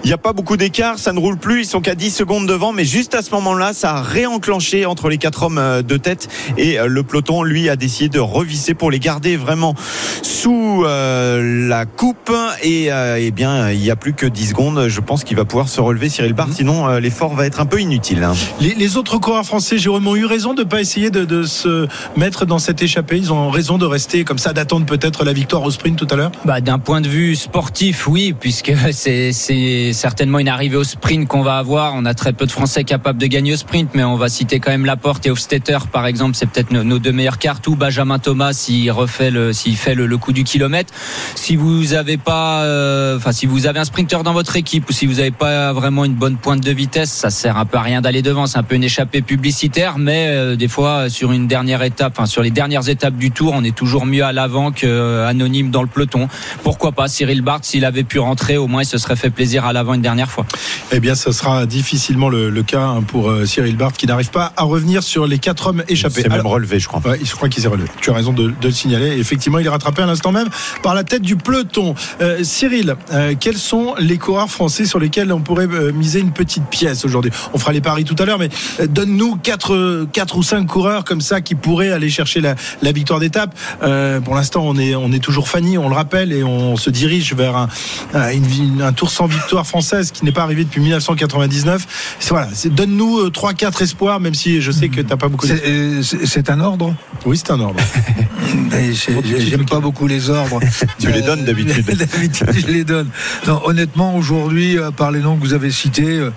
il 0.04 0.08
n'y 0.08 0.14
a 0.14 0.18
pas 0.18 0.34
beaucoup 0.34 0.58
d'écart, 0.58 1.00
ça 1.00 1.14
ne 1.14 1.20
roule 1.20 1.38
plus, 1.38 1.62
ils 1.62 1.66
sont 1.66 1.82
qu'à 1.82 1.96
10 1.96 2.12
secondes 2.12 2.48
devant 2.48 2.74
mais 2.74 2.86
juste 2.86 3.16
à 3.16 3.22
ce 3.22 3.32
moment-là 3.32 3.74
ça 3.74 3.96
a 3.96 4.02
réenclenché 4.02 4.86
entre 4.86 5.10
les 5.10 5.18
quatre 5.18 5.44
hommes 5.44 5.62
de 5.88 5.98
tête 5.98 6.28
et 6.58 6.78
le 6.86 7.04
peloton 7.04 7.44
lui 7.44 7.70
a 7.70 7.76
décidé 7.76 8.10
de 8.10 8.20
revisser 8.20 8.74
pour 8.74 8.92
les 8.92 9.00
garder 9.00 9.38
vraiment 9.38 9.76
sous 10.22 10.84
euh, 10.86 11.68
la 11.68 11.86
coupe 11.86 12.32
et 12.64 12.92
euh, 12.92 13.18
eh 13.20 13.32
bien 13.32 13.72
il 13.72 13.84
y 13.84 13.92
a 13.92 13.96
plus 13.96 14.14
que 14.14 14.26
10 14.26 14.50
secondes 14.50 14.88
je 14.88 15.02
pense 15.02 15.24
qu'il 15.24 15.38
va 15.38 15.46
pouvoir 15.46 15.70
se 15.70 15.82
relever 15.82 16.10
Cyril 16.10 16.34
Barth 16.34 16.54
sinon 16.54 16.88
euh, 16.88 17.00
l'effort 17.00 17.34
va 17.34 17.46
être 17.46 17.60
un 17.60 17.66
peu 17.66 17.80
inutile 17.80 18.24
hein. 18.24 18.34
Les, 18.60 18.74
les 18.74 18.98
autres 18.98 19.18
coureurs 19.18 19.46
français, 19.46 19.78
Jérôme, 19.78 20.08
ont 20.08 20.16
eu 20.16 20.26
raison 20.26 20.54
de 20.54 20.64
ne 20.64 20.68
pas 20.68 20.82
essayer 20.82 21.10
de, 21.10 21.26
de 21.26 21.44
se 21.44 21.88
mettre 22.16 22.46
dans 22.46 22.60
cette 22.60 22.82
échappée? 22.82 23.18
Ils 23.18 23.34
ont 23.34 23.50
raison 23.50 23.78
de 23.78 23.86
rester 23.86 24.24
comme 24.24 24.38
ça, 24.38 24.54
d'attendre 24.54 24.86
peut-être 24.86 25.24
la 25.24 25.34
victoire 25.34 25.64
au 25.64 25.72
sprint 25.72 25.98
tout 25.98 26.08
à 26.10 26.16
l'heure? 26.16 26.32
Bah, 26.46 26.62
d'un 26.62 26.80
point 26.80 27.02
de 27.02 27.08
vue 27.08 27.36
sportif, 27.36 28.08
oui, 28.08 28.34
puisque 28.38 28.55
c'est 28.92 29.32
c'est 29.32 29.94
certainement 29.94 30.40
une 30.40 30.48
arrivée 30.48 30.78
au 30.78 30.84
sprint 30.84 31.28
qu'on 31.28 31.42
va 31.42 31.58
avoir. 31.58 31.94
On 31.96 32.06
a 32.06 32.14
très 32.14 32.34
peu 32.34 32.46
de 32.46 32.52
Français 32.52 32.84
capables 32.84 33.20
de 33.20 33.28
gagner 33.28 33.54
au 33.54 33.58
sprint, 33.58 33.92
mais 33.94 34.04
on 34.04 34.16
va 34.16 34.30
citer 34.30 34.60
quand 34.60 34.72
même 34.72 34.86
Laporte 34.86 35.26
et 35.26 35.32
Hofstetter, 35.32 35.78
par 35.92 36.06
exemple. 36.08 36.36
C'est 36.36 36.50
peut-être 36.50 36.72
nos, 36.72 37.00
deux 37.00 37.12
meilleures 37.12 37.38
cartes. 37.38 37.68
Ou 37.68 37.76
Benjamin 37.76 38.20
Thomas 38.20 38.54
s'il 38.54 38.92
fait 39.08 39.96
le, 39.96 40.18
coup 40.18 40.32
du 40.32 40.44
kilomètre. 40.44 40.94
Si 41.36 41.56
vous 41.56 41.94
avez 41.94 42.18
pas, 42.18 42.64
euh, 42.64 43.20
si 43.32 43.46
vous 43.46 43.68
avez 43.68 43.80
un 43.80 43.86
sprinter 43.86 44.24
dans 44.24 44.34
votre 44.34 44.56
équipe 44.56 44.90
ou 44.90 44.94
si 44.94 45.06
vous 45.06 45.16
n'avez 45.16 45.32
pas 45.32 45.74
vraiment 45.74 46.06
une 46.06 46.16
bonne 46.16 46.38
pointe 46.38 46.62
de 46.62 46.72
vitesse, 46.72 47.12
ça 47.12 47.30
sert 47.30 47.58
un 47.58 47.66
peu 47.66 47.78
à 47.78 47.82
rien 47.82 48.02
d'aller 48.02 48.22
devant. 48.22 48.48
C'est 48.48 48.58
un 48.58 48.64
peu 48.64 48.76
une 48.76 48.84
échappée 48.84 49.22
publicitaire, 49.22 49.98
mais 49.98 50.28
euh, 50.30 50.56
des 50.56 50.68
fois 50.68 51.10
sur 51.10 51.32
une 51.32 51.48
dernière 51.48 51.84
étape, 51.84 52.14
enfin 52.18 52.26
sur 52.26 52.42
les 52.42 52.52
dernières 52.52 52.88
étapes 52.90 53.16
du 53.16 53.32
Tour, 53.32 53.54
on 53.56 53.64
est 53.64 53.76
toujours 53.76 54.06
mieux 54.06 54.24
à 54.24 54.32
l'avant 54.32 54.72
qu'anonyme 54.72 55.72
dans 55.72 55.82
le 55.82 55.88
peloton. 55.88 56.28
Pourquoi 56.64 56.92
pas 56.92 57.08
Cyril 57.08 57.42
Barthes 57.42 57.66
s'il 57.66 57.86
avait 57.86 58.04
pu 58.04 58.20
rentrer, 58.20 58.45
au 58.58 58.68
moins 58.68 58.84
il 58.84 58.86
se 58.86 58.98
serait 58.98 59.16
fait 59.16 59.30
plaisir 59.30 59.66
à 59.66 59.74
l'avant 59.74 59.94
une 59.94 60.02
dernière 60.02 60.30
fois. 60.30 60.46
Eh 60.92 61.00
bien, 61.00 61.16
ce 61.16 61.32
sera 61.32 61.66
difficilement 61.66 62.30
le, 62.30 62.50
le 62.50 62.64
cas 62.64 62.82
hein, 62.86 63.02
pour 63.02 63.30
euh, 63.30 63.46
Cyril 63.46 63.76
Barthes 63.76 63.98
qui 63.98 64.06
n'arrive 64.08 64.30
pas 64.30 64.54
à 64.56 64.64
revenir 64.64 65.04
sur 65.04 65.26
les 65.28 65.40
quatre 65.40 65.68
hommes 65.68 65.84
échappés. 65.88 66.22
C'est 66.22 66.30
même 66.30 66.40
Alors- 66.42 66.52
relevé, 66.54 66.80
je 66.80 66.88
crois. 66.88 67.02
Ouais, 67.06 67.20
je 67.24 67.32
crois 67.34 67.50
qu'il 67.50 67.62
s'est 67.62 67.68
relevé. 67.70 67.90
Tu 68.02 68.10
as 68.12 68.14
raison 68.14 68.34
de, 68.34 68.48
de 68.50 68.54
le 68.68 68.72
signaler. 68.72 69.18
Effectivement, 69.18 69.60
il 69.60 69.66
est 69.66 69.70
rattrapé 69.70 70.02
à 70.04 70.06
l'instant 70.06 70.32
même 70.32 70.48
par 70.84 70.94
la 70.94 71.04
tête 71.04 71.22
du 71.22 71.36
peloton. 71.36 71.96
Euh, 72.22 72.44
Cyril, 72.44 72.96
euh, 73.12 73.34
quels 73.40 73.58
sont 73.58 73.96
les 74.00 74.18
coureurs 74.18 74.50
français 74.50 74.86
sur 74.86 75.00
lesquels 75.00 75.32
on 75.34 75.42
pourrait 75.42 75.68
euh, 75.68 75.92
miser 75.92 76.20
une 76.20 76.32
petite 76.32 76.66
pièce 76.66 77.04
aujourd'hui? 77.06 77.32
On 77.54 77.58
fera 77.58 77.72
les 77.74 77.82
paris 77.82 78.04
tout 78.06 78.16
à 78.20 78.26
l'heure, 78.26 78.40
mais 78.40 78.50
euh, 78.80 78.88
donne-nous 78.88 79.38
quatre, 79.38 80.06
quatre 80.14 80.38
ou 80.38 80.44
cinq 80.44 80.66
coureurs 80.68 81.04
comme 81.04 81.22
ça 81.22 81.42
qui 81.42 81.56
pourraient 81.56 81.92
aller 81.92 82.10
chercher 82.10 82.42
la, 82.42 82.56
la 82.82 82.92
victoire 82.92 83.20
d'étape. 83.20 83.56
Euh, 83.84 84.20
pour 84.22 84.36
l'instant, 84.36 84.64
on 84.66 84.78
est, 84.78 84.96
on 84.96 85.12
est 85.12 85.20
toujours 85.24 85.48
Fanny, 85.48 85.78
on 85.78 85.90
le 85.90 85.96
rappelle, 85.96 86.32
et 86.32 86.44
on 86.44 86.76
se 86.78 86.90
dirige 86.90 87.34
vers 87.34 87.56
un, 87.56 87.70
un- 88.14 88.25
une 88.34 88.82
un 88.82 88.94
tour 88.94 89.10
sans 89.10 89.26
victoire 89.28 89.66
française 89.66 90.12
qui 90.12 90.24
n'est 90.26 90.32
pas 90.32 90.44
arrivé 90.44 90.64
depuis 90.64 90.82
1999. 90.82 91.86
C'est- 92.20 92.30
Voilà, 92.30 92.50
donne-nous 92.72 93.20
euh, 93.20 93.30
trois, 93.30 93.54
quatre 93.54 93.82
espoirs, 93.82 94.20
même 94.20 94.34
si 94.36 94.62
je 94.62 94.72
sais 94.72 94.90
que 94.90 95.02
tu 95.02 95.06
n'as 95.08 95.18
pas 95.18 95.28
beaucoup. 95.28 95.48
C'est 95.48 95.54
d'espoir. 95.56 96.22
euh, 96.22 96.26
c'est- 96.26 96.50
un 96.50 96.60
ordre? 96.60 96.94
Oui, 97.26 97.38
c'est 97.38 97.52
un 97.52 97.60
ordre. 97.60 97.80
J'ai- 98.72 99.40
J'aime 99.40 99.66
pas 99.66 99.80
beaucoup 99.80 100.08
les 100.08 100.30
ordres. 100.30 100.60
Tu 101.00 101.12
les 101.12 101.22
donnes 101.22 101.46
d'habitude. 101.46 101.86
D'habitude, 101.98 102.48
je 102.54 102.68
les 102.68 102.84
donne. 102.84 103.10
Non, 103.48 103.62
honnêtement, 103.66 104.16
aujourd'hui, 104.16 104.78
euh, 104.78 104.92
par 104.92 105.12
les 105.12 105.20
noms 105.20 105.36
que 105.38 105.42
vous 105.42 105.54
avez 105.54 105.72
cités, 105.72 106.04
euh, 106.20 106.30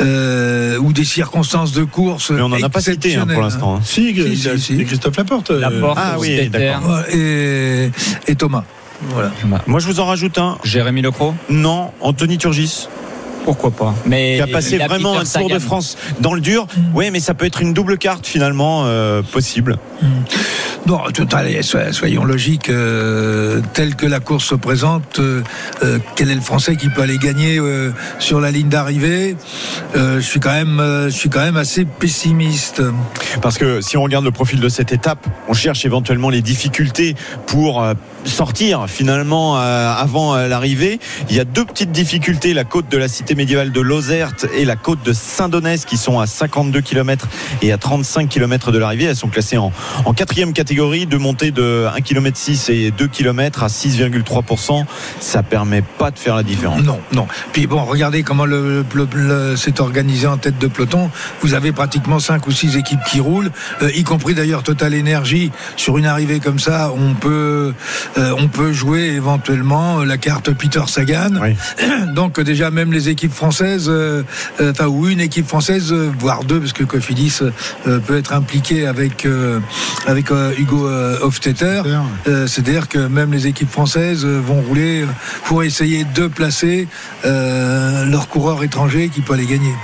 euh, 0.00 0.78
ou 0.78 0.92
des 0.92 1.04
circonstances 1.04 1.72
de 1.72 1.84
course. 1.84 2.30
Mais 2.30 2.40
on 2.40 2.48
n'en 2.48 2.62
a 2.62 2.68
pas 2.68 2.80
cité 2.80 3.16
hein, 3.16 3.26
pour 3.26 3.42
l'instant. 3.42 3.76
hein. 3.76 3.80
Si, 3.84 4.14
Si, 4.14 4.36
si, 4.36 4.58
si. 4.60 4.76
c'est 4.78 4.84
Christophe 4.84 5.16
Laporte. 5.16 5.50
euh, 5.50 5.60
Laporte, 5.60 5.98
ah 6.00 6.16
oui, 6.18 6.48
d'accord. 6.48 6.90
hein. 6.90 7.02
Et, 7.12 7.90
et 8.26 8.34
Thomas. 8.34 8.64
Voilà. 9.02 9.30
Moi, 9.66 9.80
je 9.80 9.86
vous 9.86 10.00
en 10.00 10.06
rajoute 10.06 10.38
un. 10.38 10.58
Jérémy 10.64 11.02
Lecro, 11.02 11.34
Non, 11.50 11.90
Anthony 12.00 12.38
Turgis, 12.38 12.88
pourquoi 13.44 13.70
pas 13.70 13.94
Mais 14.06 14.36
qui 14.36 14.42
a 14.42 14.46
passé 14.46 14.80
a 14.80 14.86
vraiment 14.86 15.14
Peter 15.18 15.36
un 15.36 15.40
Tour 15.40 15.50
de. 15.50 15.58
France 15.58 15.98
dans 16.20 16.32
le 16.34 16.40
dur. 16.40 16.66
Oui, 16.94 17.10
mais 17.10 17.20
ça 17.20 17.34
peut 17.34 17.44
être 17.44 17.60
une 17.60 17.74
double 17.74 17.98
carte 17.98 18.26
finalement 18.26 18.84
euh, 18.86 19.20
possible. 19.22 19.78
Non, 20.86 21.00
tout 21.14 21.26
allez, 21.32 21.62
soy- 21.62 21.92
soyons 21.92 22.24
logiques. 22.24 22.68
euh, 22.68 23.60
tel 23.72 23.96
que 23.96 24.04
la 24.06 24.20
course 24.20 24.44
se 24.44 24.54
présente, 24.54 25.18
euh, 25.18 25.42
quel 26.14 26.30
est 26.30 26.34
le 26.34 26.40
Français 26.42 26.76
qui 26.76 26.88
peut 26.90 27.00
aller 27.02 27.16
gagner 27.18 27.58
euh, 27.58 27.90
sur 28.18 28.38
la 28.40 28.50
ligne 28.50 28.68
d'arrivée? 28.68 29.34
Euh, 29.96 30.20
Je 30.20 30.26
suis 30.26 30.40
quand 30.40 30.52
même, 30.52 30.80
euh, 30.80 31.06
je 31.10 31.16
suis 31.16 31.30
quand 31.30 31.40
même 31.40 31.56
assez 31.56 31.84
pessimiste. 31.86 32.82
Parce 33.42 33.56
que 33.58 33.80
si 33.80 33.96
on 33.96 34.02
regarde 34.02 34.24
le 34.26 34.30
profil 34.30 34.60
de 34.60 34.68
cette 34.68 34.92
étape, 34.92 35.26
on 35.48 35.54
cherche 35.54 35.84
éventuellement 35.86 36.28
les 36.30 36.42
difficultés 36.42 37.14
pour 37.46 37.82
euh, 37.82 37.94
sortir 38.24 38.86
finalement 38.88 39.58
euh, 39.58 39.92
avant 39.92 40.34
euh, 40.34 40.48
l'arrivée. 40.48 40.98
Il 41.30 41.36
y 41.36 41.40
a 41.40 41.44
deux 41.44 41.64
petites 41.64 41.92
difficultés, 41.92 42.54
la 42.54 42.64
côte 42.64 42.88
de 42.90 42.96
la 42.98 43.08
cité 43.08 43.34
médiévale 43.34 43.72
de 43.72 43.80
Lozerte 43.80 44.46
et 44.54 44.64
la 44.64 44.76
côte 44.76 45.02
de 45.04 45.12
Saint-Donès 45.12 45.84
qui 45.84 45.96
sont 45.96 46.20
à 46.20 46.26
52 46.26 46.80
km 46.80 47.28
et 47.62 47.72
à 47.72 47.78
35 47.78 48.28
km 48.28 48.72
de 48.72 48.78
l'arrivée. 48.78 49.04
Elles 49.04 49.16
sont 49.16 49.28
classées 49.28 49.58
en, 49.58 49.72
quatrième 50.14 50.52
catégorie, 50.52 51.06
de 51.06 51.16
montée 51.16 51.50
de 51.50 51.86
1 51.94 52.00
km 52.00 52.36
6 52.36 52.68
et 52.70 52.90
2 52.90 53.08
km 53.08 53.62
à 53.62 53.66
6,3%. 53.68 54.84
Ça 55.20 55.42
permet 55.42 55.82
pas 55.82 56.10
de 56.10 56.18
faire 56.18 56.36
la 56.36 56.42
différence. 56.42 56.82
Non, 56.82 57.00
non. 57.12 57.26
Puis 57.52 57.66
bon, 57.66 57.84
regardez 57.84 58.22
comment 58.22 58.46
le, 58.46 58.84
le- 58.94 59.56
c'est 59.56 59.80
organisé 59.80 60.26
en 60.26 60.36
tête 60.38 60.58
de 60.58 60.66
peloton. 60.66 61.10
Vous 61.42 61.54
avez 61.54 61.72
pratiquement 61.72 62.18
cinq 62.18 62.46
ou 62.46 62.52
six 62.52 62.76
équipes 62.76 63.00
qui 63.10 63.20
roulent, 63.20 63.50
euh, 63.82 63.90
y 63.94 64.04
compris 64.04 64.34
d'ailleurs 64.34 64.62
Total 64.62 64.94
Energy. 64.98 65.50
Sur 65.76 65.98
une 65.98 66.06
arrivée 66.06 66.40
comme 66.40 66.58
ça, 66.58 66.92
on 66.96 67.14
peut, 67.14 67.74
euh, 68.16 68.34
on 68.38 68.48
peut 68.48 68.72
jouer 68.72 69.06
éventuellement 69.16 70.00
euh, 70.00 70.04
la 70.04 70.18
carte 70.18 70.52
Peter 70.52 70.82
Sagan. 70.86 71.30
Oui. 71.40 71.56
Donc 72.14 72.38
euh, 72.38 72.44
déjà 72.44 72.70
même 72.70 72.92
les 72.92 73.08
équipes 73.08 73.32
françaises, 73.32 73.90
enfin 74.60 74.86
ou 74.86 75.08
une 75.08 75.20
équipe 75.20 75.46
française, 75.46 75.92
voire 76.18 76.44
deux, 76.44 76.60
parce 76.60 76.72
que 76.72 76.84
Cofidis 76.84 77.40
peut 77.84 78.16
être 78.16 78.32
impliqué 78.32 78.86
avec 78.86 79.26
euh, 79.26 79.60
avec 80.06 80.30
Hugo 80.58 80.88
Hofstetter. 81.22 81.82
C'est-à-dire 82.24 82.88
que 82.88 82.98
même 82.98 83.32
les 83.32 83.46
équipes 83.46 83.70
françaises 83.70 84.24
vont 84.24 84.60
rouler 84.62 85.04
pour 85.44 85.62
essayer 85.62 86.04
de 86.14 86.26
placer 86.26 86.88
euh, 87.24 88.04
leur 88.06 88.28
coureur 88.28 88.62
étranger 88.62 89.08
qui 89.08 89.20
peut 89.20 89.34
aller 89.34 89.46
gagner. 89.46 89.74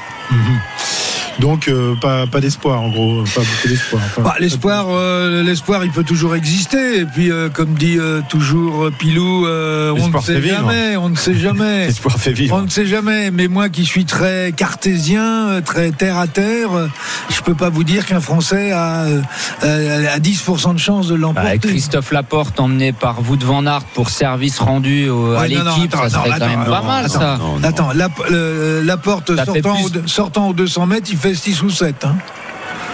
Donc, 1.39 1.69
euh, 1.69 1.95
pas, 2.01 2.27
pas 2.27 2.41
d'espoir, 2.41 2.83
en 2.83 2.91
gros. 2.91 3.23
Pas 3.35 3.41
beaucoup 3.41 3.69
d'espoir. 3.69 4.03
Enfin, 4.05 4.23
Bah, 4.23 4.35
l'espoir, 4.41 4.87
euh, 4.91 5.43
l'espoir, 5.43 5.85
il 5.85 5.91
peut 5.91 6.05
toujours 6.05 6.35
exister. 6.35 7.01
Et 7.01 7.05
puis, 7.07 7.31
euh, 7.31 7.49
comme 7.49 7.75
dit 7.75 7.97
euh, 7.99 8.21
toujours 8.29 8.91
Pilou, 8.99 9.47
euh, 9.47 9.95
on 9.99 10.09
ne 10.09 10.21
sait 10.21 10.41
vivre. 10.41 10.57
jamais, 10.57 10.97
on 10.97 11.09
ne 11.09 11.17
sait 11.17 11.35
jamais. 11.35 11.87
L'espoir 11.91 12.19
fait 12.19 12.31
On 12.31 12.35
vivre. 12.35 12.63
ne 12.63 12.69
sait 12.69 12.85
jamais, 12.87 13.31
mais 13.31 13.49
moi 13.49 13.69
qui 13.71 13.87
suis 13.87 14.05
très 14.05 14.53
cartésien, 14.55 15.61
très 15.65 15.93
terre 15.93 16.19
à 16.19 16.27
terre, 16.27 16.71
je 17.31 17.41
peux 17.43 17.55
pas 17.55 17.71
vous 17.71 17.85
dire 17.85 18.05
qu'un 18.07 18.21
Français 18.21 18.73
a, 18.73 19.05
euh, 19.65 20.15
a 20.15 20.19
10% 20.19 20.75
de 20.75 20.79
chance 20.79 21.09
de 21.09 21.15
Bah, 21.15 21.21
l'emporter. 21.21 21.59
Christophe 21.59 22.13
Laporte 22.13 22.61
emmené 22.61 22.93
par 22.93 23.21
Wout 23.29 23.39
van 23.43 23.65
Aert 23.67 23.85
pour 23.95 24.11
service 24.11 24.59
rendu 24.59 25.09
au- 25.09 25.33
à 25.35 25.41
Ouais, 25.43 25.49
non, 25.49 25.65
l'équipe, 25.77 25.95
attends, 25.95 26.03
ça 26.03 26.11
serait 26.11 26.31
non, 26.31 26.37
quand 26.39 26.47
même 26.49 26.61
attends, 26.61 26.71
pas 26.71 26.81
non, 26.81 26.87
mal 26.87 27.05
attends, 27.07 27.19
ça. 27.21 27.39
Non, 27.41 27.59
non. 27.59 27.65
Attends, 27.69 27.91
la, 27.95 28.09
le- 28.31 28.83
la 28.85 28.97
porte 28.97 29.35
Ça 29.37 29.45
fait 29.47 29.63
sortant, 29.63 29.89
plus. 29.89 30.01
au, 30.01 30.07
sortant 30.09 30.49
aux 30.49 30.53
200 30.53 30.87
mètres, 30.87 31.09
il 31.11 31.17
fait 31.19 31.30
6 31.35 31.63
ou 31.63 31.71
7. 31.71 32.05
Hein. 32.07 32.19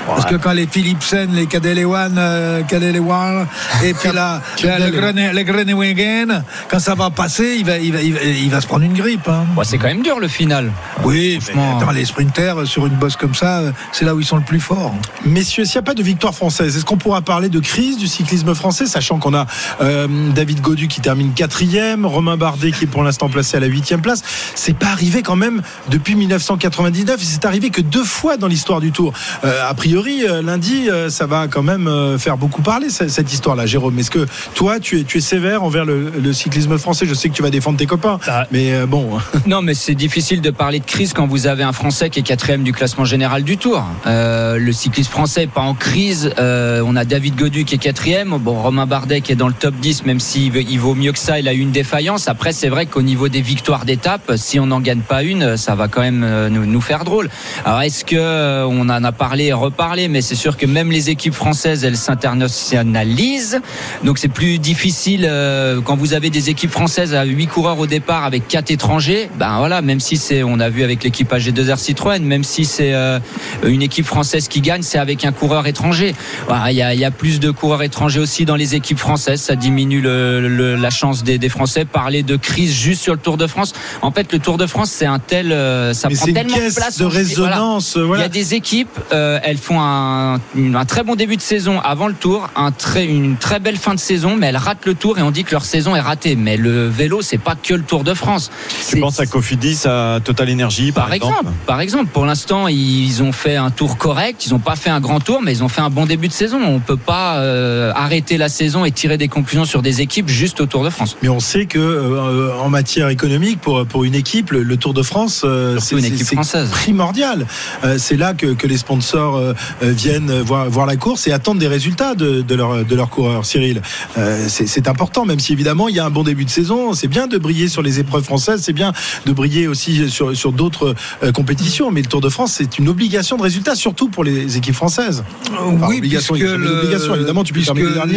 Parce 0.06 0.24
que 0.24 0.36
quand 0.36 0.52
les 0.52 0.66
Philipsen, 0.66 1.28
les 1.32 1.46
Kadelewan, 1.46 2.14
euh, 2.16 2.62
Kadelewan, 2.62 3.46
et 3.84 3.92
puis 3.94 4.12
là, 4.12 4.40
là, 4.62 4.78
le 4.78 4.90
Grene- 4.90 5.32
le 5.34 5.42
Groenewegen, 5.42 6.44
quand 6.68 6.78
ça 6.78 6.94
va 6.94 7.10
passer, 7.10 7.56
il 7.58 7.64
va, 7.64 7.78
il 7.78 7.92
va, 7.92 8.00
il 8.02 8.12
va, 8.14 8.20
il 8.22 8.50
va 8.50 8.60
se 8.60 8.66
prendre 8.66 8.84
une 8.84 8.92
grippe. 8.94 9.28
Hein. 9.28 9.44
Bon, 9.54 9.62
c'est 9.64 9.78
quand 9.78 9.88
même 9.88 10.02
dur 10.02 10.18
le 10.20 10.28
final. 10.28 10.70
Oui, 11.04 11.38
franchement. 11.40 11.78
attends, 11.78 11.90
les 11.90 12.04
sprinters, 12.04 12.66
sur 12.66 12.86
une 12.86 12.94
bosse 12.94 13.16
comme 13.16 13.34
ça, 13.34 13.62
c'est 13.92 14.04
là 14.04 14.14
où 14.14 14.20
ils 14.20 14.26
sont 14.26 14.36
le 14.36 14.42
plus 14.42 14.60
forts. 14.60 14.94
Messieurs, 15.24 15.64
s'il 15.64 15.74
n'y 15.76 15.80
a 15.80 15.82
pas 15.82 15.94
de 15.94 16.02
victoire 16.02 16.34
française, 16.34 16.76
est-ce 16.76 16.84
qu'on 16.84 16.96
pourra 16.98 17.20
parler 17.22 17.48
de 17.48 17.58
crise 17.58 17.98
du 17.98 18.06
cyclisme 18.06 18.54
français, 18.54 18.86
sachant 18.86 19.18
qu'on 19.18 19.34
a 19.34 19.46
euh, 19.80 20.06
David 20.34 20.60
Godu 20.60 20.88
qui 20.88 21.00
termine 21.00 21.32
quatrième, 21.32 22.06
Romain 22.06 22.36
Bardet 22.36 22.70
qui 22.72 22.84
est 22.84 22.88
pour 22.88 23.02
l'instant 23.02 23.28
placé 23.28 23.56
à 23.56 23.60
la 23.60 23.66
huitième 23.66 24.00
place. 24.02 24.22
C'est 24.54 24.76
pas 24.76 24.88
arrivé 24.88 25.22
quand 25.22 25.36
même 25.36 25.62
depuis 25.88 26.14
1999. 26.14 27.20
et 27.20 27.24
C'est 27.24 27.44
arrivé 27.44 27.70
que 27.70 27.80
deux 27.80 28.04
fois 28.04 28.36
dans 28.36 28.46
l'histoire 28.48 28.80
du 28.80 28.92
Tour. 28.92 29.12
Euh, 29.44 29.68
a 29.68 29.74
priori, 29.74 29.95
euh, 30.00 30.42
lundi, 30.42 30.90
euh, 30.90 31.08
ça 31.08 31.26
va 31.26 31.48
quand 31.48 31.62
même 31.62 31.86
euh, 31.88 32.18
faire 32.18 32.36
beaucoup 32.36 32.60
parler 32.62 32.90
ce- 32.90 33.08
cette 33.08 33.32
histoire-là, 33.32 33.66
Jérôme. 33.66 33.98
Est-ce 33.98 34.10
que 34.10 34.26
toi, 34.54 34.78
tu 34.78 35.00
es, 35.00 35.04
tu 35.04 35.18
es 35.18 35.20
sévère 35.20 35.62
envers 35.62 35.84
le, 35.84 36.10
le 36.22 36.32
cyclisme 36.32 36.76
français? 36.78 37.06
Je 37.06 37.14
sais 37.14 37.28
que 37.28 37.34
tu 37.34 37.42
vas 37.42 37.50
défendre 37.50 37.78
tes 37.78 37.86
copains, 37.86 38.18
Ah. 38.28 38.46
mais 38.52 38.84
bon. 38.86 39.18
Non, 39.46 39.62
mais 39.62 39.74
c'est 39.74 39.94
difficile 39.94 40.40
de 40.40 40.50
parler 40.50 40.80
de 40.80 40.84
crise 40.84 41.12
quand 41.12 41.26
vous 41.26 41.46
avez 41.46 41.62
un 41.62 41.72
Français 41.72 42.10
qui 42.10 42.20
est 42.20 42.22
quatrième 42.22 42.62
du 42.62 42.72
classement 42.72 43.04
général 43.04 43.42
du 43.42 43.56
Tour. 43.56 43.84
Euh, 44.06 44.58
le 44.58 44.72
cyclisme 44.72 45.10
français 45.10 45.42
n'est 45.42 45.46
pas 45.46 45.60
en 45.62 45.74
crise. 45.74 46.30
Euh, 46.38 46.82
on 46.84 46.96
a 46.96 47.04
David 47.04 47.36
Godu 47.36 47.64
qui 47.64 47.76
est 47.76 47.78
quatrième. 47.78 48.36
Bon, 48.38 48.60
Romain 48.60 48.86
Bardet 48.86 49.20
qui 49.20 49.32
est 49.32 49.36
dans 49.36 49.48
le 49.48 49.54
top 49.54 49.74
10, 49.76 50.04
même 50.04 50.20
s'il 50.20 50.54
il 50.56 50.78
vaut 50.78 50.94
mieux 50.94 51.12
que 51.12 51.18
ça. 51.18 51.38
Il 51.38 51.48
a 51.48 51.54
eu 51.54 51.58
une 51.60 51.70
défaillance. 51.72 52.28
Après, 52.28 52.52
c'est 52.52 52.68
vrai 52.68 52.86
qu'au 52.86 53.02
niveau 53.02 53.28
des 53.28 53.40
victoires 53.40 53.84
d'étape, 53.84 54.32
si 54.36 54.58
on 54.60 54.66
n'en 54.66 54.80
gagne 54.80 55.00
pas 55.00 55.22
une, 55.22 55.56
ça 55.56 55.74
va 55.74 55.88
quand 55.88 56.00
même 56.02 56.48
nous, 56.50 56.66
nous 56.66 56.80
faire 56.80 57.04
drôle. 57.04 57.28
Alors, 57.64 57.82
est-ce 57.82 58.04
que 58.04 58.16
euh, 58.16 58.66
on 58.66 58.88
en 58.88 59.04
a 59.04 59.12
parlé 59.12 59.44
et 59.46 59.52
mais 59.86 60.20
c'est 60.20 60.34
sûr 60.34 60.56
que 60.56 60.66
même 60.66 60.90
les 60.90 61.10
équipes 61.10 61.34
françaises, 61.34 61.84
elles 61.84 61.96
s'internationalisent. 61.96 63.60
Donc 64.04 64.18
c'est 64.18 64.28
plus 64.28 64.58
difficile 64.58 65.26
euh, 65.28 65.80
quand 65.80 65.96
vous 65.96 66.12
avez 66.12 66.30
des 66.30 66.50
équipes 66.50 66.70
françaises 66.70 67.14
à 67.14 67.24
8 67.24 67.46
coureurs 67.46 67.78
au 67.78 67.86
départ 67.86 68.24
avec 68.24 68.48
4 68.48 68.70
étrangers. 68.70 69.30
Ben 69.38 69.58
voilà, 69.58 69.82
même 69.82 70.00
si 70.00 70.16
c'est, 70.16 70.42
on 70.42 70.58
a 70.60 70.68
vu 70.68 70.82
avec 70.82 71.04
l'équipe 71.04 71.30
AG2R 71.32 71.78
Citroën, 71.78 72.18
même 72.22 72.42
si 72.44 72.64
c'est 72.64 72.94
euh, 72.94 73.18
une 73.64 73.82
équipe 73.82 74.06
française 74.06 74.48
qui 74.48 74.60
gagne, 74.60 74.82
c'est 74.82 74.98
avec 74.98 75.24
un 75.24 75.32
coureur 75.32 75.66
étranger. 75.66 76.14
Voilà, 76.48 76.72
Il 76.72 76.76
y, 76.76 76.82
a, 76.82 76.92
il 76.94 77.00
y 77.00 77.04
a 77.04 77.10
plus 77.10 77.38
de 77.40 77.50
coureurs 77.50 77.82
étrangers 77.82 78.20
aussi 78.20 78.44
dans 78.44 78.56
les 78.56 78.74
équipes 78.74 78.98
françaises, 78.98 79.40
ça 79.40 79.54
diminue 79.56 80.00
le- 80.00 80.48
le- 80.48 80.74
la 80.76 80.90
chance 80.90 81.22
des, 81.22 81.38
des 81.38 81.48
Français. 81.48 81.84
Parler 81.84 82.22
de 82.24 82.36
crise 82.36 82.72
juste 82.74 83.02
sur 83.02 83.12
le 83.14 83.20
Tour 83.20 83.36
de 83.36 83.46
France, 83.46 83.72
en 84.02 84.10
fait 84.10 84.32
le 84.32 84.38
Tour 84.40 84.58
de 84.58 84.66
France 84.66 84.90
c'est 84.90 85.06
un 85.06 85.18
tel, 85.20 85.52
euh, 85.52 85.94
ça 85.94 86.08
Mais 86.08 86.16
prend 86.16 86.26
tellement 86.26 86.56
de 86.56 86.74
place 86.74 86.98
de. 86.98 87.04
Voilà. 87.04 87.18
résonance. 87.18 87.92
Il 87.96 88.02
Voilà. 88.02 88.22
y 88.24 88.26
a 88.26 88.28
des 88.28 88.54
équipes, 88.54 88.88
euh, 89.12 89.38
elles 89.44 89.58
font 89.58 89.75
font 89.76 89.82
un, 89.82 90.40
un 90.74 90.84
très 90.84 91.02
bon 91.02 91.14
début 91.14 91.36
de 91.36 91.42
saison 91.42 91.80
avant 91.80 92.08
le 92.08 92.14
Tour, 92.14 92.48
un 92.56 92.70
très, 92.72 93.06
une 93.06 93.36
très 93.36 93.60
belle 93.60 93.76
fin 93.76 93.94
de 93.94 94.00
saison, 94.00 94.36
mais 94.36 94.46
elles 94.48 94.56
ratent 94.56 94.86
le 94.86 94.94
Tour 94.94 95.18
et 95.18 95.22
on 95.22 95.30
dit 95.30 95.44
que 95.44 95.52
leur 95.52 95.64
saison 95.64 95.94
est 95.96 96.00
ratée. 96.00 96.36
Mais 96.36 96.56
le 96.56 96.88
vélo, 96.88 97.22
c'est 97.22 97.38
pas 97.38 97.54
que 97.54 97.74
le 97.74 97.82
Tour 97.82 98.04
de 98.04 98.14
France. 98.14 98.50
Tu 98.68 98.76
C'est- 98.80 99.00
penses 99.00 99.20
à 99.20 99.26
Cofidis, 99.26 99.82
à 99.86 100.18
Total 100.22 100.50
Energy, 100.50 100.92
par, 100.92 101.04
par 101.06 101.14
exemple, 101.14 101.44
par 101.66 101.80
exemple, 101.80 102.06
pour 102.12 102.24
l'instant, 102.26 102.68
ils 102.68 103.22
ont 103.22 103.32
fait 103.32 103.56
un 103.56 103.70
tour 103.70 103.98
correct. 103.98 104.46
Ils 104.46 104.52
n'ont 104.52 104.58
pas 104.58 104.76
fait 104.76 104.90
un 104.90 105.00
grand 105.00 105.20
tour, 105.20 105.40
mais 105.42 105.52
ils 105.52 105.62
ont 105.64 105.68
fait 105.68 105.80
un 105.82 105.90
bon 105.90 106.06
début 106.06 106.28
de 106.28 106.32
saison. 106.32 106.58
On 106.64 106.80
peut 106.80 106.96
pas 106.96 107.38
euh, 107.38 107.92
arrêter 107.94 108.38
la 108.38 108.48
saison 108.48 108.84
et 108.84 108.90
tirer 108.90 109.18
des 109.18 109.28
conclusions 109.28 109.64
sur 109.64 109.82
des 109.82 110.00
équipes 110.00 110.28
juste 110.28 110.60
au 110.60 110.66
Tour 110.66 110.84
de 110.84 110.90
France. 110.90 111.16
Mais 111.22 111.28
on 111.28 111.40
sait 111.40 111.66
que 111.66 111.78
euh, 111.78 112.52
en 112.60 112.68
matière 112.70 113.08
économique, 113.08 113.60
pour, 113.60 113.86
pour 113.86 114.04
une 114.04 114.14
équipe, 114.14 114.50
le, 114.52 114.62
le 114.62 114.76
Tour 114.76 114.94
de 114.94 115.02
France, 115.02 115.42
euh, 115.44 115.78
Surtout 115.78 115.98
une 115.98 116.12
équipe 116.12 116.26
française. 116.26 116.70
primordial. 116.70 117.46
Euh, 117.84 117.96
c'est 117.98 118.16
là 118.16 118.34
que, 118.34 118.46
que 118.54 118.66
les 118.66 118.76
sponsors 118.78 119.36
viennent 119.82 120.40
voir, 120.42 120.68
voir 120.70 120.86
la 120.86 120.96
course 120.96 121.26
et 121.26 121.32
attendent 121.32 121.58
des 121.58 121.66
résultats 121.68 122.14
de, 122.14 122.42
de 122.42 122.54
leurs 122.54 122.84
de 122.84 122.94
leurs 122.94 123.10
coureurs. 123.10 123.44
Cyril, 123.44 123.80
Euh, 124.18 124.46
c'est 124.48 124.88
important, 124.88 125.24
même 125.26 125.40
si 125.40 125.52
évidemment 125.52 125.88
il 125.88 125.94
y 125.96 126.00
a 126.00 126.04
un 126.06 126.10
bon 126.10 126.22
début 126.22 126.44
de 126.44 126.50
saison. 126.50 126.92
C'est 126.94 127.08
bien 127.08 127.26
de 127.26 127.38
briller 127.38 127.68
sur 127.68 127.82
les 127.82 128.00
épreuves 128.00 128.24
françaises, 128.24 128.62
c'est 128.62 128.72
bien 128.72 128.92
de 129.26 129.32
briller 129.32 129.68
aussi 129.68 130.08
sur, 130.10 130.36
sur 130.36 130.52
d'autres 130.52 130.94
euh, 131.22 131.32
compétitions. 131.32 131.90
Mais 131.90 132.02
le 132.02 132.08
Tour 132.08 132.20
de 132.20 132.28
France, 132.28 132.52
c'est 132.56 132.78
une 132.78 132.88
obligation 132.88 133.36
de 133.36 133.42
résultat, 133.42 133.74
surtout 133.74 134.08
pour 134.08 134.24
les 134.24 134.56
équipes 134.56 134.74
françaises. 134.74 135.24
Enfin, 135.52 135.86
oui, 135.88 135.98
obligation, 135.98 136.34
puisque, 136.34 136.48
le- 136.50 136.84
évidemment, 137.18 137.44
tu 137.44 137.52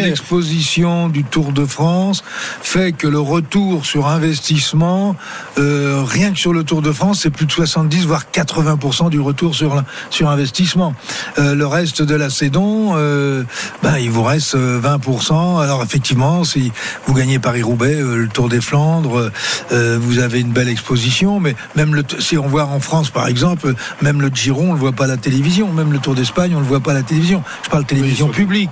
l'exposition 0.10 1.10
du 1.10 1.24
Tour 1.24 1.52
de 1.52 1.66
France 1.66 2.24
fait 2.62 2.92
que 2.94 3.08
le 3.08 3.20
retour 3.20 3.86
sur 3.86 4.08
investissement, 4.08 5.16
euh, 5.58 6.04
rien 6.06 6.32
que 6.32 6.40
sur 6.40 6.54
le 6.54 6.64
Tour 6.64 6.82
de 6.82 6.92
France, 6.92 7.22
c'est 7.22 7.30
plus 7.30 7.46
de 7.46 7.52
70 7.52 8.06
voire 8.06 8.26
80% 8.32 9.10
du 9.10 9.20
retour 9.20 9.56
sur 9.56 9.84
sur 10.10 10.30
investissement. 10.30 10.94
Euh, 11.40 11.56
le 11.56 11.66
reste 11.66 12.02
de 12.02 12.16
la 12.16 12.30
saison, 12.30 12.92
euh, 12.96 13.44
ben 13.82 13.98
il 13.98 14.12
vous 14.12 14.24
reste 14.24 14.56
euh, 14.56 14.82
20%. 14.82 15.62
Alors 15.62 15.82
effectivement, 15.84 16.44
si 16.44 16.72
vous 17.08 17.14
gagnez 17.14 17.40
Paris-Roubaix, 17.40 17.96
euh, 17.96 18.18
le 18.18 18.28
Tour 18.28 18.50
des 18.50 18.60
Flandres, 18.62 19.32
euh, 19.72 19.98
vous 20.02 20.20
avez 20.20 20.42
une 20.42 20.52
belle 20.52 20.68
exposition. 20.70 21.40
Mais 21.40 21.56
même 21.76 21.96
le, 21.96 22.04
si 22.20 22.38
on 22.38 22.48
voit 22.48 22.66
en 22.66 22.80
France, 22.80 23.10
par 23.10 23.28
exemple, 23.28 23.74
même 24.02 24.22
le 24.22 24.30
Giro, 24.34 24.64
on 24.64 24.74
le 24.74 24.80
voit 24.80 24.92
pas 24.92 25.06
à 25.06 25.08
la 25.08 25.18
télévision. 25.18 25.72
Même 25.72 25.94
le 25.94 26.00
Tour 26.00 26.16
d'Espagne, 26.16 26.54
on 26.56 26.60
le 26.60 26.66
voit 26.66 26.82
pas 26.82 26.92
à 26.92 26.96
la 26.96 27.04
télévision. 27.04 27.42
Je 27.64 27.70
parle 27.70 27.86
télévision 27.86 28.28
publique. 28.28 28.72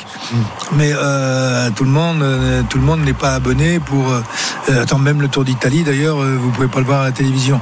Mais 0.74 0.92
euh, 0.94 1.70
tout 1.76 1.86
le 1.86 1.90
monde, 1.92 2.22
euh, 2.22 2.62
tout 2.70 2.78
le 2.80 2.84
monde 2.84 3.02
n'est 3.02 3.14
pas 3.14 3.34
abonné 3.34 3.80
pour. 3.80 4.12
euh, 4.12 4.22
euh, 4.70 4.84
attends, 4.84 5.00
même 5.00 5.22
le 5.22 5.30
Tour 5.30 5.46
d'Italie, 5.46 5.84
d'ailleurs, 5.84 6.22
euh, 6.22 6.38
vous 6.40 6.52
pouvez 6.52 6.68
pas 6.68 6.80
le 6.80 6.86
voir 6.86 7.02
à 7.02 7.06
la 7.06 7.12
télévision, 7.12 7.62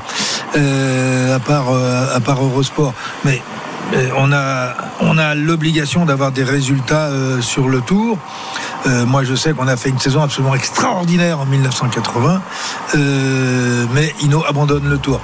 euh, 0.57 1.35
à 1.35 1.39
part 1.39 1.69
euh, 1.71 2.15
à 2.15 2.19
part 2.19 2.43
Eurosport. 2.43 2.93
Mais 3.23 3.41
euh, 3.41 3.64
on 4.17 4.31
a 4.31 4.73
on 5.01 5.17
a 5.17 5.35
l'obligation 5.35 6.05
d'avoir 6.05 6.31
des 6.31 6.43
résultats 6.43 7.07
euh, 7.07 7.41
sur 7.41 7.69
le 7.69 7.81
Tour. 7.81 8.17
Euh, 8.87 9.05
moi, 9.05 9.23
je 9.23 9.35
sais 9.35 9.53
qu'on 9.53 9.67
a 9.67 9.77
fait 9.77 9.89
une 9.89 9.99
saison 9.99 10.21
absolument 10.21 10.55
extraordinaire 10.55 11.39
en 11.39 11.45
1980, 11.45 12.41
euh, 12.95 13.85
mais 13.93 14.13
Hino 14.21 14.43
abandonne 14.45 14.87
le 14.87 14.97
Tour. 14.97 15.21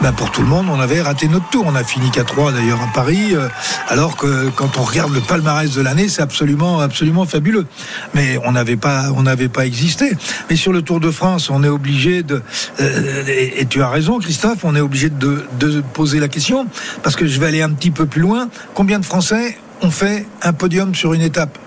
Ben, 0.00 0.12
pour 0.12 0.30
tout 0.30 0.42
le 0.42 0.46
monde, 0.46 0.66
on 0.70 0.78
avait 0.78 1.02
raté 1.02 1.26
notre 1.26 1.48
tour. 1.50 1.64
On 1.66 1.74
a 1.74 1.82
fini 1.82 2.10
qu'à 2.12 2.22
3 2.22 2.52
d'ailleurs 2.52 2.80
à 2.80 2.86
Paris, 2.94 3.34
euh, 3.34 3.48
alors 3.88 4.16
que 4.16 4.48
quand 4.54 4.78
on 4.78 4.82
regarde 4.82 5.12
le 5.12 5.20
palmarès 5.20 5.74
de 5.74 5.80
l'année, 5.82 6.08
c'est 6.08 6.22
absolument, 6.22 6.78
absolument 6.80 7.26
fabuleux. 7.26 7.66
Mais 8.14 8.38
on 8.44 8.52
n'avait 8.52 8.76
pas, 8.76 9.06
on 9.16 9.22
n'avait 9.24 9.48
pas 9.48 9.66
existé. 9.66 10.12
Mais 10.48 10.54
sur 10.56 10.72
le 10.72 10.82
Tour 10.82 11.00
de 11.00 11.10
France, 11.10 11.50
on 11.50 11.64
est 11.64 11.68
obligé 11.68 12.22
de, 12.22 12.42
euh, 12.80 13.24
et, 13.26 13.60
et 13.60 13.66
tu 13.66 13.82
as 13.82 13.88
raison, 13.88 14.20
Christophe, 14.20 14.58
on 14.62 14.76
est 14.76 14.80
obligé 14.80 15.10
de, 15.10 15.44
de 15.58 15.80
poser 15.80 16.20
la 16.20 16.28
question 16.28 16.66
parce 17.02 17.16
que 17.16 17.26
je 17.26 17.40
vais 17.40 17.46
aller 17.46 17.62
un 17.62 17.70
petit 17.70 17.90
peu 17.90 18.06
plus 18.06 18.20
loin. 18.22 18.48
Combien 18.74 19.00
de 19.00 19.04
Français 19.04 19.58
ont 19.82 19.90
fait 19.90 20.26
un 20.42 20.52
podium 20.52 20.94
sur 20.94 21.12
une 21.12 21.22
étape? 21.22 21.58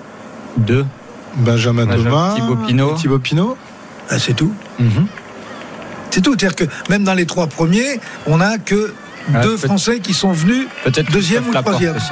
Deux. 0.55 0.86
Benjamin 1.36 1.86
Benjamin- 1.86 2.03
Thomas, 2.09 2.34
Thibaut 2.36 2.55
Pinot. 2.65 2.93
Thibaut 2.95 3.19
Pinot. 3.19 3.57
Ah, 4.09 4.19
C'est 4.19 4.34
tout? 4.34 4.53
C'est 6.12 6.22
tout. 6.22 6.36
C'est-à-dire 6.38 6.55
que 6.55 6.66
même 6.89 7.03
dans 7.03 7.14
les 7.16 7.26
trois 7.26 7.47
premiers, 7.47 7.99
on 8.28 8.38
n'a 8.38 8.57
que 8.57 8.93
Ah, 9.34 9.41
deux 9.41 9.57
Français 9.57 9.99
qui 9.99 10.14
sont 10.14 10.32
venus 10.32 10.68
deuxième 11.12 11.47
ou 11.47 11.53
troisième. 11.53 11.95
aussi. 11.95 12.12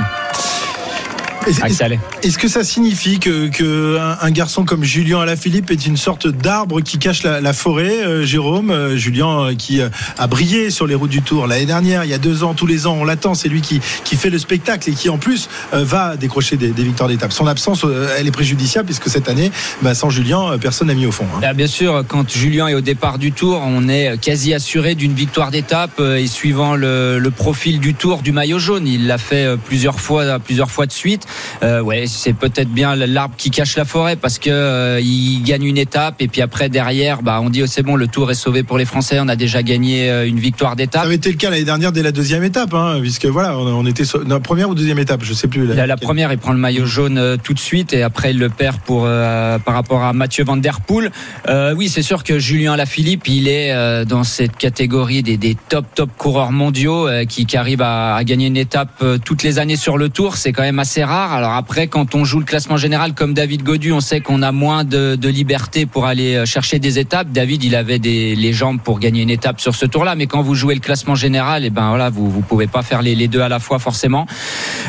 Est-ce- 1.49 1.83
Allais. 1.83 1.99
Est-ce 2.23 2.37
que 2.37 2.47
ça 2.47 2.63
signifie 2.63 3.19
que, 3.19 3.47
que 3.47 3.97
un, 3.97 4.17
un 4.21 4.31
garçon 4.31 4.65
comme 4.65 4.83
Julien 4.83 5.19
Alaphilippe 5.21 5.71
est 5.71 5.85
une 5.85 5.97
sorte 5.97 6.27
d'arbre 6.27 6.81
qui 6.81 6.97
cache 6.99 7.23
la, 7.23 7.41
la 7.41 7.53
forêt, 7.53 8.03
euh, 8.05 8.25
Jérôme 8.25 8.71
Euh, 8.71 8.95
Julien 8.97 9.45
euh, 9.45 9.55
qui 9.55 9.81
euh, 9.81 9.89
a 10.17 10.27
brillé 10.27 10.69
sur 10.69 10.85
les 10.87 10.95
routes 10.95 11.09
du 11.09 11.21
Tour 11.21 11.47
l'année 11.47 11.65
dernière, 11.65 12.03
il 12.03 12.09
y 12.09 12.13
a 12.13 12.17
deux 12.17 12.43
ans, 12.43 12.53
tous 12.53 12.67
les 12.67 12.85
ans, 12.87 12.97
on 12.99 13.03
l'attend, 13.03 13.33
c'est 13.33 13.49
lui 13.49 13.61
qui, 13.61 13.79
qui 14.03 14.15
fait 14.15 14.29
le 14.29 14.37
spectacle 14.37 14.89
et 14.89 14.93
qui 14.93 15.09
en 15.09 15.17
plus 15.17 15.49
va 15.71 16.15
décrocher 16.17 16.55
des, 16.57 16.69
des 16.69 16.83
victoires 16.83 17.09
d'étape. 17.09 17.31
Son 17.33 17.47
absence, 17.47 17.85
elle 18.17 18.27
est 18.27 18.31
préjudiciable 18.31 18.85
puisque 18.85 19.09
cette 19.09 19.27
année, 19.29 19.51
bah, 19.81 19.93
sans 19.95 20.09
Julien, 20.09 20.57
personne 20.59 20.87
n'a 20.87 20.93
mis 20.93 21.05
au 21.05 21.11
fond. 21.11 21.25
hein. 21.35 21.41
Ah, 21.43 21.53
bien 21.53 21.67
sûr, 21.67 22.03
quand 22.07 22.29
Julien 22.31 22.67
est 22.67 22.73
au 22.75 22.81
départ 22.81 23.17
du 23.17 23.31
tour, 23.31 23.61
on 23.65 23.87
est 23.89 24.17
quasi 24.21 24.53
assuré 24.53 24.95
d'une 24.95 25.13
victoire 25.13 25.51
d'étape 25.51 25.99
et 25.99 26.27
suivant 26.27 26.75
le, 26.75 27.19
le 27.19 27.31
profil 27.31 27.79
du 27.79 27.93
tour 27.93 28.21
du 28.21 28.31
maillot 28.31 28.59
jaune, 28.59 28.87
il 28.87 29.07
l'a 29.07 29.17
fait 29.17 29.47
plusieurs 29.65 29.99
fois, 29.99 30.39
plusieurs 30.39 30.71
fois 30.71 30.85
de 30.85 30.91
suite. 30.91 31.25
Euh, 31.63 31.81
ouais, 31.81 32.05
c'est 32.07 32.33
peut-être 32.33 32.69
bien 32.69 32.95
l'arbre 32.95 33.35
qui 33.37 33.51
cache 33.51 33.75
la 33.75 33.85
forêt 33.85 34.15
parce 34.15 34.39
que 34.39 34.49
euh, 34.49 34.99
il 35.01 35.41
gagne 35.43 35.63
une 35.63 35.77
étape 35.77 36.15
et 36.21 36.27
puis 36.27 36.41
après 36.41 36.69
derrière, 36.69 37.21
bah 37.21 37.39
on 37.41 37.49
dit 37.49 37.63
oh, 37.63 37.67
c'est 37.67 37.83
bon, 37.83 37.95
le 37.95 38.07
tour 38.07 38.31
est 38.31 38.35
sauvé 38.35 38.63
pour 38.63 38.77
les 38.77 38.85
Français, 38.85 39.17
on 39.19 39.27
a 39.27 39.35
déjà 39.35 39.63
gagné 39.63 40.09
euh, 40.09 40.27
une 40.27 40.39
victoire 40.39 40.71
Ça 40.71 40.75
d'étape. 40.75 41.05
avait 41.05 41.15
été 41.15 41.31
le 41.31 41.37
cas 41.37 41.49
l'année 41.49 41.63
dernière 41.63 41.91
dès 41.91 42.03
la 42.03 42.11
deuxième 42.11 42.43
étape, 42.43 42.73
hein, 42.73 42.97
puisque 43.01 43.25
voilà, 43.25 43.57
on, 43.57 43.65
on 43.67 43.85
était 43.85 44.05
sur 44.05 44.23
la 44.25 44.39
première 44.39 44.69
ou 44.69 44.75
deuxième 44.75 44.99
étape, 44.99 45.23
je 45.23 45.33
sais 45.33 45.47
plus. 45.47 45.65
La, 45.67 45.87
la 45.87 45.97
première, 45.97 46.31
il 46.31 46.37
prend 46.37 46.51
le 46.53 46.57
maillot 46.59 46.85
jaune 46.85 47.17
euh, 47.17 47.37
tout 47.41 47.53
de 47.53 47.59
suite 47.59 47.93
et 47.93 48.03
après 48.03 48.31
il 48.31 48.39
le 48.39 48.49
perd 48.49 48.77
pour 48.79 49.03
par 49.03 49.73
rapport 49.73 50.03
à 50.03 50.13
Mathieu 50.13 50.43
Van 50.43 50.57
Der 50.57 50.81
Poel. 50.81 51.11
Euh, 51.47 51.73
oui, 51.75 51.89
c'est 51.89 52.01
sûr 52.01 52.23
que 52.23 52.39
Julien 52.39 52.73
Alaphilippe, 52.73 53.27
il 53.27 53.47
est 53.47 53.73
dans 54.05 54.23
cette 54.23 54.55
catégorie 54.57 55.23
des, 55.23 55.37
des 55.37 55.55
top 55.55 55.85
top 55.95 56.09
coureurs 56.17 56.51
mondiaux 56.51 57.07
qui, 57.27 57.45
qui 57.45 57.57
arrivent 57.57 57.81
à, 57.81 58.15
à 58.15 58.23
gagner 58.23 58.47
une 58.47 58.57
étape 58.57 59.03
toutes 59.25 59.43
les 59.43 59.59
années 59.59 59.75
sur 59.75 59.97
le 59.97 60.09
Tour. 60.09 60.37
C'est 60.37 60.51
quand 60.51 60.63
même 60.63 60.79
assez 60.79 61.03
rare. 61.03 61.18
Alors 61.27 61.53
après, 61.53 61.87
quand 61.87 62.15
on 62.15 62.23
joue 62.23 62.39
le 62.39 62.45
classement 62.45 62.77
général 62.77 63.13
comme 63.13 63.33
David 63.33 63.63
Godu, 63.63 63.91
on 63.91 63.99
sait 63.99 64.21
qu'on 64.21 64.41
a 64.41 64.51
moins 64.51 64.83
de, 64.83 65.15
de 65.15 65.29
liberté 65.29 65.85
pour 65.85 66.05
aller 66.05 66.35
euh, 66.35 66.45
chercher 66.45 66.79
des 66.79 66.97
étapes. 66.97 67.31
David, 67.31 67.63
il 67.63 67.75
avait 67.75 67.99
des, 67.99 68.35
les 68.35 68.53
jambes 68.53 68.79
pour 68.81 68.99
gagner 68.99 69.21
une 69.21 69.29
étape 69.29 69.59
sur 69.59 69.75
ce 69.75 69.85
Tour-là, 69.85 70.15
mais 70.15 70.27
quand 70.27 70.41
vous 70.41 70.55
jouez 70.55 70.75
le 70.75 70.79
classement 70.79 71.15
général, 71.15 71.65
et 71.65 71.69
ben 71.69 71.89
voilà, 71.89 72.09
vous 72.09 72.29
vous 72.29 72.41
pouvez 72.41 72.67
pas 72.67 72.83
faire 72.83 73.01
les, 73.01 73.15
les 73.15 73.27
deux 73.27 73.41
à 73.41 73.49
la 73.49 73.59
fois 73.59 73.79
forcément. 73.79 74.27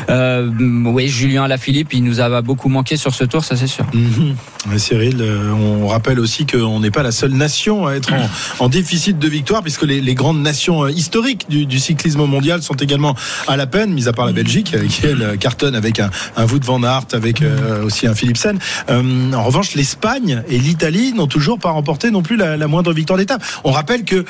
Euh, 0.09 0.49
oui, 0.85 1.09
Julien 1.09 1.43
Alaphilippe, 1.43 1.93
il 1.93 2.03
nous 2.03 2.21
a 2.21 2.41
beaucoup 2.41 2.69
manqué 2.69 2.95
sur 2.97 3.13
ce 3.13 3.23
tour, 3.25 3.43
ça 3.43 3.57
c'est 3.57 3.67
sûr. 3.67 3.85
Mhm. 3.93 4.35
Cyril, 4.77 5.17
euh, 5.21 5.51
on 5.51 5.87
rappelle 5.87 6.19
aussi 6.19 6.45
qu'on 6.45 6.79
n'est 6.79 6.91
pas 6.91 7.03
la 7.03 7.11
seule 7.11 7.33
nation 7.33 7.87
à 7.87 7.93
être 7.93 8.13
en, 8.13 8.65
en 8.65 8.69
déficit 8.69 9.19
de 9.19 9.27
victoire, 9.27 9.63
puisque 9.63 9.83
les, 9.83 9.99
les 10.01 10.15
grandes 10.15 10.41
nations 10.41 10.87
historiques 10.87 11.47
du, 11.49 11.65
du 11.65 11.79
cyclisme 11.79 12.25
mondial 12.25 12.61
sont 12.61 12.75
également 12.75 13.15
à 13.47 13.57
la 13.57 13.67
peine, 13.67 13.91
mis 13.91 14.07
à 14.07 14.13
part 14.13 14.25
la 14.25 14.33
Belgique, 14.33 14.73
euh, 14.75 14.87
qui 14.87 15.05
elle 15.05 15.37
cartonne 15.39 15.75
avec 15.75 15.99
un, 15.99 16.09
un 16.37 16.45
Wout 16.45 16.63
van 16.63 16.83
Aert, 16.83 17.07
avec 17.13 17.41
euh, 17.41 17.83
aussi 17.83 18.07
un 18.07 18.15
Philipsen. 18.15 18.57
Euh, 18.89 19.33
en 19.33 19.43
revanche, 19.43 19.75
l'Espagne 19.75 20.43
et 20.47 20.57
l'Italie 20.57 21.13
n'ont 21.13 21.27
toujours 21.27 21.59
pas 21.59 21.71
remporté 21.71 22.11
non 22.11 22.21
plus 22.21 22.35
la, 22.35 22.67
moindre 22.67 22.93
victoire 22.93 23.17
d'étape. 23.17 23.43
On 23.63 23.71
rappelle 23.71 24.03
que 24.05 24.23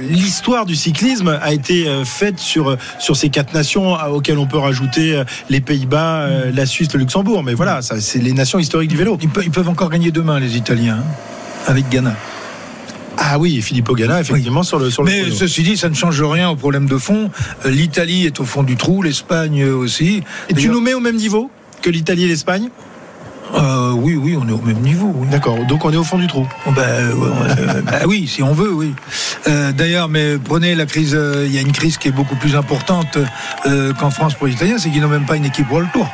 l'histoire 0.00 0.66
du 0.66 0.74
cyclisme 0.74 1.38
a 1.40 1.52
été 1.52 1.86
euh, 1.88 2.04
faite 2.04 2.38
sur, 2.38 2.76
sur 2.98 3.16
ces 3.16 3.28
quatre 3.28 3.54
nations 3.54 3.98
euh, 3.98 4.08
auxquelles 4.08 4.38
on 4.38 4.46
peut 4.46 4.58
rajouter 4.58 5.16
euh, 5.16 5.24
les 5.50 5.60
Pays-Bas, 5.60 6.22
euh, 6.22 6.52
la 6.52 6.66
Suisse, 6.66 6.92
le 6.92 7.00
Luxembourg. 7.00 7.42
Mais 7.42 7.54
voilà, 7.54 7.80
c'est 7.82 8.18
les 8.18 8.32
nations 8.32 8.58
historiques 8.58 8.90
du 8.90 8.96
vélo. 8.96 9.18
Ils 9.20 9.50
peuvent 9.50 9.68
encore 9.68 9.90
gagner 9.90 10.10
demain, 10.10 10.38
les 10.40 10.56
Italiens, 10.56 10.98
hein, 10.98 11.04
avec 11.66 11.88
Ghana. 11.88 12.14
Ah 13.24 13.38
oui, 13.38 13.62
Filippo 13.62 13.94
Ganna, 13.94 14.20
effectivement, 14.20 14.64
sur 14.64 14.80
le 14.80 14.90
sur 14.90 15.04
Mais 15.04 15.30
ceci 15.30 15.62
dit, 15.62 15.76
ça 15.76 15.88
ne 15.88 15.94
change 15.94 16.20
rien 16.20 16.50
au 16.50 16.56
problème 16.56 16.86
de 16.86 16.98
fond. 16.98 17.30
Euh, 17.64 17.70
L'Italie 17.70 18.26
est 18.26 18.40
au 18.40 18.44
fond 18.44 18.64
du 18.64 18.76
trou, 18.76 19.00
l'Espagne 19.00 19.64
aussi. 19.64 20.24
Et 20.48 20.54
tu 20.54 20.68
nous 20.68 20.80
mets 20.80 20.94
au 20.94 21.00
même 21.00 21.14
niveau 21.16 21.48
que 21.82 21.90
l'Italie 21.90 22.24
et 22.24 22.28
l'Espagne? 22.28 22.68
Euh, 23.54 23.92
oui, 23.92 24.16
oui, 24.16 24.36
on 24.36 24.48
est 24.48 24.52
au 24.52 24.60
même 24.60 24.80
niveau. 24.80 25.12
oui. 25.14 25.28
D'accord, 25.30 25.56
donc 25.66 25.84
on 25.84 25.92
est 25.92 25.96
au 25.96 26.02
fond 26.04 26.18
du 26.18 26.26
trou. 26.26 26.48
Euh, 26.78 27.12
bah 27.82 28.00
oui, 28.08 28.26
si 28.26 28.42
on 28.42 28.54
veut, 28.54 28.72
oui. 28.72 28.92
Euh, 29.46 29.70
D'ailleurs, 29.70 30.08
mais 30.08 30.36
prenez 30.38 30.74
la 30.74 30.86
crise, 30.86 31.16
il 31.46 31.52
y 31.54 31.58
a 31.58 31.60
une 31.60 31.72
crise 31.72 31.98
qui 31.98 32.08
est 32.08 32.12
beaucoup 32.12 32.36
plus 32.36 32.56
importante 32.56 33.18
qu'en 34.00 34.10
France 34.10 34.34
pour 34.34 34.48
les 34.48 34.54
Italiens, 34.54 34.78
c'est 34.78 34.90
qu'ils 34.90 35.02
n'ont 35.02 35.08
même 35.08 35.26
pas 35.26 35.36
une 35.36 35.44
équipe 35.44 35.70
World 35.70 35.90
Tour. 35.92 36.08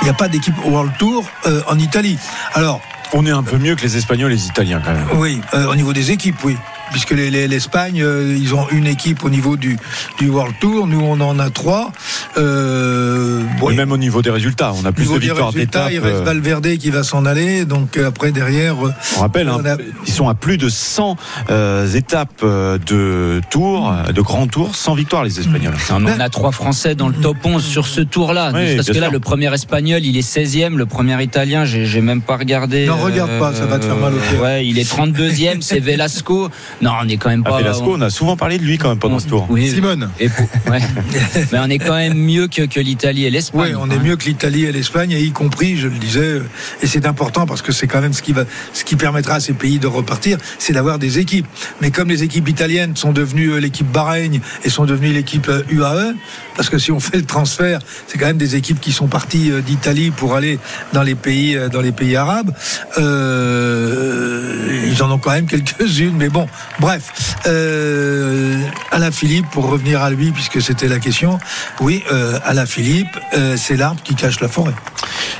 Il 0.00 0.04
n'y 0.04 0.10
a 0.10 0.14
pas 0.14 0.28
d'équipe 0.28 0.54
World 0.66 0.92
Tour 0.98 1.24
en 1.68 1.78
Italie. 1.78 2.18
Alors, 2.54 2.80
On 3.16 3.24
est 3.24 3.30
un 3.30 3.44
peu 3.44 3.58
mieux 3.58 3.76
que 3.76 3.82
les 3.82 3.96
Espagnols 3.96 4.32
et 4.32 4.34
les 4.34 4.46
Italiens 4.46 4.82
quand 4.84 4.92
même. 4.92 5.06
oui, 5.14 5.40
euh, 5.54 5.70
au 5.70 5.76
niveau 5.76 5.92
des 5.92 6.10
équipes, 6.10 6.42
oui. 6.42 6.56
Puisque 6.94 7.10
les- 7.10 7.28
les- 7.28 7.48
l'Espagne, 7.48 8.00
euh, 8.00 8.36
ils 8.38 8.54
ont 8.54 8.68
une 8.70 8.86
équipe 8.86 9.24
au 9.24 9.28
niveau 9.28 9.56
du, 9.56 9.76
du 10.20 10.28
World 10.30 10.54
Tour. 10.60 10.86
Nous, 10.86 11.00
on 11.00 11.20
en 11.20 11.40
a 11.40 11.50
trois. 11.50 11.90
Euh, 12.38 13.42
bon, 13.58 13.70
Et 13.70 13.74
même 13.74 13.90
au 13.90 13.96
niveau 13.96 14.22
des 14.22 14.30
résultats, 14.30 14.72
on 14.80 14.84
a 14.84 14.92
plus 14.92 15.02
de 15.04 15.08
niveau 15.08 15.18
des 15.18 15.26
victoires 15.26 15.50
résultats, 15.50 15.88
d'étape. 15.88 15.92
il 15.92 15.98
reste 15.98 16.20
euh, 16.20 16.24
Valverde 16.24 16.76
qui 16.76 16.90
va 16.90 17.02
s'en 17.02 17.26
aller. 17.26 17.64
Donc 17.64 17.96
après, 17.96 18.30
derrière, 18.30 18.76
On 19.16 19.20
rappelle, 19.20 19.48
hein, 19.48 19.58
on 19.60 19.64
a- 19.68 19.76
ils 20.06 20.12
sont 20.12 20.28
à 20.28 20.34
plus 20.34 20.56
de 20.56 20.68
100 20.68 21.16
euh, 21.50 21.90
étapes 21.92 22.44
de 22.44 23.40
tours, 23.50 23.90
euh, 23.92 24.12
de 24.12 24.20
grands 24.20 24.46
tours, 24.46 24.76
sans 24.76 24.94
victoire 24.94 25.24
les 25.24 25.40
Espagnols. 25.40 25.74
On 25.90 26.06
a 26.06 26.28
trois 26.28 26.52
Français 26.52 26.94
dans 26.94 27.08
le 27.08 27.14
top 27.14 27.38
11 27.44 27.64
sur 27.64 27.86
ce 27.88 28.02
tour-là. 28.02 28.52
Oui, 28.54 28.76
parce 28.76 28.86
que 28.88 28.92
là, 28.92 29.02
sûr. 29.06 29.10
le 29.12 29.18
premier 29.20 29.52
espagnol, 29.52 30.00
il 30.04 30.16
est 30.16 30.22
16e. 30.22 30.76
Le 30.78 30.86
premier 30.86 31.20
italien, 31.22 31.64
j'ai 31.64 31.86
j'ai 31.86 32.00
même 32.00 32.22
pas 32.22 32.36
regardé. 32.36 32.86
Non, 32.86 32.96
regarde 32.96 33.38
pas, 33.40 33.52
ça 33.52 33.66
va 33.66 33.78
te 33.78 33.84
faire 33.84 33.96
mal 33.96 34.14
au 34.14 34.18
cœur. 34.18 34.42
Ouais, 34.42 34.64
il 34.66 34.78
est 34.78 34.88
32e, 34.88 35.60
c'est 35.60 35.80
Velasco. 35.90 36.48
Non, 36.84 36.92
on 37.02 37.08
est 37.08 37.16
quand 37.16 37.30
même 37.30 37.42
Ah, 37.46 37.50
pas. 37.50 37.58
Velasco, 37.58 37.94
on 37.96 38.00
a 38.02 38.10
souvent 38.10 38.36
parlé 38.36 38.58
de 38.58 38.62
lui 38.64 38.76
quand 38.76 38.90
même 38.90 38.98
pendant 38.98 39.18
ce 39.18 39.26
tour. 39.26 39.46
Oui, 39.48 39.68
Simone. 39.70 40.10
et 40.20 40.28
pour- 40.28 40.46
ouais. 40.70 40.80
Mais 41.52 41.58
on 41.58 41.70
est 41.70 41.78
quand 41.78 41.96
même 41.96 42.14
mieux 42.18 42.46
que, 42.46 42.62
que 42.66 42.78
l'Italie 42.78 43.24
et 43.24 43.30
l'Espagne. 43.30 43.74
Oui, 43.74 43.76
on 43.80 43.90
est 43.90 43.98
mieux 43.98 44.16
que 44.16 44.24
l'Italie 44.26 44.64
et 44.64 44.72
l'Espagne, 44.72 45.12
y 45.12 45.30
compris, 45.32 45.76
je 45.78 45.88
le 45.88 45.96
disais, 45.98 46.20
euh, 46.20 46.42
et 46.82 46.86
c'est 46.86 47.06
important 47.06 47.46
parce 47.46 47.62
que 47.62 47.72
c'est 47.72 47.86
quand 47.86 48.02
même 48.02 48.12
ce 48.12 48.20
qui 48.22 48.32
va, 48.34 48.44
ce 48.74 48.84
qui 48.84 48.96
permettra 48.96 49.36
à 49.36 49.40
ces 49.40 49.54
pays 49.54 49.78
de 49.78 49.86
repartir, 49.86 50.36
c'est 50.58 50.74
d'avoir 50.74 50.98
des 50.98 51.18
équipes. 51.18 51.46
Mais 51.80 51.90
comme 51.90 52.08
les 52.08 52.22
équipes 52.22 52.48
italiennes 52.48 52.96
sont 52.96 53.12
devenues 53.12 53.50
euh, 53.52 53.58
l'équipe 53.60 53.90
Bahreïn 53.90 54.40
et 54.64 54.68
sont 54.70 54.84
devenues 54.84 55.12
l'équipe 55.12 55.48
euh, 55.48 55.62
UAE, 55.70 56.14
parce 56.56 56.68
que 56.68 56.78
si 56.78 56.92
on 56.92 57.00
fait 57.00 57.16
le 57.16 57.24
transfert, 57.24 57.78
c'est 58.06 58.18
quand 58.18 58.26
même 58.26 58.36
des 58.36 58.56
équipes 58.56 58.80
qui 58.80 58.92
sont 58.92 59.06
parties 59.06 59.50
euh, 59.50 59.60
d'Italie 59.62 60.10
pour 60.10 60.34
aller 60.34 60.58
dans 60.92 61.02
les 61.02 61.14
pays, 61.14 61.56
euh, 61.56 61.68
dans 61.70 61.80
les 61.80 61.92
pays 61.92 62.14
arabes. 62.16 62.52
Euh, 62.98 64.84
ils 64.86 65.02
en 65.02 65.10
ont 65.10 65.18
quand 65.18 65.30
même 65.32 65.46
quelques-unes, 65.54 66.14
mais 66.16 66.28
bon, 66.28 66.46
bref. 66.78 67.36
Euh, 67.46 68.62
Alain 68.90 69.10
Philippe, 69.10 69.46
pour 69.50 69.68
revenir 69.68 70.02
à 70.02 70.10
lui, 70.10 70.30
puisque 70.32 70.60
c'était 70.62 70.88
la 70.88 70.98
question, 70.98 71.38
oui, 71.80 72.02
euh, 72.12 72.38
Alain 72.44 72.66
Philippe, 72.66 73.08
euh, 73.34 73.56
c'est 73.56 73.76
l'arbre 73.76 74.00
qui 74.02 74.14
cache 74.14 74.40
la 74.40 74.48
forêt. 74.48 74.74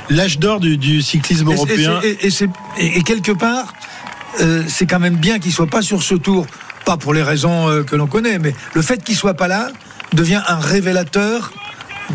L'âge 0.09 0.39
d'or 0.39 0.59
du, 0.59 0.77
du 0.77 1.01
cyclisme 1.01 1.49
Et, 1.49 1.53
européen. 1.55 1.99
et- 2.03 2.17
et 2.97 3.03
quelque 3.03 3.31
part, 3.31 3.73
c'est 4.67 4.85
quand 4.85 4.99
même 4.99 5.15
bien 5.15 5.39
qu'il 5.39 5.53
soit 5.53 5.67
pas 5.67 5.81
sur 5.81 6.03
ce 6.03 6.13
tour, 6.15 6.45
pas 6.83 6.97
pour 6.97 7.13
les 7.13 7.23
raisons 7.23 7.83
que 7.87 7.95
l'on 7.95 8.07
connaît, 8.07 8.37
mais 8.37 8.53
le 8.73 8.81
fait 8.81 9.01
qu'il 9.03 9.15
soit 9.15 9.33
pas 9.33 9.47
là 9.47 9.69
devient 10.13 10.41
un 10.47 10.59
révélateur 10.59 11.51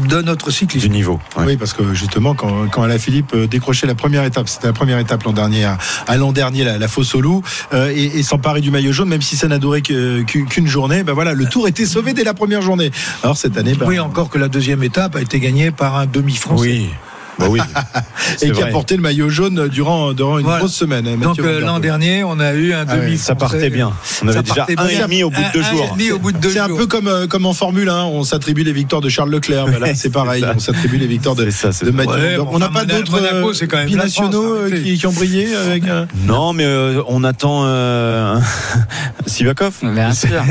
de 0.09 0.23
notre 0.23 0.47
Du 0.51 0.53
cyclisme. 0.57 0.89
niveau. 0.89 1.21
ouais. 1.37 1.45
Oui, 1.47 1.57
parce 1.57 1.73
que 1.73 1.95
justement, 1.95 2.35
quand, 2.35 2.69
quand 2.71 2.83
Alain 2.83 2.99
Philippe 2.99 3.33
euh, 3.35 3.47
décrochait 3.47 3.87
la 3.87 3.95
première 3.95 4.25
étape, 4.25 4.49
c'était 4.49 4.67
la 4.69 4.73
première 4.73 4.99
étape 4.99 5.23
l'an 5.25 5.33
dernier, 5.33 5.65
à, 5.65 5.79
à 6.07 6.17
l'an 6.17 6.33
dernier, 6.33 6.65
la, 6.65 6.79
la 6.79 6.89
fosse 6.89 7.15
au 7.15 7.21
loup, 7.21 7.43
euh, 7.73 7.91
et, 7.95 8.19
et 8.19 8.23
s'emparer 8.23 8.61
du 8.61 8.71
maillot 8.71 8.93
jaune, 8.93 9.09
même 9.09 9.23
si 9.23 9.37
ça 9.37 9.49
n'a 9.49 9.59
duré 9.59 9.83
qu'une 9.83 10.67
journée, 10.67 11.03
ben 11.03 11.13
voilà, 11.13 11.35
le 11.35 11.47
tour 11.47 11.67
était 11.69 11.87
sauvé 11.87 12.13
dès 12.13 12.25
la 12.25 12.35
première 12.35 12.63
journée. 12.63 12.91
Alors 13.23 13.37
cette 13.37 13.57
année, 13.57 13.75
ben, 13.75 13.87
Oui, 13.87 13.99
encore 13.99 14.29
que 14.31 14.39
la 14.39 14.49
deuxième 14.49 14.83
étape 14.83 15.17
a 15.17 15.21
été 15.21 15.41
gagnée 15.41 15.71
par 15.71 15.97
un 15.97 16.07
demi-français. 16.07 16.61
Oui. 16.63 16.91
Bah 17.41 17.47
oui. 17.49 17.61
Et 18.43 18.51
qui 18.53 18.63
a 18.63 18.67
porté 18.67 18.97
le 18.97 19.03
maillot 19.03 19.29
jaune 19.29 19.69
durant, 19.69 20.13
durant 20.13 20.39
une 20.39 20.45
Voilà. 20.45 20.61
grosse 20.61 20.75
semaine. 20.75 21.07
hein, 21.09 21.17
Donc 21.21 21.39
euh, 21.41 21.61
l'an 21.61 21.81
dernier, 21.81 22.23
on 22.23 22.39
a 22.39 22.53
eu 22.53 22.73
un 22.73 22.85
Ah 22.89 22.97
demi 22.97 23.19
Ça 23.19 23.35
partait 23.35 23.71
bien. 23.71 23.93
On 24.23 24.29
avait 24.29 24.43
déjà 24.43 24.67
un 24.77 24.87
et 24.89 24.99
demi 24.99 25.23
au 25.25 25.31
bout 25.31 25.41
de 25.41 25.53
deux 25.53 25.63
jours. 25.63 25.97
au 26.15 26.19
bout 26.19 26.33
de 26.33 26.39
deux 26.39 26.51
C'est 26.51 26.59
un 26.61 26.69
peu 26.69 26.87
comme, 26.87 27.09
euh, 27.09 27.27
comme 27.27 27.47
en 27.47 27.55
Formule 27.55 27.89
1, 27.89 28.05
on 28.05 28.23
s'attribue 28.23 28.63
les 28.63 28.73
victoires 28.73 29.01
de 29.01 29.09
Charles 29.09 29.31
Leclerc. 29.31 29.67
Ben 29.67 29.79
là, 29.79 29.89
c'est 29.95 30.11
pareil, 30.11 30.45
on 30.55 30.59
s'attribue 30.59 30.99
les 30.99 31.07
victoires 31.07 31.35
de, 31.35 31.49
ça, 31.51 31.71
de. 31.83 31.91
Mathieu. 31.91 32.13
Ouais, 32.15 32.37
Donc, 32.37 32.49
bon, 32.51 32.57
on 32.57 32.59
n'a 32.59 32.69
enfin, 32.71 32.81
pas 32.81 32.85
d'autres 32.85 33.21
euh, 33.21 33.85
binationaux 33.87 34.55
euh, 34.55 34.71
qui, 34.83 34.99
qui 34.99 35.07
ont 35.07 35.13
brillé 35.13 35.55
avec 35.55 35.85
Non, 36.27 36.53
mais 36.53 36.67
on 37.09 37.25
attend 37.25 37.65
Sivakov. 39.27 39.75
Bien 39.83 40.13
sûr. 40.13 40.43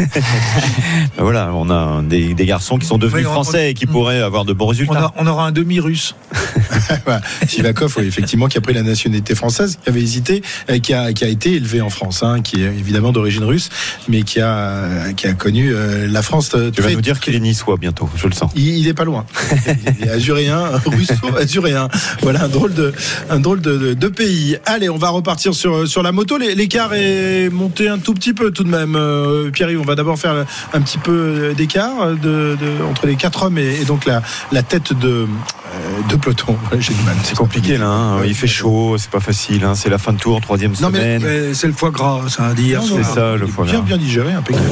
Voilà, 1.18 1.52
on 1.54 1.70
a 1.70 2.02
des, 2.02 2.34
des 2.34 2.46
garçons 2.46 2.78
qui 2.78 2.88
sont 2.88 2.98
devenus 2.98 3.26
français 3.26 3.72
et 3.72 3.74
qui 3.74 3.86
pourraient 3.86 4.22
avoir 4.22 4.46
de 4.46 4.54
bons 4.54 4.66
on, 4.66 4.70
résultats. 4.70 5.12
on 5.18 5.28
aura 5.28 5.48
un 5.48 5.52
demi-russe. 5.52 6.16
Voilà. 6.32 6.79
Sivakov, 7.48 7.96
oui, 7.98 8.06
effectivement, 8.08 8.48
qui 8.48 8.58
a 8.58 8.62
pris 8.62 8.74
la 8.74 8.84
nationalité 8.84 9.36
française, 9.36 9.78
qui 9.84 9.90
avait 9.90 10.02
hésité, 10.02 10.42
euh, 10.70 10.80
qui 10.80 10.94
a, 10.94 11.14
qui 11.14 11.24
a 11.24 11.28
été 11.28 11.54
élevé 11.54 11.82
en 11.82 11.90
France, 11.90 12.24
hein, 12.24 12.42
qui 12.42 12.62
est 12.64 12.68
évidemment 12.68 13.12
d'origine 13.12 13.44
russe, 13.44 13.70
mais 14.08 14.24
qui 14.24 14.40
a, 14.42 15.14
qui 15.16 15.28
a 15.28 15.34
connu 15.34 15.72
euh, 15.74 16.08
la 16.10 16.22
France. 16.22 16.52
euh, 16.56 16.72
Tu 16.72 16.82
vas 16.82 16.92
nous 16.92 17.02
dire 17.02 17.20
qu'il 17.20 17.36
est 17.36 17.40
niçois 17.40 17.78
bientôt, 17.78 18.10
je 18.16 18.28
le 18.28 18.34
sens. 18.34 18.52
Il, 18.56 18.68
il 18.78 18.88
est 18.88 18.94
pas 18.94 19.06
loin. 19.06 19.26
Il 20.00 20.08
est 20.08 20.10
azuréen, 20.12 20.70
russo-azuréen. 20.86 21.90
Voilà 22.22 22.44
un 22.44 22.50
drôle 22.50 22.74
de, 22.74 22.94
un 23.30 23.40
drôle 23.40 23.62
de, 23.62 23.78
de- 23.78 23.94
de 23.94 24.08
pays. 24.08 24.58
Allez, 24.66 24.90
on 24.90 24.98
va 24.98 25.10
repartir 25.10 25.54
sur, 25.54 25.88
sur 25.88 26.04
la 26.04 26.12
moto. 26.12 26.38
L'écart 26.38 26.94
est 26.94 27.50
monté 27.50 27.90
un 27.90 27.98
tout 28.00 28.14
petit 28.14 28.34
peu 28.34 28.52
tout 28.52 28.64
de 28.64 28.70
même. 28.70 28.96
Euh, 28.96 29.50
Pierre-Yves, 29.52 29.80
on 29.82 29.86
va 29.86 29.96
d'abord 29.96 30.18
faire 30.20 30.46
un 30.74 30.82
petit 30.82 30.98
peu 30.98 31.54
d'écart 31.56 32.08
de, 32.12 32.58
de- 32.60 32.84
entre 32.90 33.08
les 33.08 33.16
quatre 33.16 33.44
hommes 33.44 33.58
et, 33.58 33.82
et 33.82 33.86
donc 33.86 34.06
la, 34.06 34.22
la 34.52 34.64
tête 34.64 34.94
de, 34.94 35.26
euh, 35.74 36.10
de 36.10 36.16
peloton. 36.16 36.56
Ouais, 36.72 36.78
J'ai 36.80 36.94
du 36.94 37.02
mal. 37.04 37.16
C'est 37.24 37.36
compliqué 37.38 37.78
là, 37.78 37.88
hein. 37.88 38.18
il 38.26 38.36
fait 38.36 38.48
chaud, 38.48 38.96
c'est 38.98 39.10
pas 39.10 39.20
facile, 39.20 39.64
hein. 39.64 39.74
c'est 39.76 39.90
la 39.90 39.98
fin 39.98 40.14
de 40.14 40.18
tour, 40.20 40.40
troisième 40.42 40.74
Non, 40.82 40.90
mais- 40.92 40.98
semaine. 41.00 41.22
Mais 41.24 41.54
C'est 41.54 41.68
le 41.68 41.74
foie 41.74 41.90
gras, 41.92 42.22
ça 42.30 42.54
soir. 42.56 42.84
C'est 42.88 43.04
ça 43.04 43.36
le 43.36 43.48
foie 43.48 43.66
Bien, 43.66 43.76
gras. 43.76 43.82
bien 43.84 43.98
digéré, 43.98 44.34
impeccable. 44.34 44.68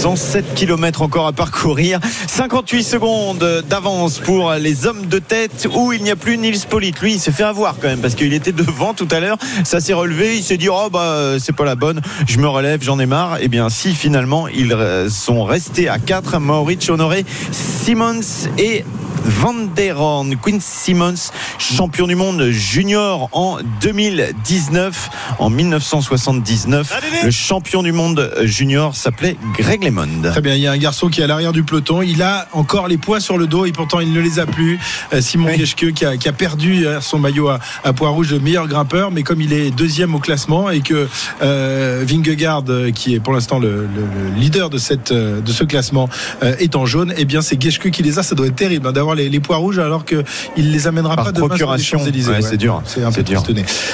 107 0.00 0.54
km 0.54 1.02
encore 1.02 1.26
à 1.26 1.32
parcourir, 1.32 2.00
58 2.28 2.82
secondes 2.82 3.62
d'avance 3.68 4.18
pour 4.18 4.52
les 4.54 4.86
hommes 4.86 5.06
de 5.06 5.18
tête 5.18 5.68
où 5.74 5.92
il 5.92 6.02
n'y 6.02 6.10
a 6.10 6.16
plus 6.16 6.38
Nils 6.38 6.58
Polite. 6.68 7.00
Lui, 7.00 7.14
il 7.14 7.20
s'est 7.20 7.32
fait 7.32 7.44
avoir 7.44 7.76
quand 7.80 7.88
même 7.88 8.00
parce 8.00 8.14
qu'il 8.14 8.32
était 8.32 8.52
devant 8.52 8.94
tout 8.94 9.08
à 9.10 9.20
l'heure. 9.20 9.38
Ça 9.64 9.80
s'est 9.80 9.92
relevé, 9.92 10.36
il 10.36 10.42
s'est 10.42 10.56
dit 10.56 10.68
oh 10.70 10.88
bah 10.92 11.34
c'est 11.38 11.54
pas 11.54 11.64
la 11.64 11.74
bonne, 11.74 12.00
je 12.26 12.38
me 12.38 12.48
relève, 12.48 12.82
j'en 12.82 12.98
ai 12.98 13.06
marre. 13.06 13.38
Et 13.40 13.48
bien 13.48 13.68
si 13.70 13.94
finalement 13.94 14.48
ils 14.48 14.72
euh, 14.72 15.08
sont 15.08 15.44
restés 15.44 15.88
à 15.88 15.98
4, 15.98 16.38
Maurice 16.40 16.88
Honoré, 16.90 17.24
Simmons 17.52 18.20
et 18.58 18.84
Van 19.28 19.68
der 19.76 19.94
Horn, 20.00 20.36
Quinn 20.36 20.58
Simmons, 20.60 21.30
champion 21.58 22.06
du 22.06 22.14
monde 22.16 22.50
junior 22.50 23.28
en 23.32 23.58
2019. 23.82 25.10
En 25.38 25.50
1979, 25.50 26.92
le 27.24 27.30
champion 27.30 27.82
du 27.82 27.92
monde 27.92 28.32
junior 28.44 28.96
s'appelait 28.96 29.36
Greg 29.58 29.84
LeMond. 29.84 30.22
Très 30.30 30.40
bien, 30.40 30.54
il 30.54 30.60
y 30.62 30.66
a 30.66 30.72
un 30.72 30.78
garçon 30.78 31.08
qui 31.08 31.20
est 31.20 31.24
à 31.24 31.26
l'arrière 31.26 31.52
du 31.52 31.62
peloton. 31.62 32.00
Il 32.00 32.22
a 32.22 32.48
encore 32.52 32.88
les 32.88 32.96
poids 32.96 33.20
sur 33.20 33.36
le 33.36 33.46
dos 33.46 33.66
et 33.66 33.72
pourtant 33.72 34.00
il 34.00 34.12
ne 34.12 34.20
les 34.20 34.38
a 34.38 34.46
plus. 34.46 34.78
Euh, 35.12 35.20
Simon 35.20 35.48
Oui. 35.50 35.58
Geschke 35.58 35.92
qui 35.92 36.04
a, 36.06 36.16
qui 36.16 36.28
a 36.28 36.32
perdu 36.32 36.86
euh, 36.86 37.00
son 37.02 37.18
maillot 37.18 37.48
à, 37.48 37.58
à 37.84 37.92
poids 37.92 38.08
rouge 38.10 38.28
de 38.30 38.38
meilleur 38.38 38.66
grimpeur, 38.66 39.10
mais 39.10 39.22
comme 39.22 39.40
il 39.42 39.52
est 39.52 39.70
deuxième 39.70 40.14
au 40.14 40.18
classement 40.20 40.70
et 40.70 40.80
que 40.80 41.06
euh, 41.42 42.02
Vingegaard, 42.06 42.64
qui 42.94 43.14
est 43.14 43.20
pour 43.20 43.34
l'instant 43.34 43.58
le, 43.58 43.82
le- 43.82 43.86
le 44.32 44.40
leader 44.40 44.70
de, 44.70 44.78
cette, 44.78 45.12
de 45.12 45.52
ce 45.52 45.64
classement, 45.64 46.08
euh, 46.42 46.54
est 46.58 46.76
en 46.76 46.86
jaune, 46.86 47.12
eh 47.16 47.24
bien 47.26 47.42
c'est 47.42 47.60
Geschke 47.62 47.90
qui 47.90 48.02
les 48.02 48.18
a. 48.18 48.22
Ça 48.22 48.34
doit 48.34 48.46
être 48.46 48.56
terrible 48.56 48.86
hein, 48.86 48.92
d'avoir 48.92 49.14
les, 49.18 49.28
les 49.28 49.40
poids 49.40 49.58
rouges 49.58 49.78
alors 49.78 50.04
qu'il 50.06 50.18
ne 50.56 50.62
les 50.72 50.86
amènera 50.86 51.14
Par 51.16 51.26
pas 51.26 51.32
demain 51.32 51.40
sur 51.40 51.44
les 51.46 51.58
procuration. 51.58 51.98
Champs-Élysées. 51.98 52.30
Ouais, 52.30 52.42
c'est 52.42 52.56
dur. 52.56 52.82
C'est 52.86 53.02
un 53.02 53.12
peu 53.12 53.22
dur. 53.22 53.42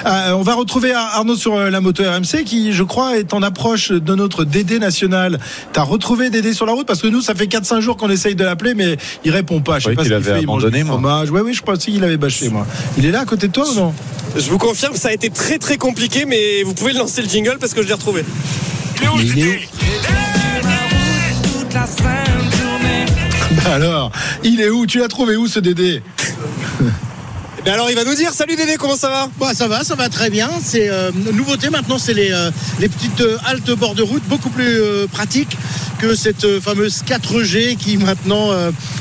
Euh, 0.06 0.32
on 0.32 0.42
va 0.42 0.54
retrouver 0.54 0.92
Ar- 0.92 1.16
Arnaud 1.16 1.36
sur 1.36 1.56
euh, 1.56 1.70
la 1.70 1.80
moto 1.80 2.02
RMC 2.04 2.44
qui, 2.44 2.72
je 2.72 2.82
crois, 2.84 3.18
est 3.18 3.34
en 3.34 3.42
approche 3.42 3.90
de 3.90 4.14
notre 4.14 4.44
DD 4.44 4.78
national. 4.78 5.40
T'as 5.72 5.82
retrouvé 5.82 6.30
Dédé 6.30 6.52
sur 6.54 6.66
la 6.66 6.72
route? 6.72 6.86
Parce 6.86 7.02
que 7.02 7.08
nous, 7.08 7.20
ça 7.22 7.34
fait 7.34 7.46
4-5 7.46 7.80
jours 7.80 7.96
qu'on 7.96 8.10
essaye 8.10 8.34
de 8.34 8.44
l'appeler, 8.44 8.74
mais 8.74 8.96
il 9.24 9.30
répond 9.32 9.60
pas. 9.60 9.78
Je 9.78 9.84
sais 9.84 9.90
Oui, 9.90 9.96
pas 9.96 10.02
qu'il 10.02 10.12
ce 10.12 10.16
qu'il 10.18 10.26
avait 10.28 10.36
fait. 10.36 10.42
Il 10.42 10.46
mange 10.46 10.62
abandonné, 10.62 10.78
du 10.78 10.84
moi. 10.84 10.94
fromage. 10.94 11.30
Ouais, 11.30 11.40
oui, 11.40 11.54
je 11.54 11.62
pensais 11.62 11.90
qu'il 11.90 12.04
avait 12.04 12.16
bâché, 12.16 12.48
moi. 12.50 12.66
Il 12.98 13.06
est 13.06 13.10
là 13.10 13.20
à 13.20 13.24
côté 13.24 13.48
de 13.48 13.52
toi 13.52 13.64
ou 13.68 13.74
non? 13.74 13.94
Je 14.36 14.50
vous 14.50 14.58
confirme, 14.58 14.96
ça 14.96 15.08
a 15.08 15.12
été 15.12 15.30
très 15.30 15.58
très 15.58 15.76
compliqué, 15.78 16.24
mais 16.26 16.62
vous 16.64 16.74
pouvez 16.74 16.92
lancer 16.92 17.22
le 17.22 17.28
jingle 17.28 17.56
parce 17.60 17.72
que 17.72 17.82
je 17.82 17.86
l'ai 17.88 17.94
retrouvé. 17.94 18.24
Mais 19.00 19.06
il 19.36 19.46
où? 19.46 20.43
Alors, 23.66 24.10
il 24.42 24.60
est 24.60 24.68
où? 24.68 24.86
Tu 24.86 24.98
l'as 24.98 25.08
trouvé 25.08 25.36
où 25.36 25.46
ce 25.46 25.60
Dédé? 25.60 26.02
Mais 27.64 27.70
alors 27.70 27.88
il 27.90 27.96
va 27.96 28.04
nous 28.04 28.14
dire, 28.14 28.32
salut 28.34 28.56
Dédé, 28.56 28.76
comment 28.78 28.96
ça 28.96 29.08
va 29.08 29.28
Bah, 29.40 29.54
ça 29.54 29.68
va, 29.68 29.84
ça 29.84 29.94
va 29.94 30.10
très 30.10 30.28
bien. 30.28 30.50
C'est 30.62 30.90
euh, 30.90 31.10
nouveauté 31.32 31.70
maintenant, 31.70 31.98
c'est 31.98 32.12
les, 32.12 32.30
euh, 32.30 32.50
les 32.78 32.90
petites 32.90 33.22
euh, 33.22 33.38
haltes 33.46 33.70
bord 33.70 33.94
de 33.94 34.02
route, 34.02 34.22
beaucoup 34.28 34.50
plus 34.50 34.80
euh, 34.82 35.06
pratiques 35.10 35.56
que 35.98 36.14
cette 36.14 36.60
fameuse 36.60 37.02
4G 37.08 37.76
qui 37.76 37.96
maintenant 37.96 38.50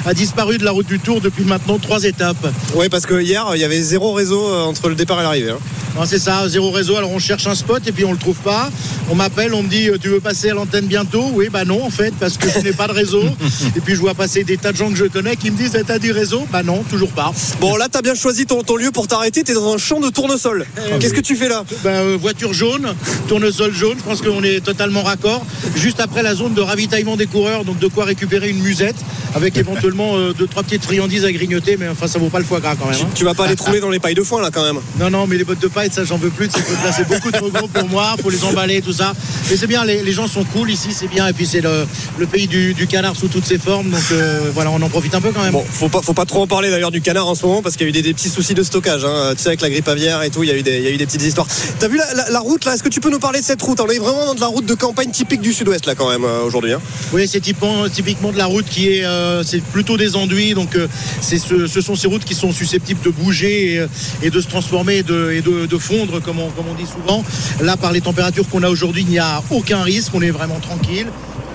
a 0.05 0.13
disparu 0.13 0.57
de 0.59 0.63
la 0.63 0.71
route 0.71 0.85
du 0.85 0.99
Tour 0.99 1.19
depuis 1.19 1.43
maintenant 1.43 1.77
trois 1.79 2.03
étapes. 2.05 2.47
Ouais, 2.75 2.87
parce 2.87 3.05
que 3.05 3.19
hier, 3.19 3.45
il 3.55 3.59
y 3.59 3.63
avait 3.65 3.81
zéro 3.81 4.13
réseau 4.13 4.41
entre 4.63 4.87
le 4.87 4.95
départ 4.95 5.19
et 5.19 5.23
l'arrivée. 5.23 5.49
hein. 5.51 5.57
Non, 5.95 6.05
c'est 6.05 6.17
ça, 6.19 6.47
zéro 6.47 6.71
réseau. 6.71 6.95
Alors 6.95 7.11
on 7.11 7.19
cherche 7.19 7.45
un 7.47 7.53
spot 7.55 7.85
et 7.87 7.91
puis 7.91 8.05
on 8.05 8.11
le 8.11 8.17
trouve 8.17 8.37
pas. 8.37 8.69
On 9.09 9.15
m'appelle, 9.15 9.53
on 9.53 9.63
me 9.63 9.67
dit 9.67 9.89
tu 10.01 10.09
veux 10.09 10.19
passer 10.21 10.51
à 10.51 10.53
l'antenne 10.53 10.85
bientôt? 10.85 11.29
Oui, 11.33 11.49
bah 11.51 11.65
non 11.65 11.83
en 11.83 11.89
fait 11.89 12.13
parce 12.19 12.37
que 12.37 12.47
je 12.49 12.59
n'ai 12.59 12.73
pas 12.73 12.87
de 12.87 12.93
réseau. 12.93 13.23
et 13.75 13.79
puis 13.81 13.95
je 13.95 13.99
vois 13.99 14.13
passer 14.13 14.43
des 14.43 14.57
tas 14.57 14.71
de 14.71 14.77
gens 14.77 14.89
que 14.89 14.95
je 14.95 15.05
connais 15.05 15.35
qui 15.35 15.51
me 15.51 15.57
disent 15.57 15.75
Eh, 15.77 15.83
t'as 15.83 15.99
du 15.99 16.11
réseau? 16.11 16.47
Bah 16.51 16.63
non, 16.63 16.83
toujours 16.89 17.11
pas. 17.11 17.31
Bon, 17.59 17.75
là, 17.75 17.87
t'as 17.91 18.01
bien 18.01 18.15
choisi 18.15 18.45
ton, 18.45 18.52
ton 18.61 18.75
lieu 18.75 18.91
pour 18.91 19.07
t'arrêter. 19.07 19.43
T'es 19.43 19.53
dans 19.55 19.73
un 19.73 19.77
champ 19.79 19.99
de 19.99 20.09
tournesol. 20.09 20.65
Qu'est-ce 20.99 21.13
que 21.13 21.21
tu 21.21 21.35
fais 21.35 21.49
là 21.49 21.63
Ben, 21.83 21.89
euh, 21.89 22.17
voiture 22.19 22.53
jaune, 22.53 22.93
tournesol 23.27 23.73
jaune, 23.73 23.97
je 23.97 24.03
pense 24.03 24.21
qu'on 24.21 24.43
est 24.43 24.63
totalement 24.63 25.01
raccord. 25.01 25.43
Juste 25.75 25.99
après 25.99 26.21
la 26.21 26.35
zone 26.35 26.53
de 26.53 26.61
ravitaillement 26.61 27.17
des 27.17 27.25
coureurs, 27.25 27.65
donc 27.65 27.79
de 27.79 27.87
quoi 27.87 28.05
récupérer 28.05 28.49
une 28.49 28.61
musette 28.61 28.95
avec 29.35 29.57
éventuellement 29.57 30.15
euh, 30.15 30.33
deux, 30.33 30.45
trois 30.45 30.61
petites 30.61 30.83
friandises 30.83 31.25
à 31.25 31.31
grignoter, 31.31 31.75
mais 31.79 31.87
enfin 31.87 32.05
ça 32.07 32.19
vaut 32.19 32.29
pas 32.29 32.37
le 32.37 32.45
foie 32.45 32.59
gras 32.59 32.75
quand 32.75 32.85
même. 32.85 32.95
tu, 32.95 33.03
hein. 33.03 33.09
tu 33.15 33.23
vas 33.23 33.33
pas 33.33 33.45
aller 33.45 33.55
trouver 33.55 33.79
dans 33.79 33.89
les 33.89 33.99
pailles 33.99 34.13
de 34.13 34.21
foin 34.21 34.41
là 34.41 34.49
quand 34.53 34.63
même. 34.63 34.79
Non, 34.99 35.09
non, 35.09 35.25
mais 35.25 35.37
les 35.37 35.43
bottes 35.43 35.61
de 35.61 35.67
paille, 35.67 35.89
ça 35.91 36.03
j'en 36.03 36.17
veux 36.17 36.29
plus 36.29 36.47
de 36.47 36.53
ces 36.53 36.61
trucs-là. 36.61 36.91
C'est 36.95 37.07
beaucoup 37.07 37.31
trop 37.31 37.49
gros 37.49 37.67
pour 37.67 37.89
moi. 37.89 38.15
Faut 38.21 38.29
les 38.29 38.43
emballer, 38.43 38.81
tout 38.81 38.93
ça. 38.93 39.13
Mais 39.49 39.57
c'est 39.57 39.65
bien, 39.67 39.83
les, 39.85 40.03
les 40.03 40.11
gens 40.11 40.27
sont 40.27 40.43
cool 40.43 40.69
ici, 40.69 40.89
c'est 40.91 41.07
bien. 41.07 41.27
Et 41.27 41.33
puis 41.33 41.47
c'est 41.47 41.61
le, 41.61 41.85
le 42.19 42.27
pays 42.27 42.47
du, 42.47 42.73
du 42.73 42.85
canard 42.85 43.15
sous 43.15 43.27
toutes 43.27 43.45
ses 43.45 43.57
formes. 43.57 43.89
Donc 43.89 44.03
euh, 44.11 44.51
voilà, 44.53 44.69
on 44.71 44.81
en 44.81 44.89
profite 44.89 45.15
un 45.15 45.21
peu 45.21 45.31
quand 45.31 45.41
même. 45.41 45.53
Bon, 45.53 45.65
faut 45.71 45.89
pas, 45.89 46.01
faut 46.01 46.13
pas 46.13 46.25
trop 46.25 46.43
en 46.43 46.47
parler 46.47 46.69
d'ailleurs 46.69 46.91
du 46.91 47.01
canard 47.01 47.27
en 47.27 47.35
ce 47.35 47.45
moment 47.45 47.61
parce 47.61 47.75
qu'il 47.75 47.85
y 47.85 47.87
a 47.87 47.89
eu 47.89 47.93
des, 47.93 48.01
des 48.03 48.13
petits 48.13 48.29
soucis 48.29 48.42
de 48.51 48.63
stockage. 48.63 49.05
Hein. 49.05 49.33
Tu 49.37 49.43
sais, 49.43 49.47
avec 49.47 49.61
la 49.61 49.69
grippe 49.69 49.87
aviaire 49.87 50.21
et 50.21 50.29
tout, 50.29 50.43
il 50.43 50.49
y 50.49 50.51
a 50.51 50.57
eu 50.57 50.61
des, 50.61 51.05
petites 51.05 51.21
histoires. 51.21 51.47
T'as 51.79 51.87
vu 51.87 51.97
la, 51.97 52.39
route 52.39 52.65
là? 52.65 52.73
Est-ce 52.73 52.83
que 52.83 52.89
tu 52.89 52.99
peux 52.99 53.09
nous 53.09 53.19
parler 53.19 53.39
de 53.39 53.45
cette 53.45 53.61
route? 53.61 53.79
On 53.79 53.87
est 53.87 53.99
vraiment 53.99 54.33
dans 54.35 54.41
la 54.41 54.47
route 54.47 54.65
de 54.65 54.73
campagne 54.73 55.11
typique 55.11 55.39
du 55.39 55.53
sud-ouest 55.53 55.85
là 55.85 55.95
quand 55.95 56.09
même 56.09 56.25
euh, 56.25 56.43
aujourd'hui. 56.43 56.73
hein. 56.73 56.81
Oui, 57.13 57.27
c'est 57.27 57.39
typiquement, 57.39 58.31
de 58.31 58.37
la 58.37 58.45
route 58.45 58.65
qui 58.65 58.89
est, 58.89 59.05
euh, 59.05 59.43
c'est 59.43 59.63
plutôt 59.63 59.95
des 59.95 60.17
enduits. 60.17 60.53
Donc, 60.53 60.75
euh, 60.75 60.87
ce, 61.21 61.81
sont 61.81 61.95
ces 61.95 62.07
routes 62.07 62.25
qui 62.25 62.35
sont 62.35 62.51
susceptibles 62.51 63.01
de 63.01 63.11
bouger 63.11 63.87
et, 64.21 64.29
de 64.29 64.41
se 64.41 64.47
transformer 64.47 64.97
et 64.97 65.03
de, 65.03 65.77
fondre, 65.77 66.21
comme 66.21 66.39
on, 66.39 66.73
dit 66.73 66.87
souvent. 66.87 67.23
Là, 67.61 67.77
par 67.77 67.93
les 67.93 68.01
températures 68.01 68.49
qu'on 68.49 68.63
a 68.63 68.69
aujourd'hui, 68.69 69.03
il 69.03 69.09
n'y 69.09 69.19
a 69.19 69.41
aucun 69.51 69.83
risque. 69.83 70.11
On 70.13 70.21
est 70.21 70.31
vraiment 70.31 70.59
tranquille. 70.59 71.07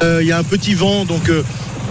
Il 0.03 0.26
y 0.26 0.32
a 0.32 0.39
un 0.39 0.45
petit 0.45 0.74
vent, 0.74 1.05
donc 1.05 1.30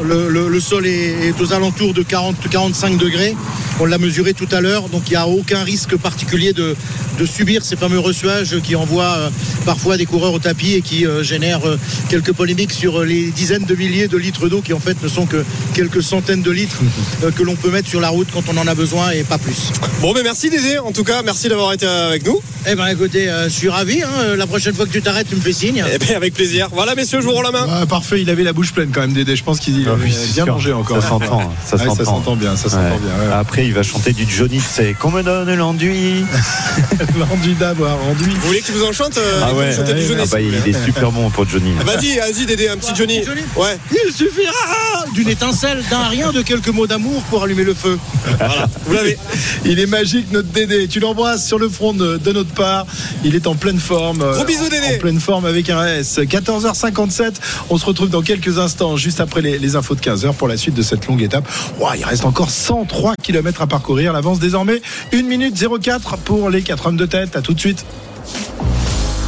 le 0.04 0.60
sol 0.60 0.88
est, 0.88 1.28
est 1.28 1.42
aux 1.42 1.54
alentours 1.54 1.94
de 1.94 2.04
40-45 2.04 2.98
degrés. 2.98 3.36
On 3.80 3.86
l'a 3.86 3.98
mesuré 4.00 4.34
tout 4.34 4.48
à 4.52 4.60
l'heure, 4.62 4.90
donc 4.90 5.04
il 5.08 5.12
n'y 5.12 5.16
a 5.18 5.28
aucun 5.28 5.64
risque 5.64 5.96
particulier 5.98 6.52
de, 6.54 6.76
de 7.20 7.26
subir 7.26 7.64
ces 7.64 7.76
fameux 7.76 8.00
reçuages 8.00 8.60
qui 8.64 8.76
envoient 8.76 9.16
euh, 9.18 9.30
parfois 9.66 9.98
des 9.98 10.06
coureurs 10.06 10.34
au 10.34 10.40
tapis 10.40 10.74
et 10.74 10.82
qui 10.82 11.06
euh, 11.06 11.22
génèrent 11.24 11.68
euh, 11.68 11.78
quelques 12.10 12.32
polémiques 12.34 12.72
sur 12.74 13.04
les 13.04 13.30
dizaines 13.32 13.66
de 13.66 13.76
milliers 13.76 14.08
de 14.08 14.18
litres 14.18 14.50
d'eau 14.50 14.62
qui 14.62 14.74
en 14.74 14.80
fait 14.80 15.02
ne 15.04 15.08
sont 15.08 15.26
que 15.28 15.46
quelques 15.76 16.02
centaines 16.02 16.42
de 16.42 16.50
litres 16.52 16.78
que 17.36 17.44
l'on 17.44 17.56
peut 17.56 17.70
mettre 17.70 17.88
sur 17.88 18.00
la 18.02 18.10
route 18.10 18.28
quand 18.34 18.44
on 18.52 18.58
en 18.58 18.66
a 18.68 18.74
besoin 18.74 19.12
et 19.12 19.24
pas 19.24 19.38
plus. 19.38 19.72
Bon, 20.02 20.12
mais 20.16 20.24
merci 20.24 20.50
Dédé. 20.50 20.80
En 20.80 20.92
tout 20.92 21.04
cas, 21.04 21.22
merci 21.24 21.48
d'avoir 21.48 21.74
été 21.74 21.86
avec 21.86 22.26
nous. 22.26 22.40
Eh 22.70 22.76
ben 22.76 22.88
écoutez, 22.88 23.30
euh, 23.30 23.44
je 23.46 23.50
suis 23.54 23.70
ravi. 23.70 24.02
hein. 24.02 24.36
La 24.38 24.48
prochaine 24.48 24.74
fois 24.74 24.86
que 24.86 24.92
tu 24.92 25.02
t'arrêtes, 25.02 25.30
tu 25.30 25.36
me 25.36 25.42
fais 25.42 25.54
signe. 25.54 25.84
Eh 25.94 25.98
bien, 26.00 26.16
avec 26.18 26.34
plaisir. 26.34 26.68
Voilà, 26.72 26.96
messieurs, 26.96 27.22
je 27.22 27.26
vous 27.26 27.34
rends 27.34 27.42
la 27.44 27.52
main. 27.52 27.66
Ah, 27.70 27.86
parfait, 27.86 28.22
il 28.22 28.30
avait 28.30 28.44
la 28.44 28.54
bouche 28.54 28.74
pleine 28.74 28.90
quand 28.92 29.02
même, 29.02 29.14
Dédé. 29.14 29.36
Je 29.36 29.44
pense 29.44 29.60
qu'il 29.60 29.88
Ah 29.88 29.94
oui, 30.02 30.12
c'est 30.12 30.34
bien 30.34 30.44
sûr. 30.46 30.54
mangé 30.54 30.74
encore. 30.74 31.02
Ça 31.02 31.08
s'entend, 31.10 31.54
ça 31.66 31.78
s'entend. 31.78 32.36
bien, 32.36 32.56
ça 32.56 32.70
s'entend 32.70 32.84
Ouais. 32.84 33.00
bien. 33.00 33.28
ouais. 33.30 33.34
Après, 33.34 33.67
il 33.68 33.74
va 33.74 33.84
chanter 33.84 34.14
du 34.14 34.26
Johnny, 34.26 34.62
c'est 34.62 34.94
qu'on 34.94 35.12
me 35.12 35.22
donne 35.22 35.54
l'enduit. 35.56 36.24
L'enduit 37.20 37.54
d'avoir 37.56 37.98
enduit. 38.06 38.34
Vous 38.34 38.48
voulez 38.48 38.62
que 38.62 38.68
je 38.68 38.78
vous 38.78 38.86
en 38.86 38.94
chante 38.94 39.18
euh, 39.18 39.42
Ah 39.44 39.54
ouais, 39.54 39.72
du 39.72 40.08
Johnny, 40.08 40.22
Ah 40.24 40.26
bah, 40.32 40.40
il 40.40 40.56
est 40.56 40.86
super 40.86 41.12
bon 41.12 41.30
pour 41.30 41.48
Johnny. 41.48 41.74
Vas-y, 41.86 42.18
vas-y, 42.18 42.46
Dédé, 42.46 42.70
un 42.70 42.78
petit 42.78 42.96
Johnny. 42.96 43.22
Ouais. 43.58 43.78
Il 43.92 44.14
suffira 44.14 45.06
d'une 45.14 45.28
étincelle, 45.28 45.84
d'un 45.90 46.08
rien, 46.08 46.32
de 46.32 46.42
quelques 46.44 46.70
mots 46.70 46.88
d'amour 46.88 47.22
pour 47.24 47.44
allumer 47.44 47.66
le 47.66 47.74
feu. 47.74 48.00
Voilà, 48.38 48.68
vous 48.86 48.94
l'avez. 48.94 49.18
Il 49.66 49.80
est 49.80 49.86
magique 49.86 50.32
notre 50.32 50.48
Dédé. 50.48 50.88
Tu 50.88 51.02
l'embrasses 51.02 51.46
sur 51.46 51.60
le 51.60 51.68
front 51.68 51.94
de, 51.94 52.16
de 52.16 52.32
notre 52.32 52.54
part. 52.54 52.86
Il 53.26 53.36
est 53.36 53.48
en 53.48 53.56
pleine 53.56 53.80
forme. 53.80 54.20
Gros 54.20 54.42
euh, 54.42 54.46
bisous, 54.46 54.70
Dédé. 54.70 54.96
En 54.96 55.00
pleine 55.00 55.20
forme 55.20 55.46
avec 55.46 55.70
un 55.70 55.86
S. 55.86 56.20
14h57. 56.20 57.34
On 57.70 57.78
se 57.78 57.86
retrouve 57.86 58.10
dans 58.10 58.22
quelques 58.22 58.60
instants, 58.60 58.96
juste 58.96 59.20
après 59.20 59.42
les, 59.42 59.60
les 59.60 59.76
infos 59.76 59.96
de 59.96 60.00
15h 60.00 60.34
pour 60.36 60.48
la 60.48 60.56
suite 60.56 60.76
de 60.76 60.82
cette 60.82 61.06
longue 61.08 61.22
étape. 61.22 61.46
Ouah, 61.82 61.98
il 61.98 62.06
reste 62.06 62.24
encore 62.24 62.50
103 62.50 63.16
à 63.62 63.68
parcourir. 63.68 64.14
L'avance 64.14 64.40
désormais 64.40 64.82
1 65.14 65.24
minute 65.24 65.56
04 65.82 66.18
pour 66.18 66.50
les 66.50 66.62
4 66.62 66.88
hommes 66.88 66.98
de 66.98 67.06
tête. 67.06 67.36
À 67.36 67.42
tout 67.42 67.54
de 67.54 67.60
suite. 67.60 67.86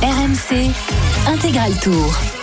RMC 0.02 0.70
Intégral 1.28 1.74
Tour. 1.82 2.39